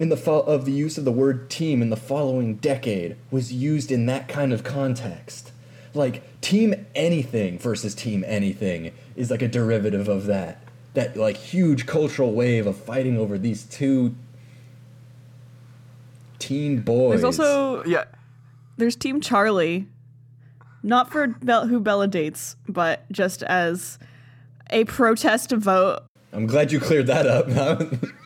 in 0.00 0.08
the 0.08 0.16
fo- 0.16 0.40
of 0.40 0.64
the 0.64 0.72
use 0.72 0.98
of 0.98 1.04
the 1.04 1.12
word 1.12 1.48
team 1.48 1.80
in 1.82 1.90
the 1.90 1.96
following 1.96 2.56
decade 2.56 3.14
was 3.30 3.52
used 3.52 3.92
in 3.92 4.06
that 4.06 4.26
kind 4.26 4.52
of 4.52 4.64
context. 4.64 5.52
Like, 5.94 6.40
team 6.40 6.74
anything 6.94 7.58
versus 7.58 7.94
team 7.94 8.24
anything 8.26 8.92
is 9.14 9.30
like 9.30 9.42
a 9.42 9.48
derivative 9.48 10.08
of 10.08 10.24
that. 10.26 10.61
That 10.94 11.16
like 11.16 11.36
huge 11.36 11.86
cultural 11.86 12.32
wave 12.32 12.66
of 12.66 12.76
fighting 12.76 13.16
over 13.18 13.38
these 13.38 13.64
two 13.64 14.14
teen 16.38 16.80
boys. 16.80 17.20
There's 17.20 17.38
also 17.38 17.84
Yeah. 17.84 18.04
there's 18.76 18.96
Team 18.96 19.20
Charlie, 19.20 19.86
not 20.82 21.10
for 21.10 21.28
Bel- 21.28 21.68
who 21.68 21.80
Bella 21.80 22.08
dates, 22.08 22.56
but 22.68 23.10
just 23.10 23.42
as 23.44 23.98
a 24.70 24.84
protest 24.84 25.52
vote. 25.52 26.00
I'm 26.32 26.46
glad 26.46 26.72
you 26.72 26.80
cleared 26.80 27.06
that 27.06 27.26
up. 27.26 27.48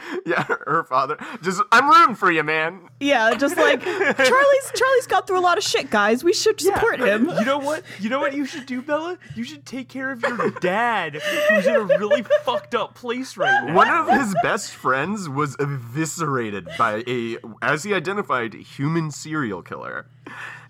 Yeah, 0.26 0.42
her 0.42 0.84
father. 0.88 1.16
Just, 1.40 1.62
I'm 1.70 1.88
rooting 1.88 2.16
for 2.16 2.32
you, 2.32 2.42
man. 2.42 2.88
Yeah, 2.98 3.34
just 3.34 3.56
like 3.56 3.80
Charlie's 3.84 4.72
Charlie's 4.74 5.06
got 5.06 5.26
through 5.26 5.38
a 5.38 5.40
lot 5.40 5.56
of 5.56 5.62
shit, 5.62 5.88
guys. 5.88 6.24
We 6.24 6.32
should 6.32 6.60
support 6.60 6.98
him. 6.98 7.28
You 7.28 7.44
know 7.44 7.58
what? 7.58 7.84
You 8.00 8.10
know 8.10 8.18
what 8.18 8.34
you 8.34 8.44
should 8.44 8.66
do, 8.66 8.82
Bella? 8.82 9.18
You 9.36 9.44
should 9.44 9.64
take 9.64 9.88
care 9.88 10.10
of 10.10 10.22
your 10.22 10.50
dad, 10.50 11.20
who's 11.48 11.66
in 11.66 11.76
a 11.76 11.82
really 11.82 12.24
fucked 12.44 12.74
up 12.74 12.94
place 12.96 13.36
right 13.36 13.66
now. 13.66 13.74
One 13.74 13.88
of 13.88 14.08
his 14.08 14.34
best 14.42 14.72
friends 14.72 15.28
was 15.28 15.56
eviscerated 15.60 16.68
by 16.76 17.04
a, 17.06 17.36
as 17.62 17.84
he 17.84 17.94
identified, 17.94 18.54
human 18.54 19.10
serial 19.12 19.62
killer. 19.62 20.06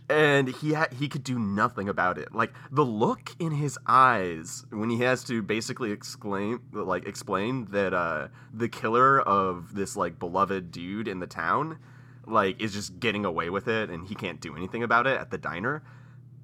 And 0.08 0.48
he 0.48 0.74
ha- 0.74 0.88
he 0.96 1.08
could 1.08 1.24
do 1.24 1.38
nothing 1.38 1.88
about 1.88 2.16
it. 2.16 2.32
Like 2.32 2.52
the 2.70 2.84
look 2.84 3.30
in 3.40 3.50
his 3.50 3.76
eyes 3.86 4.64
when 4.70 4.88
he 4.88 4.98
has 4.98 5.24
to 5.24 5.42
basically 5.42 5.90
explain, 5.90 6.60
like 6.72 7.06
explain 7.08 7.66
that 7.72 7.92
uh, 7.92 8.28
the 8.52 8.68
killer 8.68 9.20
of 9.20 9.74
this 9.74 9.96
like 9.96 10.18
beloved 10.18 10.70
dude 10.70 11.08
in 11.08 11.18
the 11.18 11.26
town, 11.26 11.78
like 12.24 12.60
is 12.60 12.72
just 12.72 13.00
getting 13.00 13.24
away 13.24 13.50
with 13.50 13.66
it, 13.66 13.90
and 13.90 14.06
he 14.06 14.14
can't 14.14 14.40
do 14.40 14.56
anything 14.56 14.84
about 14.84 15.08
it 15.08 15.18
at 15.18 15.30
the 15.30 15.38
diner. 15.38 15.82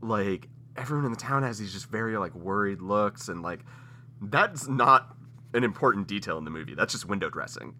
Like 0.00 0.48
everyone 0.76 1.04
in 1.04 1.12
the 1.12 1.18
town 1.18 1.44
has 1.44 1.58
these 1.58 1.72
just 1.72 1.88
very 1.88 2.16
like 2.18 2.34
worried 2.34 2.82
looks, 2.82 3.28
and 3.28 3.42
like 3.42 3.60
that's 4.20 4.66
not 4.66 5.16
an 5.54 5.64
important 5.64 6.08
detail 6.08 6.38
in 6.38 6.44
the 6.44 6.50
movie. 6.50 6.74
That's 6.74 6.92
just 6.92 7.06
window 7.06 7.30
dressing. 7.30 7.74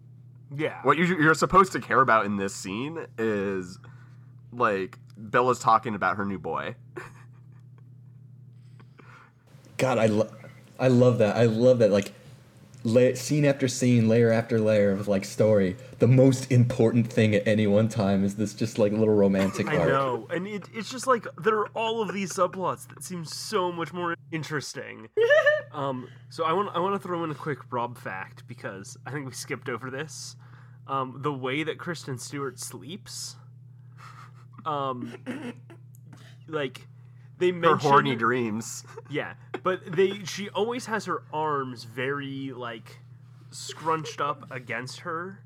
Yeah. 0.55 0.79
What 0.83 0.97
you, 0.97 1.05
you're 1.05 1.33
supposed 1.33 1.71
to 1.73 1.79
care 1.79 2.01
about 2.01 2.25
in 2.25 2.37
this 2.37 2.53
scene 2.53 3.05
is 3.17 3.79
like 4.51 4.99
Bella's 5.17 5.59
talking 5.59 5.95
about 5.95 6.17
her 6.17 6.25
new 6.25 6.39
boy. 6.39 6.75
God, 9.77 9.97
I, 9.97 10.07
lo- 10.07 10.31
I 10.79 10.87
love 10.87 11.17
that. 11.19 11.35
I 11.35 11.45
love 11.45 11.79
that. 11.79 11.91
Like, 11.91 12.11
la- 12.83 13.13
scene 13.15 13.45
after 13.45 13.67
scene, 13.67 14.07
layer 14.07 14.31
after 14.31 14.59
layer 14.59 14.91
of 14.91 15.07
like 15.07 15.25
story. 15.25 15.75
The 15.99 16.07
most 16.07 16.51
important 16.51 17.11
thing 17.11 17.33
at 17.35 17.47
any 17.47 17.67
one 17.67 17.87
time 17.89 18.23
is 18.23 18.35
this 18.35 18.53
just 18.53 18.77
like 18.77 18.91
little 18.91 19.13
romantic 19.13 19.67
I 19.69 19.77
arc. 19.77 19.89
know, 19.89 20.27
and 20.29 20.47
it, 20.47 20.67
it's 20.73 20.89
just 20.89 21.07
like 21.07 21.25
there 21.37 21.57
are 21.59 21.67
all 21.69 22.01
of 22.01 22.13
these 22.13 22.33
subplots 22.33 22.87
that 22.89 23.03
seem 23.03 23.25
so 23.25 23.71
much 23.71 23.93
more 23.93 24.15
interesting. 24.31 25.09
um, 25.71 26.07
so 26.29 26.43
I 26.43 26.53
want 26.53 26.75
I 26.75 26.79
want 26.79 26.99
to 27.01 27.05
throw 27.05 27.23
in 27.23 27.31
a 27.31 27.35
quick 27.35 27.59
Rob 27.71 27.97
fact 27.97 28.47
because 28.47 28.97
I 29.05 29.11
think 29.11 29.25
we 29.25 29.33
skipped 29.33 29.69
over 29.69 29.89
this. 29.89 30.35
Um, 30.85 31.19
the 31.21 31.31
way 31.31 31.63
that 31.63 31.77
Kristen 31.77 32.17
Stewart 32.17 32.59
sleeps, 32.59 33.37
um, 34.65 35.13
like 36.47 36.87
they 37.39 37.51
make 37.51 37.69
Her 37.71 37.77
horny 37.77 38.15
dreams. 38.15 38.83
yeah, 39.09 39.33
but 39.63 39.79
they 39.85 40.23
she 40.23 40.49
always 40.49 40.85
has 40.85 41.05
her 41.05 41.23
arms 41.33 41.83
very 41.83 42.51
like 42.53 42.99
scrunched 43.51 44.21
up 44.21 44.49
against 44.51 45.01
her. 45.01 45.39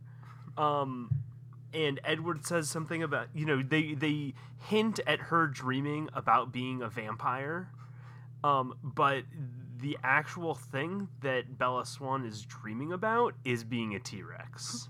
Um 0.57 1.11
and 1.73 1.99
Edward 2.03 2.45
says 2.45 2.69
something 2.69 3.03
about 3.03 3.27
you 3.33 3.45
know 3.45 3.61
they 3.61 3.93
they 3.93 4.33
hint 4.59 4.99
at 5.05 5.19
her 5.19 5.47
dreaming 5.47 6.09
about 6.13 6.51
being 6.51 6.81
a 6.81 6.89
vampire. 6.89 7.69
Um 8.43 8.75
but 8.83 9.23
the 9.79 9.97
actual 10.03 10.55
thing 10.55 11.07
that 11.21 11.57
Bella 11.57 11.85
Swan 11.85 12.25
is 12.25 12.41
dreaming 12.43 12.91
about 12.93 13.35
is 13.45 13.63
being 13.63 13.93
a 13.93 13.99
T-Rex. 13.99 14.89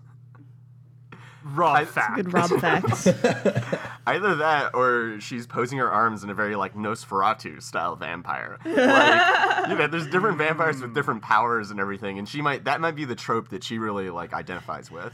Raw 1.56 1.74
I- 1.74 1.86
fact. 1.86 2.16
Good 2.16 2.34
Rob 2.34 2.50
facts. 2.60 3.08
Either 4.08 4.36
that 4.36 4.72
or 4.74 5.20
she's 5.20 5.46
posing 5.46 5.78
her 5.80 5.92
arms 5.92 6.24
in 6.24 6.30
a 6.30 6.34
very 6.34 6.56
like 6.56 6.76
Nosferatu 6.76 7.62
style 7.62 7.96
vampire. 7.96 8.58
Like, 8.66 9.70
you 9.70 9.76
know, 9.76 9.88
there's 9.88 10.08
different 10.08 10.38
vampires 10.40 10.82
with 10.82 10.92
mm. 10.92 10.96
different 10.96 11.22
powers 11.22 11.72
and 11.72 11.80
everything, 11.80 12.18
and 12.20 12.28
she 12.28 12.42
might 12.42 12.66
that 12.66 12.80
might 12.82 12.96
be 12.96 13.06
the 13.06 13.16
trope 13.16 13.50
that 13.50 13.64
she 13.64 13.78
really 13.78 14.10
like 14.10 14.34
identifies 14.34 14.90
with. 14.90 15.14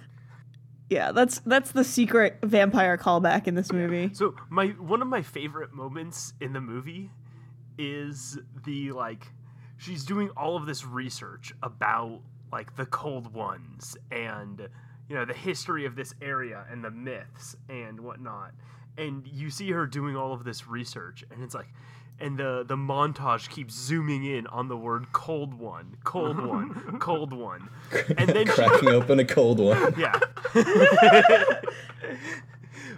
yeah, 0.90 1.12
that's 1.12 1.40
that's 1.46 1.72
the 1.72 1.84
secret 1.84 2.38
vampire 2.44 2.98
callback 2.98 3.48
in 3.48 3.56
this 3.56 3.72
movie. 3.72 4.12
So 4.14 4.36
my 4.50 4.68
one 4.68 5.02
of 5.02 5.08
my 5.08 5.22
favorite 5.22 5.74
moments 5.74 6.34
in 6.40 6.54
the 6.54 6.62
movie 6.62 7.10
is 7.78 8.38
the 8.66 8.92
like 8.92 9.28
she's 9.78 10.06
doing 10.06 10.30
all 10.38 10.56
of 10.56 10.66
this 10.66 10.86
research 10.86 11.54
about 11.64 12.22
like 12.52 12.76
the 12.76 12.86
cold 12.86 13.34
ones 13.34 13.98
and 14.12 14.70
you 15.10 15.16
know 15.16 15.26
the 15.26 15.34
history 15.34 15.86
of 15.86 15.96
this 15.96 16.14
area 16.22 16.66
and 16.72 16.84
the 16.84 16.92
myths 16.92 17.56
and 17.70 18.00
whatnot 18.00 18.52
and 18.98 19.28
you 19.28 19.50
see 19.50 19.72
her 19.72 19.86
doing 19.86 20.16
all 20.16 20.34
of 20.34 20.44
this 20.44 20.68
research 20.68 21.24
and 21.32 21.44
it's 21.44 21.56
like 21.56 21.68
and 22.20 22.38
the 22.38 22.64
the 22.68 22.76
montage 22.76 23.50
keeps 23.50 23.74
zooming 23.74 24.24
in 24.24 24.46
on 24.48 24.68
the 24.68 24.78
word 24.78 25.12
cold 25.12 25.54
one 25.54 25.98
cold 26.04 26.40
one 26.46 27.00
cold 27.00 27.34
one 27.34 27.70
and 28.18 28.30
then 28.30 28.46
she 28.46 28.54
Cracking 28.54 28.90
open 28.94 29.20
a 29.20 29.26
cold 29.26 29.60
one. 29.60 29.94
yeah. 29.98 30.20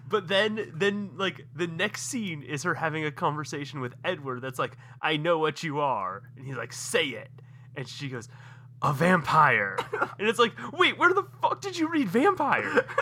but 0.09 0.27
then 0.27 0.71
then 0.73 1.11
like 1.15 1.45
the 1.55 1.67
next 1.67 2.03
scene 2.03 2.43
is 2.43 2.63
her 2.63 2.75
having 2.75 3.05
a 3.05 3.11
conversation 3.11 3.79
with 3.79 3.93
Edward 4.03 4.41
that's 4.41 4.59
like, 4.59 4.77
I 5.01 5.17
know 5.17 5.39
what 5.39 5.63
you 5.63 5.79
are. 5.79 6.23
And 6.37 6.45
he's 6.45 6.55
like, 6.55 6.73
say 6.73 7.07
it. 7.07 7.29
And 7.75 7.87
she 7.87 8.09
goes, 8.09 8.29
A 8.85 8.93
vampire. 8.93 9.77
and 10.19 10.27
it's 10.27 10.39
like, 10.39 10.53
wait, 10.73 10.97
where 10.97 11.13
the 11.13 11.23
fuck 11.41 11.61
did 11.61 11.77
you 11.77 11.89
read 11.89 12.07
vampire? 12.09 12.85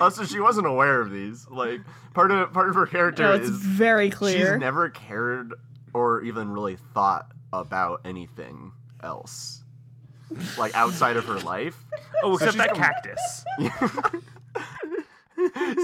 Also, 0.00 0.24
she 0.24 0.40
wasn't 0.40 0.66
aware 0.66 1.00
of 1.00 1.10
these. 1.10 1.46
Like 1.50 1.80
part 2.14 2.30
of 2.30 2.52
part 2.54 2.68
of 2.70 2.74
her 2.74 2.86
character 2.86 3.22
No, 3.24 3.34
it's 3.34 3.48
is 3.48 3.56
very 3.58 4.08
clear. 4.10 4.52
she's 4.52 4.60
never 4.60 4.88
cared 4.88 5.52
or 5.92 6.22
even 6.22 6.50
really 6.50 6.76
thought 6.94 7.30
about 7.52 8.00
anything 8.06 8.72
else, 9.02 9.62
like 10.58 10.74
outside 10.74 11.16
of 11.18 11.24
her 11.26 11.38
life. 11.40 11.84
Oh, 12.22 12.34
except 12.34 12.52
she's 12.52 12.58
that 12.58 12.74
com- 12.74 12.82
cactus. 12.82 13.44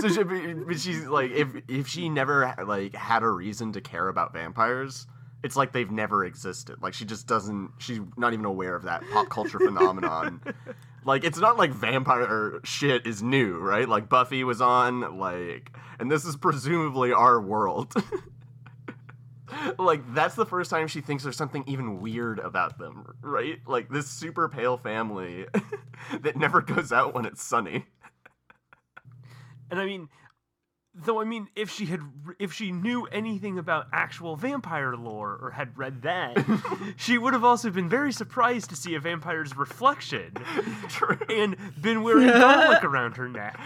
so 0.01 0.09
she, 0.09 0.23
but 0.23 0.79
she's 0.79 1.07
like, 1.07 1.31
if 1.31 1.49
if 1.69 1.87
she 1.89 2.09
never 2.11 2.55
like 2.67 2.95
had 2.95 3.23
a 3.23 3.29
reason 3.31 3.73
to 3.73 3.81
care 3.81 4.09
about 4.09 4.33
vampires, 4.35 5.07
it's 5.43 5.57
like 5.57 5.73
they've 5.73 5.91
never 5.91 6.25
existed. 6.25 6.83
Like 6.83 6.95
she 6.95 7.05
just 7.05 7.27
doesn't. 7.27 7.73
She's 7.79 8.01
not 8.17 8.33
even 8.33 8.45
aware 8.45 8.75
of 8.75 8.85
that 8.85 9.03
pop 9.13 9.29
culture 9.29 9.59
phenomenon. 9.59 10.41
like 11.05 11.25
it's 11.25 11.39
not 11.39 11.57
like 11.57 11.71
vampire 11.71 12.61
shit 12.65 13.07
is 13.07 13.23
new, 13.23 13.59
right? 13.59 13.89
Like 13.89 14.09
Buffy 14.09 14.45
was 14.45 14.61
on, 14.61 15.19
like, 15.19 15.71
and 16.01 16.11
this 16.11 16.25
is 16.25 16.37
presumably 16.37 17.13
our 17.13 17.41
world. 17.41 17.95
like 19.79 20.03
that's 20.15 20.35
the 20.35 20.47
first 20.47 20.71
time 20.71 20.89
she 20.89 21.01
thinks 21.01 21.23
there's 21.23 21.37
something 21.37 21.65
even 21.67 22.01
weird 22.01 22.39
about 22.39 22.79
them, 22.79 23.15
right? 23.23 23.61
Like 23.67 23.89
this 23.89 24.09
super 24.09 24.49
pale 24.49 24.77
family 24.77 25.47
that 26.21 26.37
never 26.37 26.61
goes 26.61 26.93
out 26.93 27.15
when 27.15 27.25
it's 27.25 27.43
sunny. 27.43 27.87
And 29.71 29.81
I 29.81 29.85
mean, 29.85 30.09
though 31.05 31.21
I 31.21 31.25
mean, 31.25 31.49
if 31.55 31.71
she 31.71 31.87
had, 31.87 32.01
if 32.39 32.53
she 32.53 32.73
knew 32.73 33.05
anything 33.07 33.59
about 33.59 33.87
actual 33.93 34.35
vampire 34.37 34.97
lore 34.97 35.39
or 35.41 35.51
had 35.51 35.77
read 35.77 36.03
that, 36.03 36.45
she 36.97 37.19
would 37.19 37.33
have 37.35 37.45
also 37.45 37.71
been 37.71 37.89
very 37.89 38.13
surprised 38.13 38.71
to 38.71 38.77
see 38.77 38.95
a 38.95 39.01
vampire's 39.01 39.57
reflection 39.57 40.33
True. 40.89 41.19
and 41.29 41.57
been 41.81 42.03
wearing 42.03 42.29
garlic 42.29 42.83
around 42.85 43.17
her 43.17 43.29
neck, 43.29 43.59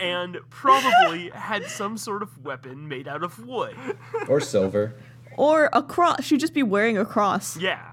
and 0.00 0.38
probably 0.50 1.30
had 1.30 1.66
some 1.66 1.96
sort 1.96 2.22
of 2.22 2.44
weapon 2.44 2.88
made 2.88 3.06
out 3.06 3.22
of 3.22 3.38
wood. 3.46 3.76
Or 4.28 4.40
silver. 4.40 4.94
or 5.36 5.70
a 5.72 5.82
cross. 5.82 6.24
She'd 6.24 6.40
just 6.40 6.54
be 6.54 6.62
wearing 6.64 6.98
a 6.98 7.04
cross. 7.04 7.56
Yeah. 7.56 7.92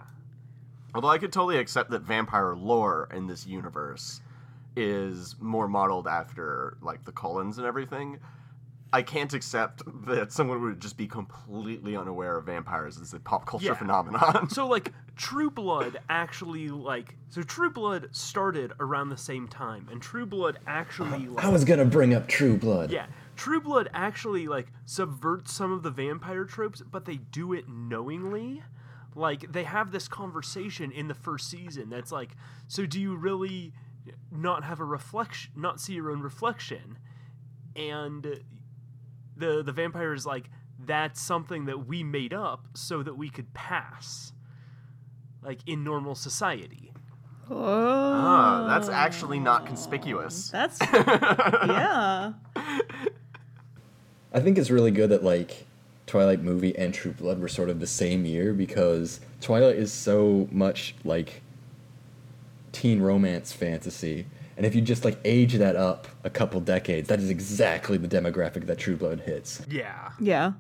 Although 0.96 1.10
I 1.10 1.20
could 1.20 1.32
totally 1.32 1.58
accept 1.60 1.92
that 1.92 2.02
vampire 2.02 2.56
lore 2.56 3.08
in 3.14 3.28
this 3.28 3.46
universe 3.46 4.22
is 4.76 5.36
more 5.40 5.68
modeled 5.68 6.08
after 6.08 6.78
like 6.82 7.04
the 7.06 7.12
Cullens 7.12 7.58
and 7.60 7.68
everything. 7.68 8.20
I 8.92 9.04
can't 9.04 9.34
accept 9.34 9.84
that 10.08 10.32
someone 10.32 10.62
would 10.64 10.80
just 10.80 10.98
be 10.98 11.08
completely 11.08 11.96
unaware 11.96 12.38
of 12.38 12.46
vampires 12.46 13.00
as 13.00 13.14
a 13.14 13.20
pop 13.20 13.46
culture 13.46 13.68
Yeah. 13.68 13.74
phenomenon. 13.76 14.50
So 14.50 14.68
like 14.68 14.94
True 15.16 15.52
Blood 15.52 16.00
actually 16.10 16.70
like 16.70 17.16
so 17.30 17.44
True 17.44 17.70
Blood 17.70 18.08
started 18.12 18.74
around 18.80 19.10
the 19.10 19.18
same 19.18 19.48
time, 19.48 19.88
and 19.92 20.02
True 20.02 20.26
Blood 20.26 20.60
actually 20.66 21.28
like 21.28 21.46
I 21.46 21.50
was 21.50 21.66
gonna 21.66 21.86
bring 21.86 22.14
up 22.14 22.28
True 22.28 22.58
Blood. 22.58 22.92
Yeah, 22.92 23.06
True 23.36 23.62
Blood 23.62 23.90
actually 23.94 24.48
like 24.48 24.68
subverts 24.86 25.54
some 25.54 25.72
of 25.72 25.84
the 25.84 25.92
vampire 25.92 26.46
tropes, 26.46 26.82
but 26.82 27.06
they 27.06 27.18
do 27.18 27.54
it 27.54 27.70
knowingly. 27.70 28.64
Like 29.14 29.52
they 29.52 29.66
have 29.66 29.92
this 29.92 30.08
conversation 30.08 30.92
in 30.92 31.08
the 31.08 31.14
first 31.14 31.50
season 31.50 31.90
that's 31.90 32.12
like, 32.12 32.32
so 32.68 32.86
do 32.86 33.00
you 33.00 33.16
really 33.16 33.74
not 34.32 34.64
have 34.64 34.80
a 34.80 34.86
reflection, 34.86 35.52
not 35.56 35.80
see 35.80 35.94
your 35.94 36.10
own 36.12 36.22
reflection? 36.22 36.98
And 37.76 38.40
the 39.40 39.64
the 39.64 39.72
vampire 39.72 40.14
is 40.14 40.26
like, 40.26 40.50
that's 40.86 41.22
something 41.22 41.66
that 41.66 41.88
we 41.88 42.04
made 42.04 42.34
up 42.34 42.68
so 42.76 43.02
that 43.04 43.16
we 43.18 43.30
could 43.30 43.54
pass, 43.54 44.34
like 45.44 45.60
in 45.66 45.84
normal 45.84 46.16
society. 46.16 46.92
Oh, 47.52 47.56
Ah, 47.58 48.68
that's 48.68 48.90
actually 48.90 49.40
not 49.40 49.66
conspicuous. 49.66 50.50
That's 50.52 50.80
yeah. 50.94 52.34
I 54.32 54.40
think 54.40 54.58
it's 54.60 54.70
really 54.70 54.92
good 54.92 55.10
that 55.10 55.24
like 55.24 55.66
Twilight 56.06 56.42
movie 56.44 56.78
and 56.78 56.94
True 56.94 57.12
Blood 57.14 57.40
were 57.40 57.48
sort 57.48 57.70
of 57.70 57.80
the 57.80 57.88
same 57.88 58.26
year 58.26 58.54
because 58.54 59.20
Twilight 59.42 59.78
is 59.78 59.92
so 59.92 60.48
much 60.52 60.94
like 61.04 61.42
teen 62.72 63.02
romance 63.02 63.52
fantasy. 63.52 64.28
And 64.60 64.66
if 64.66 64.76
you 64.76 64.82
just 64.82 65.06
like 65.06 65.18
age 65.24 65.54
that 65.54 65.78
up 65.78 66.06
a 66.26 66.30
couple 66.30 66.60
decades, 66.60 67.08
that 67.08 67.20
is 67.22 67.30
exactly 67.30 67.98
the 67.98 68.10
demographic 68.10 68.66
that 68.68 68.78
True 68.78 68.98
Blood 68.98 69.22
hits. 69.22 69.62
Yeah. 69.70 70.10
Yeah. 70.20 70.52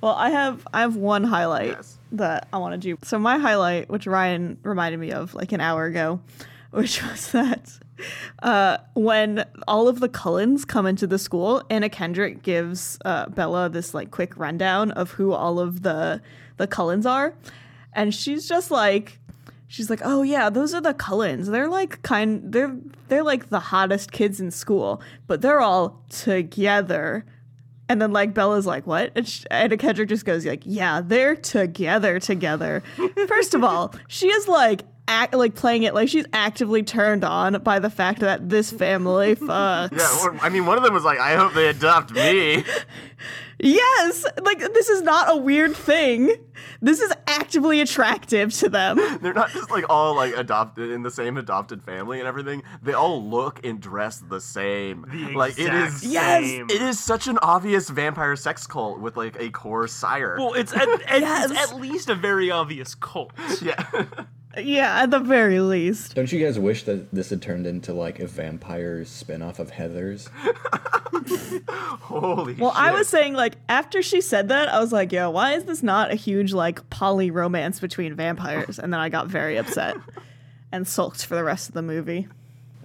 Well, 0.00 0.14
I 0.14 0.30
have 0.30 0.64
I 0.72 0.82
have 0.82 0.94
one 0.94 1.24
highlight 1.24 1.70
Yes. 1.70 1.98
that 2.12 2.46
I 2.52 2.58
want 2.58 2.74
to 2.74 2.78
do. 2.78 2.96
So 3.02 3.18
my 3.18 3.38
highlight, 3.38 3.88
which 3.88 4.06
Ryan 4.06 4.56
reminded 4.62 5.00
me 5.00 5.10
of 5.10 5.34
like 5.34 5.50
an 5.50 5.60
hour 5.60 5.84
ago, 5.86 6.20
which 6.70 7.02
was 7.02 7.32
that 7.32 7.76
uh, 8.40 8.76
when 8.94 9.46
all 9.66 9.88
of 9.88 9.98
the 9.98 10.08
Cullens 10.08 10.64
come 10.64 10.86
into 10.86 11.08
the 11.08 11.18
school, 11.18 11.60
Anna 11.70 11.88
Kendrick 11.88 12.44
gives 12.44 12.98
uh, 13.04 13.26
Bella 13.30 13.68
this 13.68 13.94
like 13.94 14.12
quick 14.12 14.36
rundown 14.36 14.92
of 14.92 15.10
who 15.10 15.32
all 15.32 15.58
of 15.58 15.82
the 15.82 16.22
the 16.56 16.68
Cullens 16.68 17.04
are, 17.04 17.34
and 17.92 18.14
she's 18.14 18.48
just 18.48 18.70
like. 18.70 19.18
She's 19.72 19.88
like, 19.88 20.00
"Oh 20.04 20.22
yeah, 20.22 20.50
those 20.50 20.74
are 20.74 20.82
the 20.82 20.92
Cullens. 20.92 21.46
They're 21.48 21.66
like 21.66 22.02
kind 22.02 22.52
they're 22.52 22.76
they're 23.08 23.22
like 23.22 23.48
the 23.48 23.58
hottest 23.58 24.12
kids 24.12 24.38
in 24.38 24.50
school, 24.50 25.00
but 25.26 25.40
they're 25.40 25.62
all 25.62 26.04
together." 26.10 27.24
And 27.88 28.00
then 28.00 28.12
like 28.12 28.34
Bella's 28.34 28.66
like, 28.66 28.86
"What?" 28.86 29.12
And 29.16 29.26
sh- 29.26 29.46
Anna 29.50 29.78
Kendrick 29.78 30.10
just 30.10 30.26
goes 30.26 30.44
like, 30.44 30.60
"Yeah, 30.66 31.00
they're 31.00 31.36
together, 31.36 32.20
together." 32.20 32.82
First 33.28 33.54
of 33.54 33.64
all, 33.64 33.94
she 34.08 34.28
is 34.28 34.46
like 34.46 34.82
act 35.08 35.32
like 35.32 35.54
playing 35.54 35.84
it 35.84 35.94
like 35.94 36.08
she's 36.08 36.26
actively 36.34 36.82
turned 36.82 37.24
on 37.24 37.54
by 37.62 37.78
the 37.78 37.90
fact 37.90 38.20
that 38.20 38.50
this 38.50 38.70
family 38.70 39.36
fucks. 39.36 39.92
Yeah, 39.92 39.98
well, 40.22 40.38
I 40.42 40.50
mean, 40.50 40.66
one 40.66 40.76
of 40.76 40.84
them 40.84 40.92
was 40.92 41.04
like, 41.04 41.18
"I 41.18 41.34
hope 41.34 41.54
they 41.54 41.68
adopt 41.68 42.12
me." 42.12 42.62
Yes, 43.62 44.24
like 44.42 44.58
this 44.58 44.88
is 44.88 45.02
not 45.02 45.30
a 45.30 45.36
weird 45.36 45.76
thing. 45.76 46.34
This 46.80 47.00
is 47.00 47.12
actively 47.28 47.80
attractive 47.80 48.52
to 48.54 48.68
them. 48.68 48.96
They're 49.22 49.32
not 49.32 49.50
just 49.52 49.70
like 49.70 49.84
all 49.88 50.16
like 50.16 50.36
adopted 50.36 50.90
in 50.90 51.02
the 51.02 51.10
same 51.12 51.36
adopted 51.36 51.80
family 51.82 52.18
and 52.18 52.26
everything. 52.26 52.64
They 52.82 52.92
all 52.92 53.24
look 53.24 53.64
and 53.64 53.80
dress 53.80 54.18
the 54.18 54.40
same. 54.40 55.06
The 55.08 55.32
like 55.36 55.58
it 55.60 55.66
exact 55.66 55.94
is. 56.04 56.12
Yes. 56.12 56.44
It 56.70 56.82
is 56.82 56.98
such 56.98 57.28
an 57.28 57.38
obvious 57.40 57.88
vampire 57.88 58.34
sex 58.34 58.66
cult 58.66 58.98
with 58.98 59.16
like 59.16 59.36
a 59.38 59.50
core 59.50 59.86
sire. 59.86 60.34
Well, 60.38 60.54
it's 60.54 60.72
at, 60.72 60.88
at, 60.88 61.00
Yes. 61.20 61.50
it's 61.52 61.72
at 61.72 61.80
least 61.80 62.08
a 62.10 62.16
very 62.16 62.50
obvious 62.50 62.96
cult. 62.96 63.32
yeah. 63.62 63.84
Yeah, 64.58 65.02
at 65.02 65.10
the 65.10 65.18
very 65.18 65.60
least. 65.60 66.14
Don't 66.14 66.30
you 66.30 66.44
guys 66.44 66.58
wish 66.58 66.84
that 66.84 67.10
this 67.12 67.30
had 67.30 67.40
turned 67.40 67.66
into 67.66 67.92
like 67.92 68.20
a 68.20 68.26
vampire 68.26 69.04
spin-off 69.04 69.58
of 69.58 69.70
Heathers? 69.72 70.28
Holy. 72.00 72.54
Well, 72.54 72.72
I 72.74 72.92
was 72.92 73.08
saying 73.08 73.34
like 73.34 73.54
after 73.68 74.02
she 74.02 74.20
said 74.20 74.48
that, 74.48 74.68
I 74.68 74.78
was 74.80 74.92
like, 74.92 75.12
"Yo, 75.12 75.30
why 75.30 75.52
is 75.52 75.64
this 75.64 75.82
not 75.82 76.10
a 76.10 76.14
huge 76.14 76.52
like 76.52 76.88
poly 76.90 77.30
romance 77.30 77.80
between 77.80 78.14
vampires?" 78.14 78.78
And 78.78 78.92
then 78.92 79.00
I 79.00 79.08
got 79.08 79.28
very 79.28 79.56
upset 79.56 79.96
and 80.72 80.86
sulked 80.86 81.24
for 81.24 81.34
the 81.34 81.44
rest 81.44 81.68
of 81.68 81.74
the 81.74 81.82
movie. 81.82 82.28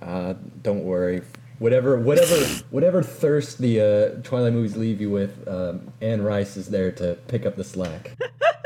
Uh, 0.01 0.35
don't 0.61 0.83
worry. 0.83 1.21
Whatever, 1.59 1.97
whatever, 1.97 2.35
whatever 2.69 3.01
thirst 3.01 3.57
the 3.57 3.81
uh, 3.81 4.21
Twilight 4.21 4.53
movies 4.53 4.77
leave 4.77 5.01
you 5.01 5.09
with, 5.09 5.47
um, 5.47 5.91
Anne 6.01 6.21
Rice 6.21 6.55
is 6.55 6.67
there 6.67 6.91
to 6.93 7.17
pick 7.27 7.47
up 7.47 7.55
the 7.55 7.63
slack. 7.63 8.15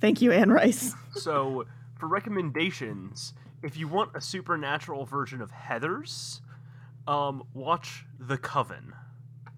Thank 0.00 0.20
you, 0.20 0.32
Anne 0.32 0.50
Rice. 0.50 0.94
So, 1.16 1.64
for 1.98 2.08
recommendations, 2.08 3.32
if 3.62 3.76
you 3.78 3.88
want 3.88 4.10
a 4.14 4.20
supernatural 4.20 5.06
version 5.06 5.40
of 5.40 5.50
Heather's, 5.50 6.42
um, 7.08 7.42
watch 7.54 8.04
The 8.20 8.36
Coven. 8.36 8.92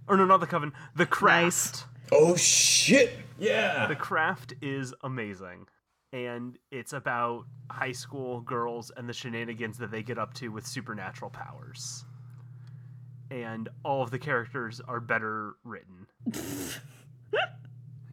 Or 0.06 0.16
no, 0.16 0.24
not 0.24 0.38
The 0.38 0.46
Coven, 0.46 0.72
The 0.94 1.04
Craft. 1.06 1.84
Nice. 1.84 2.12
oh 2.12 2.36
shit! 2.36 3.10
Yeah. 3.40 3.86
The 3.86 3.96
Craft 3.96 4.54
is 4.62 4.94
amazing. 5.02 5.66
And 6.12 6.56
it's 6.70 6.92
about 6.92 7.44
high 7.70 7.92
school 7.92 8.40
girls 8.40 8.92
and 8.96 9.08
the 9.08 9.12
shenanigans 9.12 9.76
that 9.78 9.90
they 9.90 10.02
get 10.04 10.16
up 10.16 10.32
to 10.34 10.48
with 10.50 10.64
supernatural 10.64 11.30
powers. 11.32 12.04
And 13.32 13.68
all 13.84 14.02
of 14.02 14.10
the 14.12 14.18
characters 14.18 14.80
are 14.86 15.00
better 15.00 15.56
written. 15.64 16.06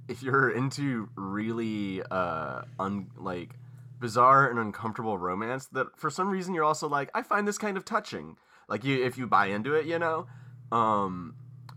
if 0.08 0.22
you're 0.24 0.50
into 0.50 1.10
really 1.16 2.02
uh 2.12 2.62
un 2.80 3.08
like 3.18 3.56
bizarre 4.00 4.50
and 4.50 4.60
uncomfortable 4.60 5.18
romance 5.18 5.68
that 5.68 5.88
for 5.98 6.10
some 6.10 6.30
reason 6.30 6.54
you're 6.54 6.64
also 6.64 6.88
like 6.88 7.10
I 7.14 7.24
find 7.24 7.48
this 7.48 7.58
kind 7.58 7.78
of 7.78 7.86
touching. 7.86 8.38
Like 8.68 8.84
you 8.84 9.04
if 9.04 9.18
you 9.18 9.28
buy 9.28 9.48
into 9.48 9.74
it, 9.74 9.86
you 9.86 10.00
know. 10.00 10.28
Um 10.72 11.36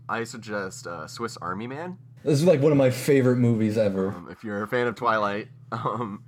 I 0.09 0.23
suggest 0.23 0.87
uh, 0.87 1.07
Swiss 1.07 1.37
Army 1.37 1.67
Man. 1.67 1.99
This 2.23 2.33
is 2.39 2.45
like 2.45 2.61
one 2.61 2.71
of 2.71 2.77
my 2.77 2.89
favorite 2.89 3.37
movies 3.37 3.77
ever. 3.77 4.09
Um, 4.09 4.27
if 4.31 4.43
you're 4.43 4.63
a 4.63 4.67
fan 4.67 4.87
of 4.87 4.95
Twilight, 4.95 5.49
um, 5.71 6.23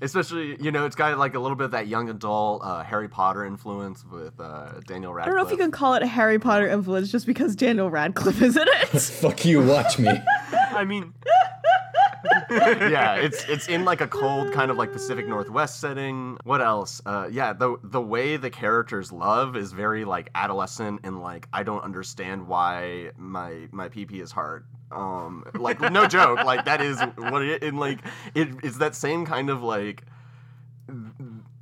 especially 0.00 0.56
you 0.60 0.72
know 0.72 0.86
it's 0.86 0.96
got 0.96 1.18
like 1.18 1.34
a 1.34 1.38
little 1.38 1.56
bit 1.56 1.64
of 1.66 1.70
that 1.72 1.86
young 1.88 2.08
adult 2.08 2.62
uh, 2.64 2.82
Harry 2.82 3.08
Potter 3.08 3.44
influence 3.44 4.04
with 4.04 4.40
uh, 4.40 4.80
Daniel 4.86 5.12
Radcliffe. 5.12 5.32
I 5.32 5.36
don't 5.36 5.36
know 5.36 5.46
if 5.46 5.52
you 5.52 5.62
can 5.62 5.70
call 5.70 5.94
it 5.94 6.02
a 6.02 6.06
Harry 6.06 6.38
Potter 6.38 6.66
influence 6.66 7.12
just 7.12 7.26
because 7.26 7.54
Daniel 7.54 7.90
Radcliffe 7.90 8.40
is 8.40 8.56
in 8.56 8.66
it. 8.66 8.86
Fuck 9.00 9.44
you, 9.44 9.62
watch 9.64 9.98
me. 9.98 10.10
I 10.78 10.84
mean, 10.84 11.12
yeah, 12.50 13.16
it's 13.16 13.44
it's 13.48 13.66
in 13.66 13.84
like 13.84 14.00
a 14.00 14.06
cold 14.06 14.52
kind 14.52 14.70
of 14.70 14.76
like 14.76 14.92
Pacific 14.92 15.26
Northwest 15.26 15.80
setting. 15.80 16.38
What 16.44 16.62
else? 16.62 17.02
Uh, 17.04 17.28
yeah, 17.30 17.52
the 17.52 17.78
the 17.82 18.00
way 18.00 18.36
the 18.36 18.48
characters 18.48 19.10
love 19.10 19.56
is 19.56 19.72
very 19.72 20.04
like 20.04 20.30
adolescent 20.36 21.00
and 21.02 21.20
like 21.20 21.48
I 21.52 21.64
don't 21.64 21.82
understand 21.82 22.46
why 22.46 23.10
my 23.16 23.66
my 23.72 23.88
PP 23.88 24.20
is 24.22 24.30
hard. 24.30 24.66
Um, 24.92 25.44
like 25.54 25.80
no 25.80 26.06
joke, 26.06 26.44
like 26.44 26.64
that 26.66 26.80
is 26.80 27.00
what 27.16 27.42
it 27.42 27.64
and 27.64 27.80
like 27.80 27.98
it, 28.34 28.48
it's 28.62 28.78
that 28.78 28.94
same 28.94 29.26
kind 29.26 29.50
of 29.50 29.62
like. 29.62 30.04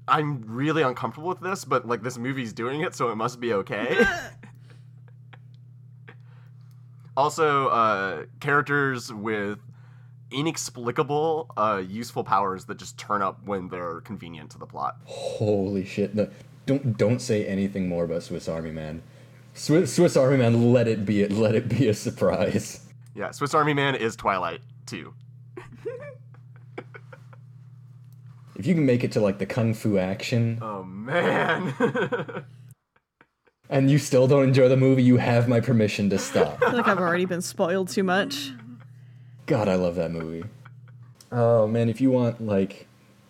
I'm 0.09 0.45
really 0.47 0.83
uncomfortable 0.83 1.31
with 1.31 1.41
this, 1.41 1.65
but 1.65 1.89
like 1.89 2.03
this 2.03 2.17
movie's 2.17 2.53
doing 2.53 2.83
it, 2.83 2.95
so 2.95 3.09
it 3.09 3.17
must 3.17 3.41
be 3.41 3.55
okay. 3.55 4.05
also, 7.17 7.69
uh, 7.69 8.25
characters 8.41 9.13
with 9.13 9.59
inexplicable, 10.31 11.51
uh, 11.57 11.83
useful 11.87 12.25
powers 12.25 12.65
that 12.67 12.79
just 12.79 12.99
turn 12.99 13.23
up 13.23 13.43
when 13.45 13.69
they're 13.69 14.01
convenient 14.01 14.51
to 14.51 14.59
the 14.59 14.67
plot. 14.67 14.97
Holy 15.05 15.85
shit! 15.85 16.15
No, 16.15 16.29
don't 16.67 16.97
don't 16.97 17.21
say 17.21 17.47
anything 17.47 17.89
more 17.89 18.05
about 18.05 18.23
Swiss 18.23 18.49
Army 18.49 18.73
Man. 18.73 19.03
Swiss, 19.55 19.95
Swiss 19.95 20.17
Army 20.17 20.37
Man, 20.37 20.73
let 20.73 20.89
it 20.89 21.07
be 21.07 21.27
let 21.29 21.55
it 21.55 21.69
be 21.69 21.89
a 21.89 21.95
surprise. 21.95 22.81
Yeah, 23.15 23.31
Swiss 23.31 23.55
Army 23.55 23.73
Man 23.73 23.95
is 23.95 24.17
Twilight 24.17 24.61
too. 24.85 25.15
If 28.59 28.67
you 28.67 28.75
can 28.75 28.87
make 28.87 29.05
it 29.05 29.13
to 29.13 29.21
like 29.21 29.39
the 29.39 29.47
kung 29.47 29.75
fu 29.75 29.99
action 29.99 30.59
Oh 30.63 30.83
man. 30.83 31.75
and 33.69 33.91
you 33.91 33.99
still 33.99 34.27
don't 34.27 34.45
enjoy 34.45 34.69
the 34.69 34.77
movie, 34.77 35.03
you 35.03 35.17
have 35.17 35.49
my 35.49 35.61
permission 35.61 36.09
to 36.11 36.19
stop. 36.19 36.63
I 36.63 36.71
feel 36.71 36.77
like 36.79 36.89
I've 36.89 36.99
already 36.99 37.25
been 37.25 37.43
spoiled 37.43 37.89
too 37.89 38.05
much. 38.05 38.53
God, 39.47 39.69
I 39.69 39.75
love 39.75 39.95
that 39.97 40.11
movie. 40.11 40.45
Oh 41.33 41.67
man, 41.67 41.89
if 41.89 42.01
you 42.01 42.11
want 42.11 42.41
like 42.41 42.87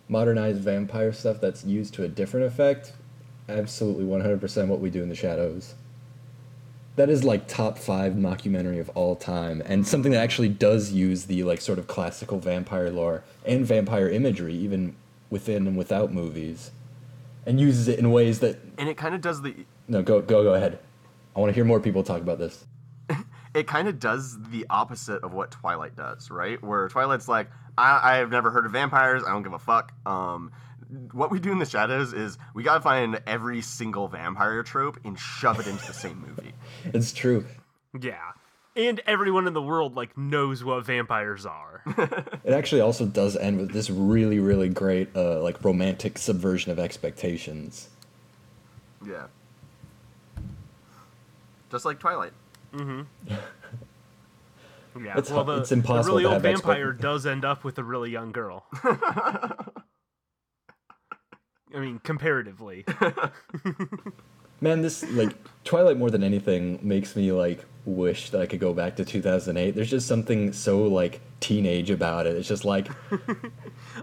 modernized 0.09 0.61
vampire 0.61 1.11
stuff 1.11 1.41
that's 1.41 1.63
used 1.65 1.93
to 1.95 2.03
a 2.03 2.07
different 2.07 2.45
effect, 2.45 2.93
absolutely 3.49 4.05
100% 4.05 4.67
what 4.67 4.79
we 4.79 4.89
do 4.89 5.03
in 5.03 5.09
the 5.09 5.15
shadows. 5.15 5.75
That 6.95 7.09
is 7.09 7.23
like 7.23 7.47
top 7.47 7.77
5 7.77 8.13
mockumentary 8.13 8.79
of 8.79 8.89
all 8.89 9.15
time 9.15 9.61
and 9.65 9.87
something 9.87 10.11
that 10.13 10.23
actually 10.23 10.49
does 10.49 10.91
use 10.91 11.25
the 11.25 11.43
like 11.43 11.61
sort 11.61 11.77
of 11.77 11.85
classical 11.87 12.39
vampire 12.39 12.89
lore 12.89 13.23
and 13.45 13.65
vampire 13.65 14.09
imagery 14.09 14.55
even 14.55 14.95
within 15.29 15.67
and 15.67 15.77
without 15.77 16.11
movies 16.11 16.71
and 17.45 17.59
uses 17.59 17.87
it 17.87 17.99
in 17.99 18.09
ways 18.11 18.39
that 18.39 18.57
and 18.79 18.89
it 18.89 18.97
kind 18.97 19.13
of 19.13 19.21
does 19.21 19.43
the 19.43 19.53
no 19.87 20.01
go 20.01 20.21
go 20.21 20.43
go 20.43 20.53
ahead. 20.53 20.79
I 21.35 21.39
want 21.39 21.49
to 21.49 21.53
hear 21.53 21.65
more 21.65 21.79
people 21.79 22.03
talk 22.03 22.21
about 22.21 22.39
this. 22.39 22.65
it 23.53 23.67
kind 23.67 23.87
of 23.87 23.99
does 23.99 24.37
the 24.49 24.65
opposite 24.69 25.23
of 25.23 25.33
what 25.33 25.51
Twilight 25.51 25.95
does, 25.95 26.31
right? 26.31 26.61
Where 26.63 26.87
Twilight's 26.89 27.27
like, 27.27 27.49
I, 27.77 28.19
I've 28.19 28.31
never 28.31 28.49
heard 28.49 28.65
of 28.65 28.71
vampires. 28.71 29.23
I 29.23 29.29
don't 29.29 29.43
give 29.43 29.53
a 29.53 29.59
fuck. 29.59 29.93
Um, 30.07 30.51
what 31.11 31.31
we 31.31 31.39
do 31.39 31.51
in 31.51 31.59
the 31.59 31.65
shadows 31.65 32.13
is 32.13 32.37
we 32.53 32.63
gotta 32.63 32.81
find 32.81 33.19
every 33.27 33.61
single 33.61 34.07
vampire 34.07 34.63
trope 34.63 34.99
and 35.03 35.19
shove 35.19 35.59
it 35.59 35.67
into 35.67 35.85
the 35.85 35.93
same 35.93 36.19
movie. 36.27 36.53
It's 36.93 37.11
true. 37.11 37.45
Yeah. 37.99 38.31
And 38.75 39.01
everyone 39.05 39.47
in 39.47 39.53
the 39.53 39.61
world 39.61 39.95
like 39.95 40.17
knows 40.17 40.63
what 40.63 40.85
vampires 40.85 41.45
are. 41.45 41.83
It 42.43 42.53
actually 42.53 42.79
also 42.81 43.05
does 43.05 43.35
end 43.35 43.59
with 43.59 43.71
this 43.73 43.89
really, 43.89 44.39
really 44.39 44.69
great, 44.69 45.09
uh, 45.15 45.41
like 45.41 45.61
romantic 45.65 46.17
subversion 46.17 46.71
of 46.71 46.79
expectations. 46.79 47.89
Yeah. 49.05 49.25
Just 51.71 51.85
like 51.85 51.99
Twilight. 51.99 52.33
Mm-hmm. 52.73 53.01
yeah. 55.05 55.17
It's 55.17 55.29
well, 55.29 55.43
hu- 55.45 55.53
the, 55.55 55.61
it's 55.61 55.71
impossible 55.71 56.15
the 56.17 56.23
really 56.23 56.25
old 56.25 56.33
have 56.33 56.45
expect- 56.45 56.67
vampire 56.67 56.91
does 56.93 57.25
end 57.25 57.45
up 57.45 57.63
with 57.63 57.77
a 57.77 57.83
really 57.83 58.09
young 58.11 58.31
girl. 58.31 58.65
I 61.73 61.79
mean, 61.79 61.99
comparatively. 61.99 62.85
Man, 64.61 64.81
this 64.81 65.03
like 65.11 65.35
Twilight 65.65 65.97
more 65.97 66.09
than 66.09 66.23
anything 66.23 66.79
makes 66.81 67.15
me 67.15 67.31
like 67.31 67.63
wish 67.85 68.31
that 68.31 68.41
I 68.41 68.47
could 68.47 68.59
go 68.59 68.73
back 68.73 68.95
to 68.95 69.05
2008. 69.05 69.75
There's 69.75 69.89
just 69.89 70.07
something 70.07 70.51
so 70.51 70.83
like 70.83 71.21
teenage 71.39 71.91
about 71.91 72.25
it. 72.25 72.35
It's 72.35 72.47
just 72.47 72.65
like 72.65 72.87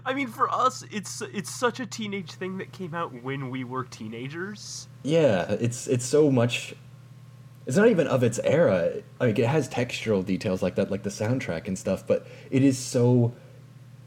I 0.05 0.13
mean, 0.13 0.27
for 0.27 0.49
us, 0.49 0.85
it's 0.91 1.21
it's 1.33 1.49
such 1.53 1.81
a 1.81 1.85
teenage 1.85 2.31
thing 2.31 2.57
that 2.59 2.71
came 2.71 2.93
out 2.93 3.21
when 3.23 3.49
we 3.49 3.63
were 3.65 3.83
teenagers. 3.83 4.87
yeah, 5.03 5.43
it's 5.59 5.87
it's 5.87 6.05
so 6.05 6.31
much. 6.31 6.73
It's 7.65 7.77
not 7.77 7.87
even 7.87 8.07
of 8.07 8.23
its 8.23 8.39
era. 8.39 9.01
Like 9.19 9.39
it 9.39 9.47
has 9.47 9.67
textural 9.67 10.25
details 10.25 10.61
like 10.61 10.75
that, 10.75 10.91
like 10.91 11.03
the 11.03 11.09
soundtrack 11.09 11.67
and 11.67 11.77
stuff. 11.77 12.05
But 12.05 12.27
it 12.51 12.63
is 12.63 12.77
so, 12.77 13.33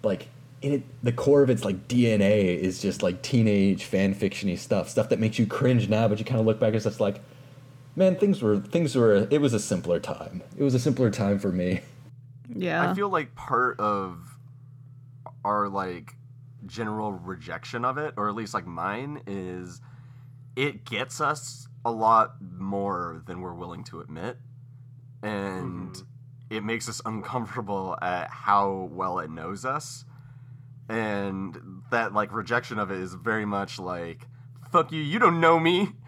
like, 0.03 0.29
in 0.63 0.75
it, 0.75 0.83
the 1.03 1.13
core 1.13 1.43
of 1.43 1.51
its 1.51 1.65
like 1.65 1.89
DNA 1.89 2.57
is 2.57 2.81
just 2.81 3.03
like 3.03 3.23
teenage 3.23 3.85
fan 3.85 4.15
fictiony 4.15 4.59
stuff, 4.59 4.89
stuff 4.89 5.09
that 5.09 5.19
makes 5.19 5.39
you 5.39 5.47
cringe 5.47 5.89
now, 5.89 6.09
but 6.09 6.19
you 6.19 6.25
kind 6.25 6.41
of 6.41 6.47
look 6.47 6.59
back 6.61 6.69
and 6.69 6.77
it's 6.77 6.85
just 6.85 7.01
like, 7.01 7.21
man, 7.97 8.17
things 8.17 8.43
were 8.43 8.59
things 8.59 8.95
were. 8.95 9.29
It 9.31 9.41
was 9.41 9.55
a 9.55 9.61
simpler 9.61 10.01
time. 10.01 10.43
It 10.57 10.63
was 10.63 10.75
a 10.75 10.81
simpler 10.81 11.11
time 11.11 11.39
for 11.39 11.53
me. 11.53 11.81
Yeah. 12.49 12.91
I 12.91 12.95
feel 12.95 13.09
like 13.09 13.35
part 13.35 13.79
of 13.79 14.37
our 15.45 15.69
like 15.69 16.15
general 16.67 17.13
rejection 17.13 17.85
of 17.85 17.99
it, 17.99 18.15
or 18.17 18.29
at 18.29 18.35
least 18.35 18.55
like 18.55 18.67
mine, 18.67 19.23
is 19.27 19.81
it 20.57 20.85
gets 20.85 21.21
us 21.21 21.68
a 21.85 21.91
lot 21.91 22.35
more 22.41 23.23
than 23.27 23.41
we're 23.41 23.55
willing 23.55 23.85
to 23.85 24.01
admit, 24.01 24.39
and 25.23 25.91
mm-hmm. 25.91 26.57
it 26.57 26.65
makes 26.65 26.89
us 26.89 27.01
uncomfortable 27.05 27.97
at 28.03 28.31
how 28.31 28.89
well 28.93 29.19
it 29.19 29.31
knows 29.31 29.65
us, 29.65 30.05
and 30.89 31.59
that 31.91 32.13
like 32.13 32.33
rejection 32.33 32.79
of 32.79 32.91
it 32.91 32.99
is 32.99 33.15
very 33.15 33.45
much 33.45 33.79
like 33.79 34.27
fuck 34.71 34.93
you, 34.93 35.01
you 35.01 35.19
don't 35.19 35.41
know 35.41 35.59
me. 35.59 35.91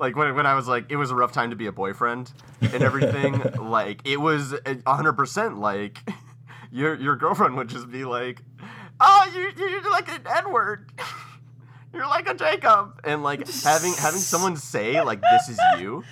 Like 0.00 0.14
when, 0.14 0.32
when 0.36 0.46
I 0.46 0.54
was 0.54 0.68
like, 0.68 0.92
it 0.92 0.96
was 0.96 1.10
a 1.10 1.16
rough 1.16 1.32
time 1.32 1.50
to 1.50 1.56
be 1.56 1.66
a 1.66 1.72
boyfriend 1.72 2.32
and 2.60 2.84
everything. 2.84 3.42
like 3.60 4.06
it 4.06 4.18
was 4.18 4.54
hundred 4.86 5.14
percent 5.14 5.58
like 5.58 5.98
your 6.70 6.94
your 6.94 7.16
girlfriend 7.16 7.56
would 7.56 7.66
just 7.66 7.90
be 7.90 8.04
like, 8.04 8.40
"Oh, 9.00 9.28
you 9.34 9.50
you're 9.56 9.90
like 9.90 10.08
an 10.08 10.20
Edward, 10.24 10.92
you're 11.98 12.06
like 12.06 12.28
a 12.28 12.34
Jacob," 12.34 13.00
and 13.04 13.22
like 13.22 13.40
having 13.62 13.92
having 13.92 14.20
someone 14.20 14.56
say 14.56 15.02
like, 15.02 15.20
"This 15.20 15.48
is 15.50 15.58
you," 15.78 16.04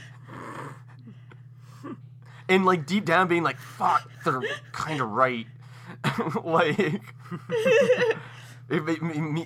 and 2.49 2.67
like 2.67 2.87
deep 2.87 3.05
down 3.05 3.29
being 3.29 3.45
like, 3.45 3.59
"Fuck, 3.59 4.11
they're 4.25 4.43
kind 4.73 5.01
of 5.01 5.11
right," 5.11 5.47
like. 6.45 7.01
It, 8.69 8.83
it, 8.89 8.99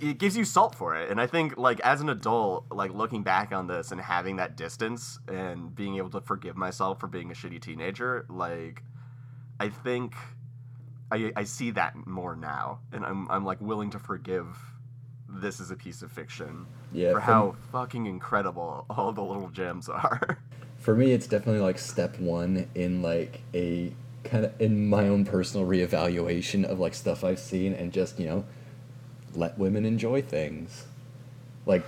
it 0.03 0.19
gives 0.19 0.35
you 0.35 0.47
salt 0.47 0.75
for 0.75 0.97
it. 0.97 1.11
And 1.11 1.21
i 1.21 1.27
think 1.27 1.59
like 1.59 1.79
as 1.81 2.01
an 2.01 2.09
adult 2.09 2.65
like 2.71 2.95
looking 2.95 3.23
back 3.23 3.53
on 3.53 3.67
this 3.67 3.93
and 3.93 4.01
having 4.01 4.37
that 4.37 4.57
distance 4.57 5.19
and 5.29 5.75
being 5.75 5.97
able 5.97 6.09
to 6.11 6.23
forgive 6.23 6.57
myself 6.57 7.01
for 7.01 7.07
being 7.07 7.31
a 7.31 7.35
shitty 7.35 7.61
teenager 7.61 8.25
like 8.31 8.83
i 9.61 9.69
think 9.69 10.15
i 11.13 11.31
i 11.37 11.45
see 11.45 11.71
that 11.73 11.95
more 12.07 12.35
now. 12.35 12.81
And 12.93 13.05
i'm 13.05 13.31
i'm 13.31 13.45
like 13.45 13.61
willing 13.61 13.91
to 13.91 13.99
forgive 13.99 14.47
this 15.33 15.61
is 15.61 15.71
a 15.71 15.77
piece 15.77 16.03
of 16.03 16.11
fiction 16.11 16.67
Yeah, 16.93 17.13
for 17.13 17.21
from- 17.21 17.23
how 17.23 17.57
fucking 17.73 18.07
incredible 18.07 18.85
all 18.91 19.13
the 19.13 19.23
little 19.23 19.49
gems 19.49 19.89
are 19.89 20.39
For 20.79 20.95
me, 20.95 21.13
it's 21.13 21.27
definitely 21.27 21.61
like 21.61 21.79
step 21.79 22.19
one 22.19 22.67
in 22.75 23.03
like 23.03 23.43
a 23.55 23.93
kind 24.25 24.47
of 24.47 24.59
in 24.61 24.89
my 24.89 25.09
own 25.09 25.27
personal 25.27 25.67
reevaluation 25.67 26.65
of 26.65 26.79
like 26.81 26.95
stuff 26.95 27.23
I've 27.23 27.39
seen 27.39 27.75
and 27.75 27.93
just 27.93 28.19
you 28.19 28.27
know 28.27 28.45
let 29.35 29.59
women 29.59 29.85
enjoy 29.85 30.23
things. 30.23 30.87
Like 31.67 31.85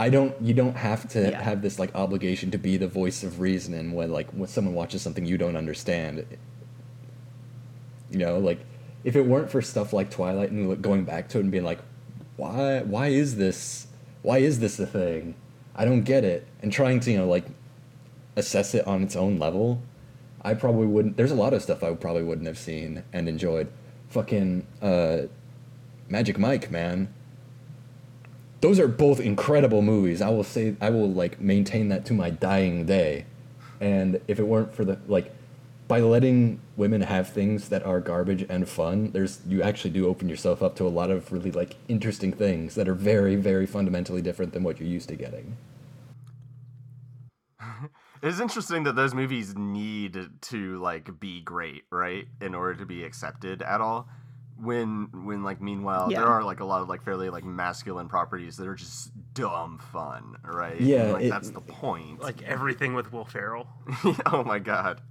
I 0.00 0.08
don't 0.10 0.34
you 0.42 0.52
don't 0.52 0.76
have 0.76 1.08
to 1.10 1.30
Yeah. 1.30 1.40
have 1.42 1.62
this 1.62 1.78
like 1.78 1.94
obligation 1.94 2.50
to 2.50 2.58
be 2.58 2.76
the 2.76 2.88
voice 2.88 3.22
of 3.22 3.38
reason 3.38 3.72
and 3.72 3.94
when 3.94 4.10
like 4.10 4.30
when 4.32 4.48
someone 4.48 4.74
watches 4.74 5.00
something 5.00 5.24
you 5.24 5.38
don't 5.38 5.54
understand. 5.56 6.26
You 8.10 8.18
know, 8.18 8.38
like 8.40 8.58
if 9.04 9.14
it 9.16 9.22
weren't 9.26 9.48
for 9.50 9.62
stuff 9.62 9.92
like 9.92 10.10
Twilight 10.10 10.50
and 10.50 10.68
like, 10.68 10.82
going 10.82 11.04
back 11.04 11.28
to 11.30 11.38
it 11.38 11.42
and 11.42 11.50
being 11.52 11.64
like, 11.64 11.78
why 12.36 12.80
why 12.80 13.08
is 13.08 13.36
this 13.36 13.86
why 14.22 14.38
is 14.38 14.60
this 14.60 14.78
a 14.78 14.86
thing? 14.86 15.34
I 15.74 15.84
don't 15.84 16.02
get 16.02 16.24
it. 16.24 16.46
And 16.60 16.72
trying 16.72 17.00
to, 17.00 17.10
you 17.10 17.18
know, 17.18 17.28
like 17.28 17.46
assess 18.36 18.74
it 18.74 18.86
on 18.86 19.02
its 19.02 19.16
own 19.16 19.38
level, 19.38 19.82
I 20.42 20.54
probably 20.54 20.86
wouldn't 20.86 21.16
there's 21.16 21.30
a 21.30 21.36
lot 21.36 21.52
of 21.52 21.62
stuff 21.62 21.82
I 21.82 21.92
probably 21.94 22.22
wouldn't 22.22 22.46
have 22.46 22.58
seen 22.58 23.04
and 23.12 23.28
enjoyed. 23.28 23.68
Fucking 24.08 24.66
uh 24.80 25.22
Magic 26.08 26.38
Mike, 26.38 26.70
man. 26.70 27.12
Those 28.60 28.78
are 28.78 28.88
both 28.88 29.18
incredible 29.18 29.82
movies. 29.82 30.22
I 30.22 30.28
will 30.28 30.44
say 30.44 30.76
I 30.80 30.90
will 30.90 31.10
like 31.10 31.40
maintain 31.40 31.88
that 31.88 32.04
to 32.06 32.12
my 32.12 32.30
dying 32.30 32.86
day. 32.86 33.26
And 33.80 34.20
if 34.28 34.38
it 34.38 34.44
weren't 34.44 34.74
for 34.74 34.84
the 34.84 34.98
like 35.08 35.34
by 35.92 36.00
letting 36.00 36.58
women 36.78 37.02
have 37.02 37.28
things 37.28 37.68
that 37.68 37.82
are 37.84 38.00
garbage 38.00 38.46
and 38.48 38.66
fun, 38.66 39.10
there's 39.12 39.40
you 39.46 39.62
actually 39.62 39.90
do 39.90 40.06
open 40.06 40.26
yourself 40.26 40.62
up 40.62 40.74
to 40.74 40.86
a 40.86 40.88
lot 40.88 41.10
of 41.10 41.30
really 41.30 41.50
like 41.50 41.76
interesting 41.86 42.32
things 42.32 42.76
that 42.76 42.88
are 42.88 42.94
very 42.94 43.36
very 43.36 43.66
fundamentally 43.66 44.22
different 44.22 44.54
than 44.54 44.62
what 44.62 44.80
you're 44.80 44.88
used 44.88 45.10
to 45.10 45.16
getting. 45.16 45.54
It's 48.22 48.40
interesting 48.40 48.84
that 48.84 48.94
those 48.94 49.14
movies 49.14 49.54
need 49.56 50.16
to 50.52 50.78
like 50.78 51.18
be 51.20 51.42
great, 51.42 51.82
right, 51.90 52.26
in 52.40 52.54
order 52.54 52.74
to 52.78 52.86
be 52.86 53.02
accepted 53.04 53.60
at 53.62 53.80
all. 53.82 54.08
When 54.56 55.08
when 55.24 55.42
like 55.42 55.60
meanwhile 55.60 56.10
Yeah. 56.10 56.20
there 56.20 56.28
are 56.28 56.42
like 56.44 56.60
a 56.60 56.64
lot 56.64 56.80
of 56.82 56.88
like 56.88 57.02
fairly 57.02 57.28
like 57.30 57.44
masculine 57.44 58.08
properties 58.08 58.56
that 58.58 58.66
are 58.68 58.76
just 58.76 59.10
dumb 59.34 59.78
fun, 59.92 60.36
right? 60.44 60.78
And, 60.78 60.88
Yeah, 60.88 61.12
like 61.12 61.24
it- 61.24 61.30
that's 61.30 61.50
the 61.50 61.60
point. 61.60 62.22
Like 62.22 62.40
everything 62.42 62.94
with 62.94 63.12
Will 63.12 63.24
Ferrell. 63.26 63.66
oh 64.32 64.42
my 64.44 64.60
god. 64.60 65.02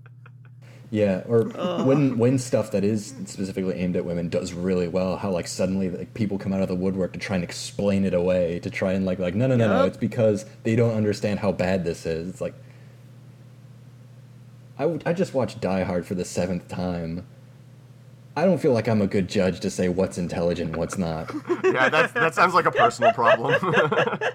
Yeah, 0.94 1.24
or 1.26 1.46
when 1.86 2.18
when 2.18 2.38
stuff 2.38 2.72
that 2.72 2.84
is 2.84 3.16
specifically 3.26 3.76
aimed 3.76 3.96
at 3.96 4.04
women 4.04 4.28
does 4.28 4.52
really 4.52 4.90
well, 4.90 5.16
how 5.16 5.32
like 5.32 5.48
suddenly 5.48 5.90
like 5.90 6.14
people 6.14 6.38
come 6.38 6.52
out 6.52 6.62
of 6.62 6.68
the 6.68 6.76
woodwork 6.76 7.14
to 7.14 7.20
try 7.20 7.38
and 7.38 7.46
explain 7.46 8.04
it 8.04 8.14
away, 8.14 8.60
to 8.60 8.70
try 8.70 8.92
and 8.92 9.06
like 9.06 9.18
like 9.18 9.34
no 9.34 9.48
no 9.48 9.56
no 9.56 9.70
no, 9.70 9.86
it's 9.86 9.96
because 9.96 10.46
they 10.64 10.76
don't 10.76 10.94
understand 10.94 11.40
how 11.40 11.54
bad 11.54 11.86
this 11.86 12.06
is. 12.06 12.28
It's 12.28 12.42
like 12.42 12.54
I 14.78 15.00
I 15.06 15.14
just 15.14 15.34
watched 15.34 15.62
Die 15.62 15.84
Hard 15.84 16.06
for 16.06 16.16
the 16.16 16.26
seventh 16.26 16.68
time. 16.68 17.26
I 18.36 18.44
don't 18.44 18.60
feel 18.60 18.74
like 18.74 18.90
I'm 18.90 19.02
a 19.02 19.08
good 19.08 19.30
judge 19.30 19.62
to 19.62 19.70
say 19.70 19.88
what's 19.88 20.18
intelligent 20.18 20.72
and 20.72 20.78
what's 20.78 20.98
not. 20.98 21.34
Yeah, 21.64 21.88
that's, 21.88 22.12
that 22.14 22.36
sounds 22.36 22.54
like 22.54 22.66
a 22.66 22.72
personal 22.72 23.14
problem. 23.14 23.54
I 23.64 24.32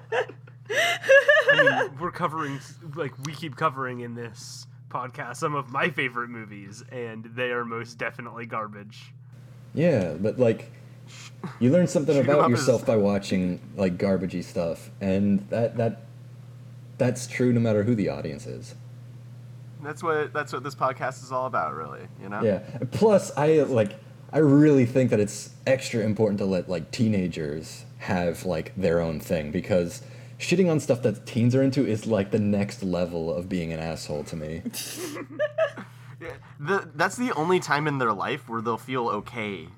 mean, 1.63 1.99
we're 2.01 2.11
covering 2.11 2.61
like 2.95 3.13
we 3.27 3.35
keep 3.35 3.57
covering 3.57 4.01
in 4.01 4.15
this 4.15 4.67
podcast 4.97 5.37
some 5.37 5.55
of 5.55 5.71
my 5.71 5.91
favorite 5.91 6.29
movies, 6.29 6.83
and 6.91 7.25
they 7.35 7.51
are 7.51 7.65
most 7.65 7.99
definitely 7.99 8.47
garbage. 8.47 9.13
Yeah, 9.75 10.15
but 10.15 10.39
like 10.39 10.71
you 11.61 11.71
learn 11.71 11.87
something 11.87 12.19
about 12.25 12.51
yourself 12.51 12.87
by 12.87 12.97
watching 12.97 13.61
like 13.77 13.99
garbagey 13.99 14.43
stuff, 14.43 14.91
and 15.01 15.47
that 15.51 15.77
that 15.77 16.03
that's 16.99 17.27
true 17.27 17.53
no 17.53 17.61
matter 17.61 17.83
who 17.83 17.95
the 17.95 18.09
audience 18.09 18.47
is. 18.47 18.75
that's 19.83 20.03
what 20.03 20.33
that's 20.33 20.53
what 20.53 20.65
this 20.65 20.75
podcast 20.75 21.23
is 21.23 21.31
all 21.31 21.47
about, 21.47 21.75
really. 21.75 22.09
You 22.23 22.29
know? 22.29 22.43
Yeah. 22.43 22.61
Plus, 22.93 23.31
I 23.37 23.61
like. 23.63 23.93
I 24.33 24.39
really 24.39 24.87
think 24.87 25.11
that 25.11 25.21
it's 25.21 25.51
extra 25.67 26.03
important 26.03 26.39
to 26.39 26.45
let 26.47 26.69
like 26.69 26.91
teenagers 26.91 27.85
have 27.99 28.45
like 28.45 28.73
their 28.77 29.01
own 29.01 29.21
thing 29.21 29.51
because 29.51 30.03
shitting 30.39 30.71
on 30.71 30.81
stuff 30.81 31.03
that 31.03 31.27
teens 31.27 31.55
are 31.55 31.63
into 31.63 31.87
is 31.87 32.07
like 32.07 32.31
the 32.31 32.39
next 32.39 32.83
level 32.83 33.35
of 33.35 33.49
being 33.49 33.73
an 33.73 33.81
asshole 33.81 34.25
to 34.25 34.37
me. 34.37 34.63
The, 36.59 36.89
that's 36.95 37.17
the 37.17 37.33
only 37.33 37.61
time 37.61 37.87
in 37.87 37.99
their 37.99 38.13
life 38.15 38.49
where 38.49 38.63
they'll 38.63 38.79
feel 38.79 39.07
okay 39.09 39.69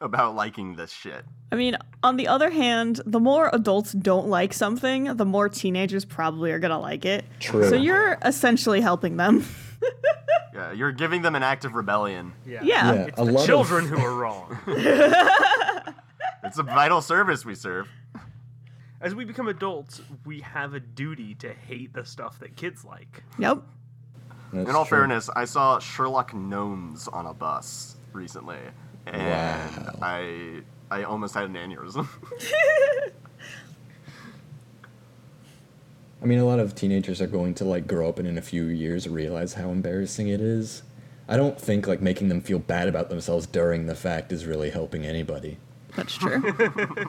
about 0.00 0.34
liking 0.34 0.74
this 0.76 0.90
shit. 0.90 1.22
I 1.52 1.56
mean, 1.56 1.76
on 2.02 2.16
the 2.16 2.26
other 2.28 2.48
hand, 2.48 3.02
the 3.04 3.20
more 3.20 3.50
adults 3.52 3.92
don't 3.92 4.28
like 4.28 4.54
something, 4.54 5.04
the 5.16 5.26
more 5.26 5.50
teenagers 5.50 6.06
probably 6.06 6.50
are 6.52 6.58
going 6.58 6.70
to 6.70 6.78
like 6.78 7.04
it. 7.04 7.26
True. 7.40 7.68
So 7.68 7.76
you're 7.76 8.16
essentially 8.24 8.80
helping 8.80 9.16
them. 9.18 9.44
Yeah, 10.52 10.72
you're 10.72 10.92
giving 10.92 11.22
them 11.22 11.36
an 11.36 11.42
act 11.42 11.64
of 11.64 11.74
rebellion. 11.74 12.32
yeah. 12.44 12.60
Yeah, 12.62 12.92
It's 13.06 13.20
a 13.20 13.24
the 13.24 13.32
lot 13.32 13.46
children 13.46 13.84
of 13.84 13.90
who 13.90 13.98
are 13.98 14.14
wrong. 14.14 14.58
It's 16.42 16.58
a 16.58 16.62
vital 16.62 17.00
service 17.02 17.44
we 17.44 17.54
serve. 17.54 17.86
As 19.00 19.14
we 19.14 19.24
become 19.24 19.48
adults, 19.48 20.02
we 20.26 20.40
have 20.40 20.74
a 20.74 20.80
duty 20.80 21.34
to 21.36 21.52
hate 21.54 21.94
the 21.94 22.04
stuff 22.04 22.38
that 22.40 22.54
kids 22.56 22.84
like. 22.84 23.22
Yep. 23.38 23.62
That's 24.52 24.68
In 24.68 24.76
all 24.76 24.84
true. 24.84 24.98
fairness, 24.98 25.30
I 25.34 25.44
saw 25.46 25.78
Sherlock 25.78 26.34
Gnomes 26.34 27.08
on 27.08 27.24
a 27.26 27.32
bus 27.32 27.96
recently, 28.12 28.58
and 29.06 29.22
Wow. 29.22 29.98
I 30.02 30.62
I 30.90 31.04
almost 31.04 31.34
had 31.34 31.44
an 31.44 31.54
aneurysm. 31.54 32.06
I 36.22 36.26
mean, 36.26 36.38
a 36.38 36.44
lot 36.44 36.58
of 36.58 36.74
teenagers 36.74 37.22
are 37.22 37.26
going 37.26 37.54
to 37.54 37.64
like 37.64 37.86
grow 37.86 38.08
up 38.08 38.18
and 38.18 38.28
in 38.28 38.36
a 38.36 38.42
few 38.42 38.64
years 38.64 39.08
realize 39.08 39.54
how 39.54 39.70
embarrassing 39.70 40.28
it 40.28 40.40
is. 40.40 40.82
I 41.28 41.36
don't 41.36 41.58
think 41.58 41.86
like 41.86 42.02
making 42.02 42.28
them 42.28 42.40
feel 42.42 42.58
bad 42.58 42.88
about 42.88 43.08
themselves 43.08 43.46
during 43.46 43.86
the 43.86 43.94
fact 43.94 44.32
is 44.32 44.44
really 44.44 44.70
helping 44.70 45.06
anybody. 45.06 45.58
That's 46.00 46.16
true. 46.16 46.42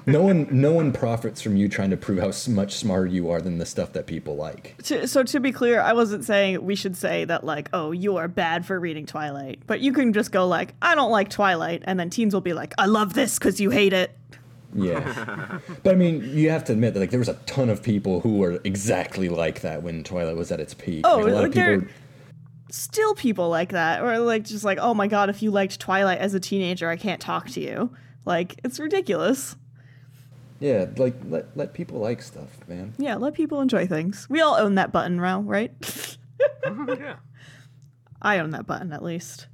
No 0.05 0.21
one, 0.21 0.47
no 0.51 0.73
one 0.73 0.91
profits 0.91 1.41
from 1.41 1.55
you 1.55 1.69
trying 1.69 1.91
to 1.91 1.97
prove 1.97 2.19
how 2.19 2.31
much 2.51 2.75
smarter 2.75 3.05
you 3.05 3.29
are 3.29 3.39
than 3.41 3.57
the 3.59 3.65
stuff 3.65 3.93
that 3.93 4.05
people 4.07 4.35
like. 4.35 4.75
to, 4.83 5.07
so 5.07 5.23
to 5.23 5.39
be 5.39 5.51
clear, 5.53 5.79
I 5.79 5.93
wasn't 5.93 6.25
saying 6.25 6.61
we 6.65 6.75
should 6.75 6.97
say 6.97 7.23
that 7.25 7.43
like, 7.45 7.69
oh, 7.71 7.91
you 7.91 8.17
are 8.17 8.27
bad 8.27 8.65
for 8.65 8.79
reading 8.79 9.05
Twilight, 9.05 9.59
but 9.67 9.79
you 9.79 9.93
can 9.93 10.11
just 10.11 10.31
go 10.31 10.45
like, 10.47 10.73
I 10.81 10.95
don't 10.95 11.11
like 11.11 11.29
Twilight, 11.29 11.83
and 11.85 11.97
then 11.99 12.09
teens 12.09 12.33
will 12.33 12.41
be 12.41 12.51
like, 12.53 12.73
I 12.77 12.87
love 12.87 13.13
this 13.13 13.39
because 13.39 13.61
you 13.61 13.69
hate 13.69 13.93
it. 13.93 14.17
Yeah, 14.73 15.59
but 15.83 15.93
I 15.93 15.97
mean, 15.97 16.23
you 16.35 16.49
have 16.49 16.63
to 16.65 16.73
admit 16.73 16.93
that 16.95 16.99
like 16.99 17.11
there 17.11 17.19
was 17.19 17.29
a 17.29 17.35
ton 17.45 17.69
of 17.69 17.81
people 17.83 18.19
who 18.21 18.37
were 18.37 18.59
exactly 18.63 19.29
like 19.29 19.61
that 19.61 19.83
when 19.83 20.03
Twilight 20.03 20.35
was 20.35 20.51
at 20.51 20.59
its 20.59 20.73
peak. 20.73 21.05
Oh, 21.07 21.17
like, 21.17 21.25
a 21.27 21.29
lot 21.29 21.35
like 21.43 21.47
of 21.47 21.53
people. 21.53 21.63
there- 21.79 21.89
Still, 22.69 23.13
people 23.15 23.49
like 23.49 23.73
that, 23.73 24.01
or 24.01 24.17
like 24.19 24.43
just 24.45 24.63
like, 24.63 24.77
oh 24.81 24.93
my 24.93 25.07
god, 25.07 25.29
if 25.29 25.41
you 25.43 25.51
liked 25.51 25.79
Twilight 25.79 26.19
as 26.19 26.33
a 26.33 26.39
teenager, 26.39 26.89
I 26.89 26.95
can't 26.95 27.19
talk 27.21 27.49
to 27.49 27.59
you. 27.61 27.91
Like, 28.25 28.59
it's 28.63 28.79
ridiculous. 28.79 29.55
Yeah, 30.59 30.85
like 30.97 31.15
let 31.27 31.57
let 31.57 31.73
people 31.73 31.97
like 31.97 32.21
stuff, 32.21 32.67
man. 32.67 32.93
Yeah, 32.99 33.15
let 33.15 33.33
people 33.33 33.61
enjoy 33.61 33.87
things. 33.87 34.27
We 34.29 34.41
all 34.41 34.55
own 34.55 34.75
that 34.75 34.91
button, 34.91 35.19
Rao, 35.19 35.39
right? 35.41 35.71
yeah. 36.63 37.15
I 38.21 38.37
own 38.37 38.51
that 38.51 38.67
button 38.67 38.93
at 38.93 39.01
least. 39.01 39.47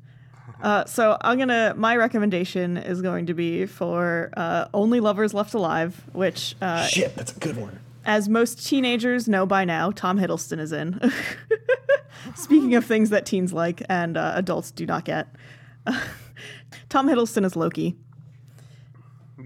Uh, 0.61 0.84
so 0.84 1.18
I'm 1.22 1.38
gonna. 1.38 1.74
My 1.78 1.95
recommendation 1.95 2.76
is 2.76 3.01
going 3.01 3.28
to 3.28 3.34
be 3.34 3.65
for 3.68 4.32
uh, 4.36 4.65
"Only 4.74 4.99
Lovers 4.99 5.34
Left 5.34 5.53
Alive," 5.53 6.03
which, 6.11 6.55
uh, 6.61 6.84
Shit, 6.88 7.15
that's 7.15 7.32
a 7.34 7.39
good 7.39 7.55
one. 7.55 7.80
as 8.03 8.28
most 8.28 8.68
teenagers 8.68 9.30
know 9.30 9.45
by 9.45 9.63
now, 9.63 9.91
Tom 9.91 10.20
Hiddleston 10.20 10.59
is 10.59 10.74
in. 10.74 10.99
Speaking 12.36 12.76
of 12.76 12.84
things 12.86 13.11
that 13.11 13.26
teens 13.26 13.53
like 13.53 13.82
and 13.88 14.18
uh, 14.18 14.34
adults 14.36 14.72
do 14.72 14.86
not 14.86 15.05
get, 15.05 15.28
Tom 16.89 17.07
Hiddleston 17.07 17.45
is 17.45 17.55
Loki, 17.55 17.95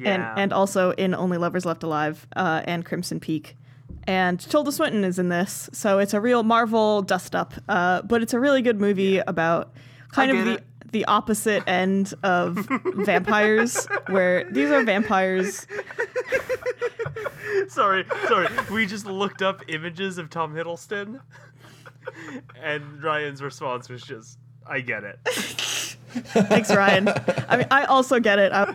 Yeah. 0.02 0.32
and 0.32 0.40
and 0.40 0.54
also 0.54 0.92
in 0.92 1.14
"Only 1.14 1.38
Lovers 1.38 1.66
Left 1.66 1.84
Alive" 1.84 2.28
uh, 2.36 2.62
and 2.66 2.86
Crimson 2.86 3.20
Peak. 3.20 3.56
And 4.06 4.40
Tilda 4.40 4.72
Swinton 4.72 5.04
is 5.04 5.20
in 5.20 5.30
this, 5.30 5.70
so 5.74 6.00
it's 6.00 6.14
a 6.14 6.20
real 6.22 6.42
Marvel 6.44 7.02
dust 7.04 7.36
up. 7.36 7.54
Uh, 7.70 8.02
but 8.02 8.24
it's 8.24 8.34
a 8.34 8.40
really 8.40 8.62
good 8.64 8.80
movie 8.80 9.20
about 9.20 9.74
kind 10.12 10.32
of 10.32 10.46
the 10.46 10.54
it. 10.56 10.64
the 10.92 11.06
opposite 11.06 11.64
end 11.68 12.14
of 12.24 12.68
vampires, 12.96 13.86
where 14.08 14.50
these 14.52 14.72
are 14.72 14.84
vampires. 14.84 15.68
sorry, 17.68 18.06
sorry. 18.28 18.48
We 18.72 18.86
just 18.86 19.06
looked 19.06 19.42
up 19.42 19.62
images 19.68 20.18
of 20.18 20.30
Tom 20.30 20.54
Hiddleston, 20.54 21.22
and 22.62 23.04
Ryan's 23.04 23.42
response 23.42 23.90
was 23.90 24.02
just, 24.02 24.40
"I 24.66 24.80
get 24.80 25.04
it." 25.04 25.20
Thanks, 25.28 26.74
Ryan. 26.74 27.08
I 27.48 27.58
mean, 27.58 27.68
I 27.72 27.86
also 27.86 28.20
get 28.20 28.40
it. 28.40 28.52
I, 28.52 28.74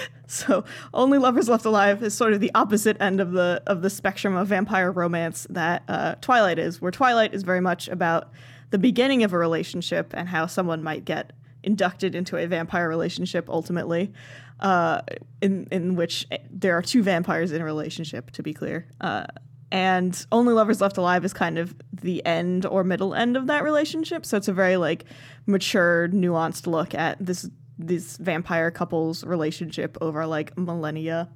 so, 0.26 0.64
only 0.94 1.18
lovers 1.18 1.48
left 1.48 1.64
alive 1.64 2.02
is 2.02 2.14
sort 2.14 2.32
of 2.32 2.40
the 2.40 2.50
opposite 2.54 2.96
end 3.00 3.20
of 3.20 3.32
the 3.32 3.62
of 3.66 3.82
the 3.82 3.90
spectrum 3.90 4.36
of 4.36 4.48
vampire 4.48 4.90
romance 4.90 5.46
that 5.50 5.82
uh, 5.88 6.14
Twilight 6.20 6.58
is, 6.58 6.80
where 6.80 6.90
Twilight 6.90 7.34
is 7.34 7.42
very 7.42 7.60
much 7.60 7.88
about 7.88 8.30
the 8.70 8.78
beginning 8.78 9.22
of 9.22 9.32
a 9.32 9.38
relationship 9.38 10.12
and 10.14 10.28
how 10.28 10.46
someone 10.46 10.82
might 10.82 11.04
get 11.04 11.32
inducted 11.62 12.14
into 12.14 12.36
a 12.36 12.46
vampire 12.46 12.88
relationship 12.88 13.48
ultimately, 13.48 14.12
uh, 14.60 15.02
in 15.40 15.66
in 15.70 15.94
which 15.96 16.26
there 16.50 16.76
are 16.76 16.82
two 16.82 17.02
vampires 17.02 17.52
in 17.52 17.60
a 17.60 17.64
relationship. 17.64 18.30
To 18.32 18.42
be 18.42 18.54
clear. 18.54 18.86
Uh, 19.00 19.26
and 19.70 20.26
only 20.30 20.52
lovers 20.52 20.82
left 20.82 20.98
alive 20.98 21.24
is 21.24 21.32
kind 21.32 21.58
of 21.58 21.74
the 21.94 22.24
end 22.26 22.66
or 22.66 22.84
middle 22.84 23.14
end 23.14 23.38
of 23.38 23.46
that 23.46 23.64
relationship 23.64 24.26
so 24.26 24.36
it's 24.36 24.48
a 24.48 24.52
very 24.52 24.76
like 24.76 25.06
mature 25.46 26.08
nuanced 26.08 26.66
look 26.66 26.94
at 26.94 27.16
this 27.18 27.48
this 27.78 28.16
vampire 28.18 28.70
couple's 28.70 29.24
relationship 29.24 29.96
over 30.00 30.26
like 30.26 30.56
millennia 30.56 31.28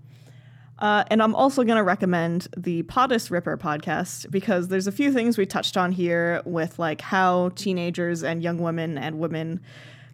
uh, 0.78 1.04
and 1.08 1.22
i'm 1.22 1.34
also 1.34 1.64
going 1.64 1.76
to 1.76 1.82
recommend 1.82 2.48
the 2.56 2.82
Bodice 2.82 3.30
ripper 3.30 3.56
podcast 3.56 4.30
because 4.30 4.68
there's 4.68 4.86
a 4.86 4.92
few 4.92 5.12
things 5.12 5.38
we 5.38 5.46
touched 5.46 5.76
on 5.76 5.92
here 5.92 6.42
with 6.44 6.78
like 6.78 7.00
how 7.00 7.50
teenagers 7.50 8.22
and 8.22 8.42
young 8.42 8.58
women 8.58 8.98
and 8.98 9.18
women 9.18 9.60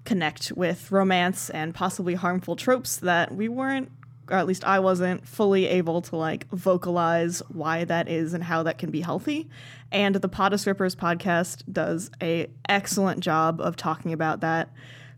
connect 0.05 0.53
with 0.53 0.91
romance 0.91 1.51
and 1.51 1.75
possibly 1.75 2.14
harmful 2.14 2.57
tropes 2.57 2.97
that 2.97 3.35
we 3.35 3.49
weren't 3.49 3.91
or 4.31 4.37
at 4.37 4.47
least 4.47 4.64
I 4.64 4.79
wasn't 4.79 5.27
fully 5.27 5.66
able 5.66 6.01
to 6.03 6.16
like 6.16 6.49
vocalize 6.51 7.43
why 7.49 7.85
that 7.85 8.09
is 8.09 8.35
and 8.35 8.43
how 8.43 8.62
that 8.62 8.79
can 8.79 8.91
be 8.91 9.01
healthy. 9.01 9.49
And 9.91 10.14
the 10.14 10.29
Bodice 10.29 10.66
Rippers 10.66 10.95
podcast 10.95 11.64
does 11.70 12.11
a 12.23 12.49
excellent 12.68 13.20
job 13.20 13.61
of 13.61 13.77
talking 13.77 14.12
about 14.12 14.41
that. 14.41 14.70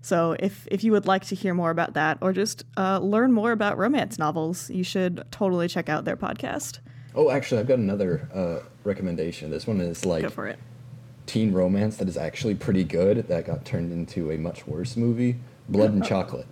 So 0.05 0.37
if 0.39 0.69
if 0.71 0.85
you 0.85 0.93
would 0.93 1.07
like 1.07 1.25
to 1.29 1.35
hear 1.35 1.55
more 1.55 1.71
about 1.71 1.95
that 1.95 2.19
or 2.21 2.35
just 2.35 2.63
uh, 2.77 2.99
learn 2.99 3.33
more 3.33 3.53
about 3.53 3.79
romance 3.79 4.19
novels, 4.19 4.69
you 4.69 4.85
should 4.85 5.25
totally 5.31 5.67
check 5.67 5.89
out 5.89 6.05
their 6.05 6.15
podcast. 6.17 6.81
Oh, 7.15 7.31
actually, 7.31 7.61
I've 7.63 7.69
got 7.69 7.79
another 7.79 8.29
uh, 8.35 8.59
recommendation. 8.85 9.51
This 9.51 9.67
one 9.67 9.81
is 9.81 10.05
like 10.05 10.21
Go 10.25 10.29
for 10.29 10.47
it. 10.47 10.59
teen 11.25 11.53
romance 11.55 11.97
that 11.97 12.07
is 12.07 12.19
actually 12.19 12.55
pretty 12.55 12.85
good. 12.85 13.29
That 13.29 13.47
got 13.47 13.65
turned 13.65 13.93
into 13.93 14.31
a 14.31 14.37
much 14.37 14.67
worse 14.67 14.95
movie. 14.95 15.37
Blood 15.71 15.95
and 15.95 16.05
Chocolate. 16.13 16.49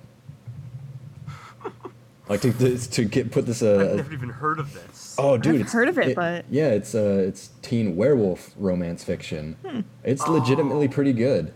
Like 2.31 2.41
to 2.41 2.55
to, 2.55 2.79
to 2.79 3.05
get 3.05 3.33
put 3.33 3.45
this 3.45 3.63
I've 3.63 3.81
uh 3.81 3.95
never 3.97 4.15
even 4.15 4.31
heard 4.31 4.61
of 4.61 4.73
this. 4.73 5.15
oh 5.19 5.37
dude 5.37 5.57
I've 5.57 5.61
it's, 5.61 5.73
heard 5.75 5.89
of 5.91 5.99
it, 5.99 6.17
but- 6.17 6.47
yeah 6.51 6.69
it's 6.71 6.95
uh 6.95 7.23
it's 7.29 7.51
teen 7.61 7.97
werewolf 7.97 8.53
romance 8.57 9.05
fiction. 9.05 9.57
Hmm. 9.63 9.81
It's 10.05 10.27
legitimately 10.27 10.89
pretty 10.89 11.13
good. 11.13 11.53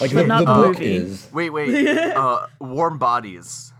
Like 0.00 0.12
But 0.12 0.22
the, 0.22 0.26
not 0.26 0.38
the 0.44 0.46
the 0.46 0.54
book 0.54 0.78
movie. 0.78 0.94
is 0.96 1.28
Wait, 1.32 1.50
wait. 1.50 1.86
uh, 2.14 2.46
Warm 2.60 2.98
Bodies. 2.98 3.72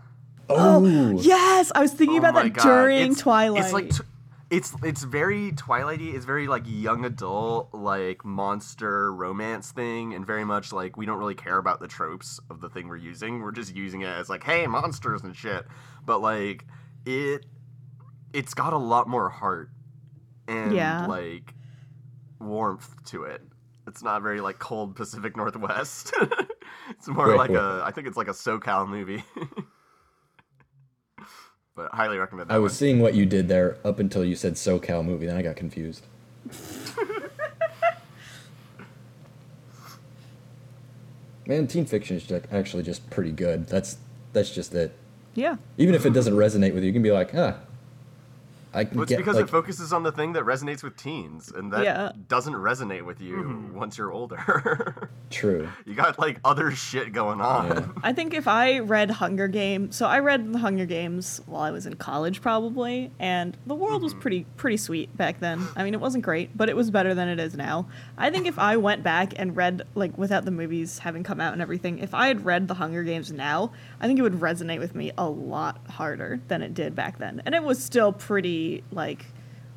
oh, 0.49 1.19
Yes, 1.21 1.71
I 1.75 1.81
was 1.81 1.93
thinking 1.93 2.17
Oh 2.17 2.29
about 2.29 2.35
that 2.43 2.53
God. 2.53 2.63
during 2.63 2.97
It's- 3.11 3.19
Twilight. 3.19 3.63
It's 3.63 3.73
like 3.73 3.89
t- 3.91 4.03
it's 4.49 4.73
it's 4.81 5.03
very 5.03 5.51
Twilighty. 5.51 6.13
It's 6.15 6.23
very 6.23 6.47
like 6.47 6.63
young 6.65 7.03
adult, 7.03 7.73
like 7.73 8.23
monster 8.23 9.13
romance 9.13 9.71
thing, 9.73 10.13
and 10.13 10.25
very 10.25 10.45
much 10.45 10.71
like 10.71 10.95
we 10.95 11.05
don't 11.05 11.17
really 11.19 11.35
care 11.35 11.57
about 11.57 11.81
the 11.81 11.87
tropes 11.89 12.39
of 12.49 12.61
the 12.61 12.69
thing 12.69 12.87
we're 12.87 12.95
using. 12.95 13.41
We're 13.41 13.51
just 13.51 13.75
using 13.75 14.01
it 14.03 14.07
as 14.07 14.29
like, 14.29 14.43
hey, 14.45 14.65
monsters 14.65 15.21
and 15.23 15.35
shit. 15.35 15.65
But 16.05 16.21
like 16.21 16.65
it, 17.05 17.45
it's 18.31 18.53
got 18.53 18.71
a 18.71 18.77
lot 18.77 19.09
more 19.09 19.27
heart 19.27 19.69
and 20.47 20.73
Yeah. 20.73 21.05
like 21.07 21.53
warmth 22.39 22.89
to 23.07 23.23
it. 23.23 23.41
It's 23.87 24.03
not 24.03 24.21
very 24.21 24.41
like 24.41 24.59
cold 24.59 24.95
Pacific 24.97 25.37
Northwest. 25.37 26.13
it's 26.89 27.07
more 27.07 27.35
like 27.37 27.51
a 27.51 27.81
I 27.85 27.91
think 27.91 28.05
it's 28.07 28.17
like 28.17 28.27
a 28.27 28.31
SoCal 28.31 28.87
movie. 28.87 29.23
but 31.75 31.89
highly 31.93 32.17
recommend 32.17 32.49
that. 32.49 32.53
I 32.53 32.59
was 32.59 32.73
one. 32.73 32.77
seeing 32.77 32.99
what 32.99 33.13
you 33.13 33.25
did 33.25 33.47
there 33.47 33.77
up 33.85 33.99
until 33.99 34.25
you 34.25 34.35
said 34.35 34.55
SoCal 34.55 35.05
movie, 35.05 35.25
then 35.25 35.37
I 35.37 35.41
got 35.41 35.55
confused. 35.55 36.05
Man, 41.47 41.65
teen 41.67 41.85
fiction 41.85 42.17
is 42.17 42.23
ju- 42.23 42.41
actually 42.51 42.83
just 42.83 43.09
pretty 43.09 43.31
good. 43.31 43.67
That's 43.67 43.99
that's 44.33 44.53
just 44.53 44.75
it. 44.75 44.91
yeah. 45.33 45.55
Even 45.77 45.95
if 45.95 46.05
it 46.05 46.11
doesn't 46.11 46.35
resonate 46.35 46.73
with 46.73 46.83
you, 46.83 46.87
you 46.87 46.93
can 46.93 47.01
be 47.01 47.13
like, 47.13 47.33
ah, 47.33 47.55
I 48.77 48.85
can 48.85 48.97
Well, 48.97 49.03
it's 49.03 49.09
get 49.09 49.17
because 49.17 49.35
like, 49.35 49.45
it 49.45 49.49
focuses 49.49 49.91
on 49.91 50.03
the 50.03 50.11
thing 50.11 50.33
that 50.33 50.43
resonates 50.43 50.83
with 50.83 50.95
teens, 50.95 51.51
and 51.55 51.73
that 51.73 51.83
Yeah. 51.83 52.11
doesn't 52.27 52.53
resonate 52.53 53.03
with 53.05 53.19
you 53.21 53.37
Mm-hmm. 53.37 53.75
once 53.75 53.97
you're 53.97 54.11
older. 54.11 55.09
true. 55.31 55.67
you 55.85 55.95
got 55.95 56.19
like 56.19 56.39
other 56.45 56.71
shit 56.71 57.11
going 57.11 57.41
on. 57.41 57.67
Yeah. 57.67 57.85
I 58.03 58.13
think 58.13 58.33
if 58.33 58.47
I 58.47 58.79
read 58.79 59.09
Hunger 59.11 59.47
Games, 59.47 59.95
so 59.95 60.05
I 60.05 60.19
read 60.19 60.53
the 60.53 60.59
Hunger 60.59 60.85
Games 60.85 61.41
while 61.47 61.63
I 61.63 61.71
was 61.71 61.85
in 61.87 61.95
college 61.95 62.41
probably, 62.41 63.11
and 63.19 63.57
the 63.65 63.75
world 63.75 64.03
was 64.03 64.13
pretty 64.13 64.45
pretty 64.57 64.77
sweet 64.77 65.15
back 65.17 65.39
then. 65.39 65.67
I 65.75 65.83
mean, 65.83 65.93
it 65.93 65.99
wasn't 65.99 66.23
great, 66.23 66.55
but 66.55 66.69
it 66.69 66.75
was 66.75 66.91
better 66.91 67.13
than 67.15 67.27
it 67.27 67.39
is 67.39 67.55
now. 67.55 67.87
I 68.17 68.29
think 68.29 68.45
if 68.47 68.59
I 68.59 68.77
went 68.77 69.01
back 69.03 69.33
and 69.37 69.55
read 69.55 69.81
like 69.95 70.17
without 70.17 70.45
the 70.45 70.51
movies 70.51 70.99
having 70.99 71.23
come 71.23 71.41
out 71.41 71.53
and 71.53 71.61
everything, 71.61 71.99
if 71.99 72.13
I 72.13 72.27
had 72.27 72.45
read 72.45 72.67
the 72.67 72.75
Hunger 72.75 73.03
Games 73.03 73.31
now, 73.31 73.71
I 73.99 74.05
think 74.07 74.19
it 74.19 74.21
would 74.21 74.39
resonate 74.39 74.79
with 74.79 74.93
me 74.93 75.11
a 75.17 75.27
lot 75.27 75.79
harder 75.89 76.39
than 76.47 76.61
it 76.61 76.73
did 76.73 76.95
back 76.95 77.17
then. 77.17 77.41
And 77.45 77.55
it 77.55 77.63
was 77.63 77.83
still 77.83 78.11
pretty 78.13 78.66
like 78.91 79.25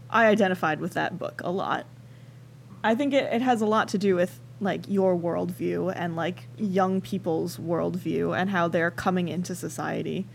I 0.08 0.26
identified 0.26 0.80
with 0.80 0.94
that 0.94 1.18
book 1.18 1.40
a 1.44 1.50
lot. 1.50 1.86
I 2.82 2.94
think 2.94 3.12
it, 3.12 3.32
it 3.32 3.42
has 3.42 3.60
a 3.60 3.66
lot 3.66 3.88
to 3.88 3.98
do 3.98 4.14
with 4.14 4.40
like 4.60 4.82
your 4.88 5.16
worldview 5.16 5.92
and 5.94 6.16
like 6.16 6.48
young 6.56 7.00
people's 7.00 7.56
worldview 7.56 8.36
and 8.36 8.50
how 8.50 8.68
they're 8.68 8.90
coming 8.90 9.28
into 9.28 9.54
society. 9.54 10.26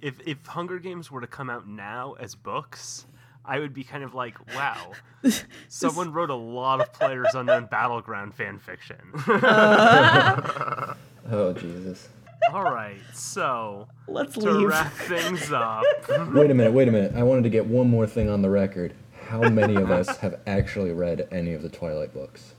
If 0.00 0.20
if 0.26 0.44
Hunger 0.46 0.78
Games 0.78 1.10
were 1.10 1.20
to 1.20 1.26
come 1.26 1.50
out 1.50 1.68
now 1.68 2.14
as 2.18 2.34
books, 2.34 3.06
I 3.44 3.58
would 3.58 3.74
be 3.74 3.84
kind 3.84 4.04
of 4.04 4.14
like, 4.14 4.36
wow, 4.54 4.92
someone 5.68 6.12
wrote 6.12 6.30
a 6.30 6.34
lot 6.34 6.80
of 6.80 6.92
PlayerUnknown's 6.92 7.68
Battleground 7.70 8.34
fan 8.34 8.58
fiction. 8.58 8.98
Uh. 9.26 10.94
Oh 11.30 11.52
Jesus. 11.52 12.08
All 12.52 12.64
right, 12.64 12.98
so 13.12 13.86
Let's 14.08 14.34
to 14.34 14.50
leave. 14.50 14.68
wrap 14.68 14.92
things 14.92 15.52
up, 15.52 15.84
wait 16.32 16.50
a 16.50 16.54
minute, 16.54 16.72
wait 16.72 16.88
a 16.88 16.90
minute. 16.92 17.12
I 17.14 17.22
wanted 17.22 17.42
to 17.44 17.50
get 17.50 17.66
one 17.66 17.88
more 17.88 18.06
thing 18.06 18.28
on 18.28 18.42
the 18.42 18.50
record. 18.50 18.94
How 19.28 19.48
many 19.48 19.76
of 19.76 19.90
us 19.90 20.16
have 20.18 20.40
actually 20.46 20.90
read 20.90 21.28
any 21.30 21.52
of 21.54 21.62
the 21.62 21.68
Twilight 21.68 22.12
books? 22.12 22.54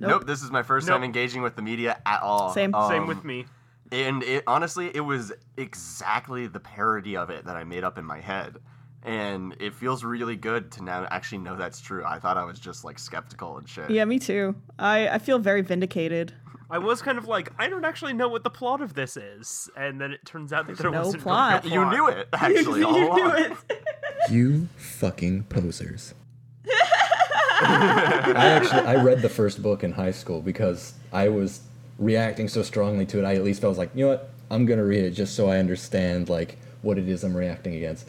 Nope. 0.00 0.10
Nope. 0.10 0.26
this 0.26 0.42
is 0.42 0.50
my 0.50 0.62
first 0.62 0.86
Nope. 0.88 0.96
time 0.96 1.04
engaging 1.04 1.42
with 1.42 1.54
the 1.56 1.62
media 1.62 2.00
at 2.06 2.20
all. 2.22 2.52
Same. 2.52 2.72
same 2.88 3.02
Um, 3.02 3.06
with 3.06 3.24
me. 3.24 3.46
And 3.92 4.22
it 4.24 4.42
honestly, 4.46 4.90
it 4.94 5.00
was 5.00 5.32
exactly 5.56 6.46
the 6.46 6.60
parody 6.60 7.16
of 7.16 7.30
it 7.30 7.44
that 7.46 7.56
I 7.56 7.64
made 7.64 7.84
up 7.84 7.98
in 7.98 8.04
my 8.04 8.20
head. 8.20 8.56
And 9.04 9.56
it 9.60 9.74
feels 9.74 10.02
really 10.04 10.36
good 10.36 10.72
to 10.72 10.82
now 10.84 11.06
actually 11.10 11.38
know 11.38 11.54
that's 11.56 11.80
true. 11.80 12.04
I 12.04 12.18
thought 12.18 12.36
I 12.36 12.44
was 12.44 12.58
just 12.58 12.84
like 12.84 12.98
skeptical 12.98 13.56
and 13.58 13.68
shit. 13.68 13.90
Yeah, 13.90 14.04
me 14.04 14.18
too. 14.18 14.56
I, 14.78 15.08
I 15.08 15.18
feel 15.18 15.38
very 15.38 15.62
vindicated. 15.62 16.32
I 16.70 16.78
was 16.78 17.00
kind 17.00 17.16
of 17.16 17.26
like, 17.26 17.50
I 17.58 17.68
don't 17.68 17.84
actually 17.84 18.12
know 18.12 18.28
what 18.28 18.44
the 18.44 18.50
plot 18.50 18.80
of 18.82 18.94
this 18.94 19.16
is, 19.16 19.70
and 19.76 20.00
then 20.00 20.12
it 20.12 20.24
turns 20.26 20.52
out 20.52 20.66
that 20.66 20.76
there 20.76 20.90
no 20.90 20.98
wasn't 21.02 21.22
plot. 21.22 21.64
really 21.64 21.76
a 21.76 21.80
You 21.80 21.90
knew 21.90 22.08
it, 22.08 22.28
actually. 22.32 22.82
all 22.82 22.98
you 22.98 23.14
knew 23.14 23.30
it. 23.30 23.52
You 24.30 24.68
fucking 24.76 25.44
posers. 25.44 26.14
I 27.60 28.60
actually 28.62 28.82
I 28.86 29.02
read 29.02 29.22
the 29.22 29.28
first 29.28 29.62
book 29.62 29.82
in 29.82 29.92
high 29.92 30.10
school 30.12 30.40
because 30.40 30.92
I 31.12 31.28
was 31.28 31.60
reacting 31.98 32.46
so 32.48 32.62
strongly 32.62 33.04
to 33.06 33.18
it. 33.18 33.24
I 33.24 33.34
at 33.34 33.42
least 33.42 33.60
felt 33.60 33.76
like, 33.78 33.90
you 33.94 34.04
know 34.04 34.10
what? 34.10 34.30
I'm 34.50 34.64
gonna 34.66 34.84
read 34.84 35.04
it 35.04 35.10
just 35.10 35.34
so 35.34 35.48
I 35.48 35.58
understand 35.58 36.28
like 36.28 36.56
what 36.82 36.98
it 36.98 37.08
is 37.08 37.24
I'm 37.24 37.36
reacting 37.36 37.74
against. 37.74 38.06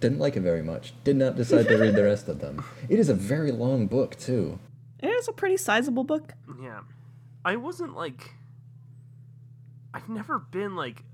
Didn't 0.00 0.18
like 0.18 0.36
it 0.36 0.40
very 0.40 0.62
much. 0.62 0.92
Did 1.02 1.16
not 1.16 1.34
decide 1.36 1.66
to 1.68 1.76
read 1.76 1.94
the 1.94 2.04
rest 2.04 2.28
of 2.28 2.40
them. 2.40 2.62
It 2.88 2.98
is 2.98 3.08
a 3.08 3.14
very 3.14 3.50
long 3.50 3.86
book 3.86 4.16
too. 4.18 4.58
It 5.00 5.08
is 5.08 5.26
a 5.28 5.32
pretty 5.32 5.56
sizable 5.56 6.04
book. 6.04 6.34
Yeah. 6.62 6.80
I 7.44 7.56
wasn't 7.56 7.94
like 7.94 8.32
I've 9.92 10.08
never 10.08 10.38
been 10.38 10.74
like 10.74 11.04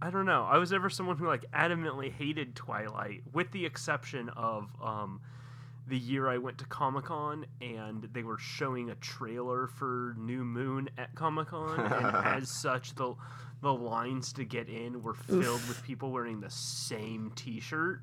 I 0.00 0.10
don't 0.10 0.26
know. 0.26 0.44
I 0.44 0.58
was 0.58 0.72
ever 0.72 0.90
someone 0.90 1.16
who 1.16 1.26
like 1.26 1.50
adamantly 1.52 2.12
hated 2.12 2.54
Twilight 2.54 3.22
with 3.32 3.50
the 3.52 3.64
exception 3.66 4.28
of 4.30 4.68
um 4.82 5.20
the 5.88 5.96
year 5.96 6.28
I 6.28 6.38
went 6.38 6.58
to 6.58 6.64
Comic-Con 6.64 7.46
and 7.60 8.08
they 8.12 8.24
were 8.24 8.38
showing 8.38 8.90
a 8.90 8.96
trailer 8.96 9.68
for 9.68 10.16
New 10.18 10.44
Moon 10.44 10.90
at 10.98 11.14
Comic-Con 11.14 11.78
and 11.78 12.16
as 12.42 12.50
such 12.50 12.94
the 12.94 13.14
the 13.62 13.72
lines 13.72 14.32
to 14.34 14.44
get 14.44 14.68
in 14.68 15.02
were 15.02 15.14
filled 15.14 15.66
with 15.68 15.82
people 15.82 16.10
wearing 16.10 16.40
the 16.40 16.50
same 16.50 17.32
t-shirt 17.36 18.02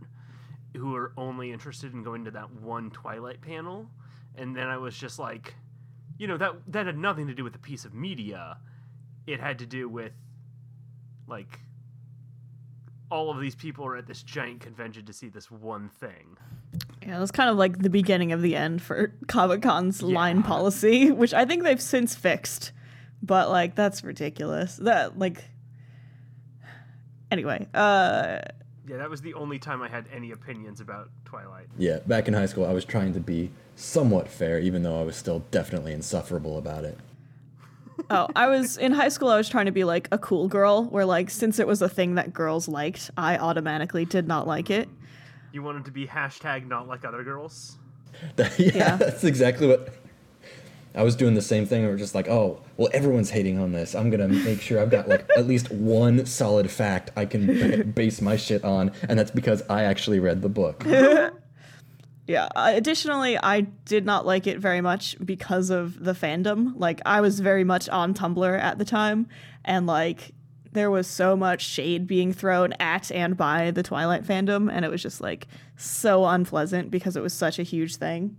who 0.75 0.95
are 0.95 1.11
only 1.15 1.51
interested 1.51 1.93
in 1.93 2.03
going 2.03 2.25
to 2.25 2.31
that 2.31 2.51
one 2.53 2.89
Twilight 2.89 3.41
panel 3.41 3.87
and 4.35 4.55
then 4.55 4.67
I 4.67 4.77
was 4.77 4.97
just 4.97 5.19
like 5.19 5.53
you 6.17 6.27
know 6.27 6.37
that 6.37 6.53
that 6.67 6.85
had 6.85 6.97
nothing 6.97 7.27
to 7.27 7.33
do 7.33 7.43
with 7.43 7.53
the 7.53 7.59
piece 7.59 7.85
of 7.85 7.93
media 7.93 8.57
it 9.27 9.39
had 9.39 9.59
to 9.59 9.65
do 9.65 9.87
with 9.89 10.11
like 11.27 11.59
all 13.09 13.29
of 13.29 13.39
these 13.39 13.55
people 13.55 13.85
are 13.85 13.95
at 13.95 14.07
this 14.07 14.23
giant 14.23 14.59
convention 14.59 15.05
to 15.05 15.13
see 15.13 15.29
this 15.29 15.49
one 15.51 15.89
thing 15.89 16.37
Yeah, 17.05 17.17
it 17.17 17.19
was 17.19 17.31
kind 17.31 17.49
of 17.49 17.57
like 17.57 17.79
the 17.79 17.89
beginning 17.89 18.31
of 18.31 18.41
the 18.41 18.55
end 18.55 18.81
for 18.81 19.13
Comic 19.27 19.61
Con's 19.61 20.01
line 20.01 20.41
policy, 20.43 21.11
which 21.11 21.33
I 21.33 21.45
think 21.45 21.63
they've 21.63 21.81
since 21.81 22.15
fixed. 22.15 22.71
But 23.21 23.49
like 23.49 23.75
that's 23.75 24.03
ridiculous. 24.03 24.77
That 24.77 25.17
like 25.19 25.43
anyway, 27.31 27.67
uh 27.73 28.39
yeah 28.87 28.97
that 28.97 29.09
was 29.09 29.21
the 29.21 29.33
only 29.33 29.57
time 29.59 29.81
i 29.81 29.87
had 29.87 30.05
any 30.13 30.31
opinions 30.31 30.79
about 30.81 31.09
twilight 31.25 31.67
Yeah, 31.77 31.99
back 32.05 32.27
in 32.27 32.33
high 32.33 32.45
school 32.47 32.65
I 32.65 32.73
was 32.73 32.85
trying 32.85 33.13
to 33.13 33.19
be 33.19 33.49
somewhat 33.75 34.27
fair, 34.27 34.59
even 34.59 34.83
though 34.83 34.99
I 34.99 35.03
was 35.03 35.15
still 35.15 35.39
definitely 35.51 35.93
insufferable 35.93 36.57
about 36.59 36.83
it. 36.83 36.97
oh, 38.09 38.27
I 38.35 38.47
was 38.47 38.77
in 38.77 38.91
high 38.91 39.09
school 39.09 39.29
I 39.29 39.37
was 39.37 39.49
trying 39.49 39.65
to 39.65 39.71
be 39.71 39.83
like 39.83 40.07
a 40.11 40.17
cool 40.17 40.47
girl 40.47 40.85
where 40.85 41.05
like 41.05 41.29
since 41.29 41.59
it 41.59 41.65
was 41.67 41.81
a 41.81 41.89
thing 41.89 42.15
that 42.15 42.33
girls 42.33 42.67
liked, 42.67 43.09
I 43.17 43.37
automatically 43.37 44.05
did 44.05 44.27
not 44.27 44.45
like 44.47 44.69
it. 44.69 44.87
you 45.51 45.63
wanted 45.63 45.85
to 45.85 45.91
be 45.91 46.05
hashtag 46.07 46.67
not 46.67 46.87
like 46.87 47.05
other 47.05 47.23
girls 47.23 47.77
yeah, 48.37 48.47
Yeah. 48.57 48.95
that's 48.97 49.23
exactly 49.23 49.67
what 49.67 49.89
I 50.95 51.03
was 51.03 51.15
doing 51.15 51.33
the 51.33 51.41
same 51.41 51.65
thing. 51.65 51.83
We 51.83 51.89
are 51.89 51.97
just 51.97 52.13
like, 52.13 52.27
oh, 52.27 52.61
well, 52.77 52.89
everyone's 52.93 53.29
hating 53.29 53.59
on 53.59 53.71
this. 53.71 53.95
I'm 53.95 54.09
gonna 54.09 54.27
make 54.27 54.61
sure 54.61 54.79
I've 54.79 54.91
got 54.91 55.07
like 55.07 55.29
at 55.35 55.47
least 55.47 55.71
one 55.71 56.25
solid 56.25 56.69
fact 56.69 57.11
I 57.15 57.25
can 57.25 57.47
ba- 57.47 57.83
base 57.83 58.21
my 58.21 58.37
shit 58.37 58.63
on, 58.63 58.91
and 59.09 59.17
that's 59.17 59.31
because 59.31 59.63
I 59.69 59.83
actually 59.83 60.19
read 60.19 60.41
the 60.41 60.49
book. 60.49 60.85
Yeah. 62.25 62.47
Uh, 62.55 62.71
additionally, 62.73 63.37
I 63.37 63.61
did 63.61 64.05
not 64.05 64.25
like 64.25 64.47
it 64.47 64.57
very 64.59 64.81
much 64.81 65.17
because 65.23 65.69
of 65.69 66.03
the 66.03 66.13
fandom. 66.13 66.73
Like, 66.77 67.01
I 67.05 67.21
was 67.21 67.39
very 67.39 67.63
much 67.63 67.89
on 67.89 68.13
Tumblr 68.13 68.59
at 68.59 68.77
the 68.77 68.85
time, 68.85 69.27
and 69.65 69.85
like, 69.85 70.31
there 70.71 70.89
was 70.89 71.05
so 71.05 71.35
much 71.35 71.61
shade 71.61 72.07
being 72.07 72.33
thrown 72.33 72.73
at 72.79 73.11
and 73.11 73.37
by 73.37 73.71
the 73.71 73.83
Twilight 73.83 74.23
fandom, 74.23 74.71
and 74.71 74.85
it 74.85 74.89
was 74.89 75.01
just 75.01 75.21
like 75.21 75.47
so 75.75 76.25
unpleasant 76.25 76.89
because 76.89 77.15
it 77.15 77.21
was 77.21 77.33
such 77.33 77.59
a 77.59 77.63
huge 77.63 77.97
thing. 77.97 78.37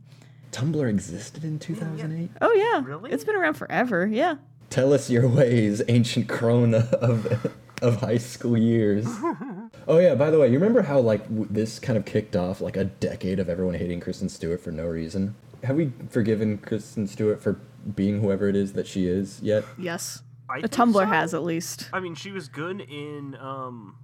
Tumblr 0.54 0.88
existed 0.88 1.44
in 1.44 1.58
2008. 1.58 2.30
Oh 2.40 2.52
yeah, 2.52 2.82
Really? 2.84 3.10
It's 3.10 3.24
been 3.24 3.36
around 3.36 3.54
forever. 3.54 4.06
Yeah. 4.06 4.36
Tell 4.70 4.92
us 4.92 5.10
your 5.10 5.28
ways, 5.28 5.82
ancient 5.88 6.28
crone 6.28 6.74
of 6.74 7.52
of 7.82 7.96
high 8.00 8.18
school 8.18 8.56
years. 8.56 9.04
oh 9.88 9.98
yeah, 9.98 10.14
by 10.14 10.30
the 10.30 10.38
way, 10.38 10.46
you 10.48 10.54
remember 10.54 10.82
how 10.82 11.00
like 11.00 11.22
w- 11.24 11.46
this 11.50 11.78
kind 11.78 11.96
of 11.98 12.04
kicked 12.04 12.36
off 12.36 12.60
like 12.60 12.76
a 12.76 12.84
decade 12.84 13.38
of 13.40 13.48
everyone 13.48 13.74
hating 13.74 14.00
Kristen 14.00 14.28
Stewart 14.28 14.60
for 14.60 14.70
no 14.70 14.86
reason? 14.86 15.34
Have 15.64 15.76
we 15.76 15.92
forgiven 16.08 16.58
Kristen 16.58 17.06
Stewart 17.06 17.42
for 17.42 17.58
being 17.94 18.20
whoever 18.20 18.48
it 18.48 18.56
is 18.56 18.72
that 18.74 18.86
she 18.86 19.06
is 19.06 19.40
yet? 19.42 19.64
Yes. 19.78 20.22
I 20.48 20.60
The 20.60 20.68
think 20.68 20.90
Tumblr 20.90 20.94
so. 20.94 21.04
has 21.06 21.34
at 21.34 21.42
least. 21.42 21.88
I 21.92 22.00
mean, 22.00 22.14
she 22.14 22.30
was 22.30 22.48
good 22.48 22.80
in 22.80 23.34
um, 23.40 23.96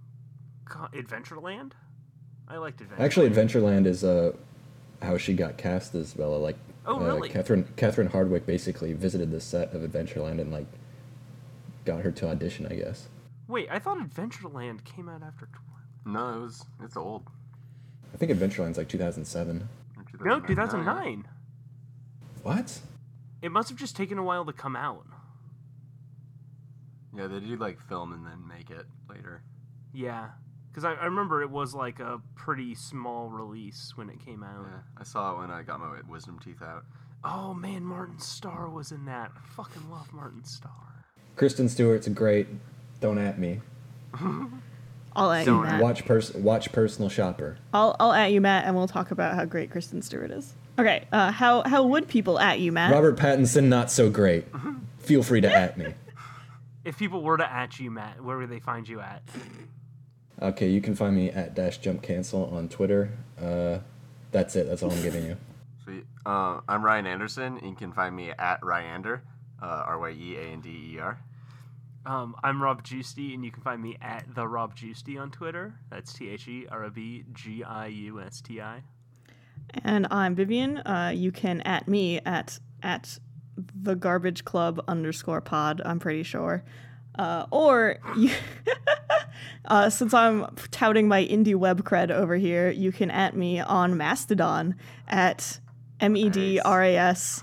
Adventureland. 0.68 1.72
I 2.48 2.56
liked 2.56 2.80
Adventureland. 2.80 3.00
Actually, 3.00 3.30
Adventureland 3.30 3.86
is 3.86 4.02
uh, 4.04 4.32
how 5.02 5.16
she 5.16 5.34
got 5.34 5.56
cast 5.56 5.94
as 5.94 6.14
Bella. 6.14 6.36
Like, 6.36 6.56
Oh, 6.86 6.98
uh. 7.00 7.28
Catherine 7.28 7.68
Catherine 7.76 8.08
Hardwicke 8.08 8.46
basically 8.46 8.92
visited 8.94 9.30
the 9.30 9.40
set 9.40 9.72
of 9.74 9.82
Adventureland 9.82 10.40
and 10.40 10.50
like 10.50 10.66
got 11.84 12.00
her 12.02 12.10
to 12.10 12.28
audition. 12.28 12.66
I 12.66 12.74
guess. 12.74 13.08
Wait, 13.48 13.68
I 13.70 13.78
thought 13.78 13.98
Adventureland 13.98 14.84
came 14.84 15.08
out 15.08 15.22
after 15.22 15.46
Twilight. 15.46 15.66
No, 16.34 16.38
it 16.38 16.42
was. 16.42 16.64
It's 16.82 16.96
old. 16.96 17.28
I 18.14 18.16
think 18.16 18.32
Adventureland's 18.32 18.78
like 18.78 18.88
2007. 18.88 19.68
Or 19.96 20.04
No, 20.24 20.40
2009. 20.40 20.46
2009. 20.46 21.28
What? 22.42 22.80
It 23.42 23.52
must 23.52 23.68
have 23.68 23.78
just 23.78 23.94
taken 23.96 24.18
a 24.18 24.22
while 24.22 24.44
to 24.46 24.52
come 24.52 24.74
out. 24.76 25.04
Yeah, 27.16 27.26
they 27.26 27.40
do 27.40 27.56
like 27.56 27.80
film 27.88 28.12
and 28.12 28.24
then 28.24 28.46
make 28.48 28.70
it 28.70 28.86
later. 29.08 29.42
Yeah, 29.92 30.28
because 30.70 30.84
I, 30.84 30.92
I 30.94 31.04
remember 31.06 31.42
it 31.42 31.50
was 31.50 31.74
like 31.74 32.00
a 32.00 32.20
pretty 32.34 32.74
small 32.74 33.28
release 33.28 33.92
when 33.96 34.08
it 34.08 34.24
came 34.24 34.42
out. 34.42 34.66
Yeah, 34.70 34.78
I 34.98 35.04
saw 35.04 35.34
it 35.34 35.38
when 35.38 35.50
I 35.50 35.62
got 35.62 35.80
my 35.80 35.98
wisdom 36.08 36.38
teeth 36.38 36.62
out. 36.62 36.84
Oh 37.24 37.52
man, 37.54 37.84
Martin 37.84 38.18
Starr 38.18 38.68
was 38.68 38.92
in 38.92 39.04
that. 39.06 39.32
I 39.36 39.40
fucking 39.54 39.90
love 39.90 40.12
Martin 40.12 40.44
Starr. 40.44 40.72
Kristen 41.36 41.68
Stewart's 41.68 42.08
great. 42.08 42.48
Don't 43.00 43.18
at 43.18 43.38
me. 43.38 43.60
I'll 45.16 45.32
at 45.32 45.44
Don't 45.44 45.62
Matt. 45.64 45.82
Watch 45.82 46.04
pers- 46.04 46.34
watch 46.34 46.70
Personal 46.72 47.08
Shopper. 47.08 47.58
I'll 47.74 47.96
I'll 47.98 48.12
at 48.12 48.32
you, 48.32 48.40
Matt, 48.40 48.64
and 48.64 48.76
we'll 48.76 48.88
talk 48.88 49.10
about 49.10 49.34
how 49.34 49.44
great 49.44 49.70
Kristen 49.70 50.02
Stewart 50.02 50.30
is. 50.30 50.54
Okay. 50.78 51.04
Uh, 51.12 51.30
how 51.32 51.62
how 51.62 51.82
would 51.84 52.08
people 52.08 52.38
at 52.38 52.60
you, 52.60 52.72
Matt? 52.72 52.92
Robert 52.92 53.16
Pattinson 53.16 53.64
not 53.64 53.90
so 53.90 54.08
great. 54.08 54.46
Feel 55.00 55.22
free 55.22 55.40
to 55.40 55.52
at 55.52 55.76
me. 55.76 55.94
If 56.84 56.98
people 56.98 57.22
were 57.22 57.36
to 57.36 57.52
at 57.52 57.78
you, 57.78 57.90
Matt, 57.90 58.22
where 58.22 58.38
would 58.38 58.50
they 58.50 58.60
find 58.60 58.88
you 58.88 59.00
at? 59.00 59.22
Okay, 60.42 60.68
you 60.68 60.80
can 60.80 60.94
find 60.94 61.14
me 61.14 61.30
at 61.30 61.54
dash 61.54 61.78
jump 61.78 62.02
cancel 62.02 62.46
on 62.46 62.68
Twitter. 62.68 63.10
Uh, 63.40 63.78
that's 64.32 64.56
it. 64.56 64.66
That's 64.66 64.82
all 64.82 64.90
I'm 64.90 65.02
giving 65.02 65.24
you. 65.26 65.36
Sweet. 65.84 66.04
Uh, 66.24 66.60
I'm 66.68 66.82
Ryan 66.84 67.06
Anderson. 67.06 67.58
and 67.58 67.68
You 67.68 67.74
can 67.76 67.92
find 67.92 68.16
me 68.16 68.30
at 68.30 68.60
Ryander, 68.62 69.20
uh, 69.62 69.84
R 69.86 69.98
Y 69.98 70.10
E 70.10 70.36
A 70.36 70.42
N 70.42 70.60
D 70.60 70.94
E 70.94 70.98
R. 70.98 71.18
Um, 72.06 72.34
I'm 72.42 72.62
Rob 72.62 72.82
Giusti, 72.82 73.34
and 73.34 73.44
you 73.44 73.50
can 73.50 73.62
find 73.62 73.82
me 73.82 73.98
at 74.00 74.34
the 74.34 74.48
Rob 74.48 74.74
Giusti 74.74 75.20
on 75.20 75.30
Twitter. 75.30 75.74
That's 75.90 76.12
T 76.14 76.30
H 76.30 76.48
E 76.48 76.66
R 76.70 76.84
O 76.84 76.90
B 76.90 77.24
G 77.34 77.62
I 77.62 77.86
U 77.88 78.20
S 78.20 78.40
T 78.40 78.62
I. 78.62 78.82
And 79.84 80.06
I'm 80.10 80.34
Vivian. 80.34 80.78
Uh, 80.78 81.12
you 81.14 81.32
can 81.32 81.60
at 81.62 81.86
me 81.86 82.18
at 82.24 82.58
at 82.82 83.18
the 83.74 83.94
garbage 83.94 84.46
club 84.46 84.82
underscore 84.88 85.42
pod. 85.42 85.82
I'm 85.84 85.98
pretty 85.98 86.22
sure. 86.22 86.64
Uh, 87.18 87.44
or 87.50 87.98
you, 88.16 88.30
uh, 89.66 89.90
since 89.90 90.14
I'm 90.14 90.46
touting 90.70 91.08
my 91.08 91.24
indie 91.24 91.54
web 91.54 91.84
cred 91.84 92.10
over 92.10 92.36
here, 92.36 92.70
you 92.70 92.92
can 92.92 93.10
at 93.10 93.36
me 93.36 93.60
on 93.60 93.96
Mastodon 93.96 94.74
at 95.08 95.60
m 96.00 96.16
e 96.16 96.30
d 96.30 96.60
r 96.60 96.82
a 96.82 96.96
s 96.96 97.42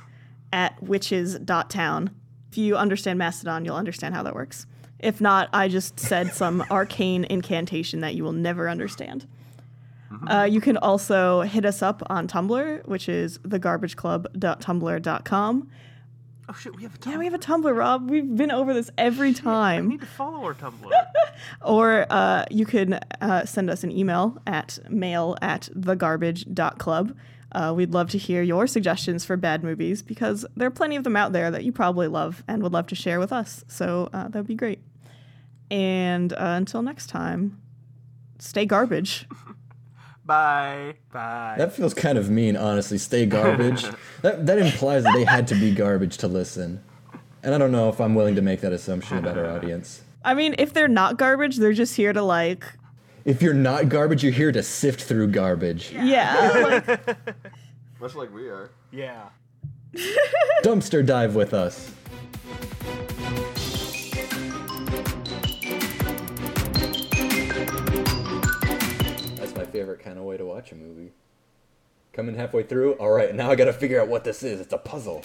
at 0.51 0.81
witches 0.81 1.37
dot 1.39 1.69
town. 1.69 2.09
If 2.51 2.57
you 2.57 2.75
understand 2.75 3.19
Mastodon, 3.19 3.65
you'll 3.65 3.75
understand 3.75 4.15
how 4.15 4.23
that 4.23 4.33
works. 4.33 4.65
If 4.99 5.21
not, 5.21 5.49
I 5.53 5.67
just 5.67 5.99
said 5.99 6.33
some 6.33 6.63
arcane 6.71 7.25
incantation 7.25 8.01
that 8.01 8.15
you 8.15 8.23
will 8.23 8.33
never 8.33 8.69
understand. 8.69 9.27
Uh, 10.27 10.47
you 10.49 10.61
can 10.61 10.77
also 10.77 11.41
hit 11.41 11.65
us 11.65 11.81
up 11.81 12.01
on 12.09 12.27
Tumblr, 12.27 12.87
which 12.87 13.09
is 13.09 13.39
thegarbageclub.tumblr.com. 13.39 15.69
Oh 16.49 16.53
shit, 16.53 16.75
we 16.75 16.83
have 16.83 16.95
a 16.95 16.97
Tumblr. 16.97 17.11
Yeah, 17.11 17.17
we 17.17 17.25
have 17.25 17.33
a 17.33 17.39
Tumblr, 17.39 17.77
Rob. 17.77 18.09
We've 18.09 18.35
been 18.35 18.51
over 18.51 18.73
this 18.73 18.89
every 18.97 19.29
I 19.31 19.33
time. 19.33 19.89
need 19.89 19.99
to 20.01 20.05
follow 20.05 20.43
our 20.45 20.53
Tumblr. 20.53 20.91
Or 21.61 22.05
uh, 22.09 22.45
you 22.49 22.65
can 22.65 22.93
uh, 23.21 23.45
send 23.45 23.69
us 23.69 23.83
an 23.83 23.91
email 23.91 24.41
at 24.47 24.79
mail 24.89 25.37
at 25.41 25.69
thegarbage.club. 25.75 27.15
Uh, 27.51 27.73
we'd 27.75 27.93
love 27.93 28.09
to 28.11 28.17
hear 28.17 28.41
your 28.41 28.65
suggestions 28.65 29.23
for 29.23 29.37
bad 29.37 29.63
movies 29.63 30.01
because 30.01 30.45
there 30.55 30.67
are 30.67 30.71
plenty 30.71 30.95
of 30.95 31.03
them 31.03 31.15
out 31.15 31.33
there 31.33 31.51
that 31.51 31.63
you 31.63 31.71
probably 31.71 32.07
love 32.07 32.43
and 32.47 32.63
would 32.63 32.73
love 32.73 32.87
to 32.87 32.95
share 32.95 33.19
with 33.19 33.31
us. 33.31 33.63
So 33.67 34.09
uh, 34.13 34.29
that 34.29 34.35
would 34.35 34.47
be 34.47 34.55
great. 34.55 34.79
And 35.69 36.33
uh, 36.33 36.37
until 36.57 36.81
next 36.81 37.07
time, 37.07 37.61
stay 38.39 38.65
garbage. 38.65 39.27
Bye. 40.27 40.95
Bye. 41.11 41.55
That 41.57 41.73
feels 41.73 41.93
kind 41.93 42.17
of 42.17 42.29
mean, 42.29 42.57
honestly. 42.57 42.97
Stay 42.97 43.25
garbage. 43.25 43.83
that 44.21 44.45
that 44.45 44.59
implies 44.59 45.03
that 45.03 45.13
they 45.13 45.23
had 45.23 45.47
to 45.47 45.55
be 45.55 45.73
garbage 45.73 46.17
to 46.17 46.27
listen. 46.27 46.83
And 47.43 47.55
I 47.55 47.57
don't 47.57 47.71
know 47.71 47.87
if 47.87 48.01
I'm 48.01 48.13
willing 48.13 48.35
to 48.35 48.41
make 48.41 48.59
that 48.61 48.73
assumption 48.73 49.17
about 49.17 49.37
our 49.37 49.47
audience. 49.47 50.01
I 50.25 50.33
mean, 50.33 50.55
if 50.57 50.73
they're 50.73 50.89
not 50.89 51.17
garbage, 51.17 51.55
they're 51.57 51.71
just 51.71 51.95
here 51.95 52.11
to 52.11 52.21
like, 52.21 52.65
If 53.23 53.41
you're 53.41 53.53
not 53.53 53.87
garbage, 53.87 54.21
you're 54.21 54.33
here 54.33 54.51
to 54.51 54.61
sift 54.61 55.01
through 55.01 55.27
garbage. 55.29 55.91
yeah, 55.93 56.85
like, 56.87 57.17
Much 58.01 58.15
like 58.15 58.33
we 58.33 58.49
are. 58.49 58.71
Yeah. 58.91 59.29
Dumpster 60.63 61.05
dive 61.05 61.35
with 61.35 61.53
us. 61.53 61.93
Favorite 69.77 69.99
kind 69.99 70.17
of 70.17 70.23
way 70.23 70.35
to 70.37 70.43
watch 70.45 70.71
a 70.71 70.75
movie. 70.75 71.11
Coming 72.11 72.35
halfway 72.35 72.63
through, 72.63 72.93
all 72.93 73.11
right, 73.11 73.35
now 73.35 73.51
I 73.51 73.55
gotta 73.55 73.73
figure 73.73 74.01
out 74.01 74.07
what 74.07 74.23
this 74.23 74.41
is. 74.41 74.59
It's 74.59 74.73
a 74.73 74.77
puzzle. 74.79 75.21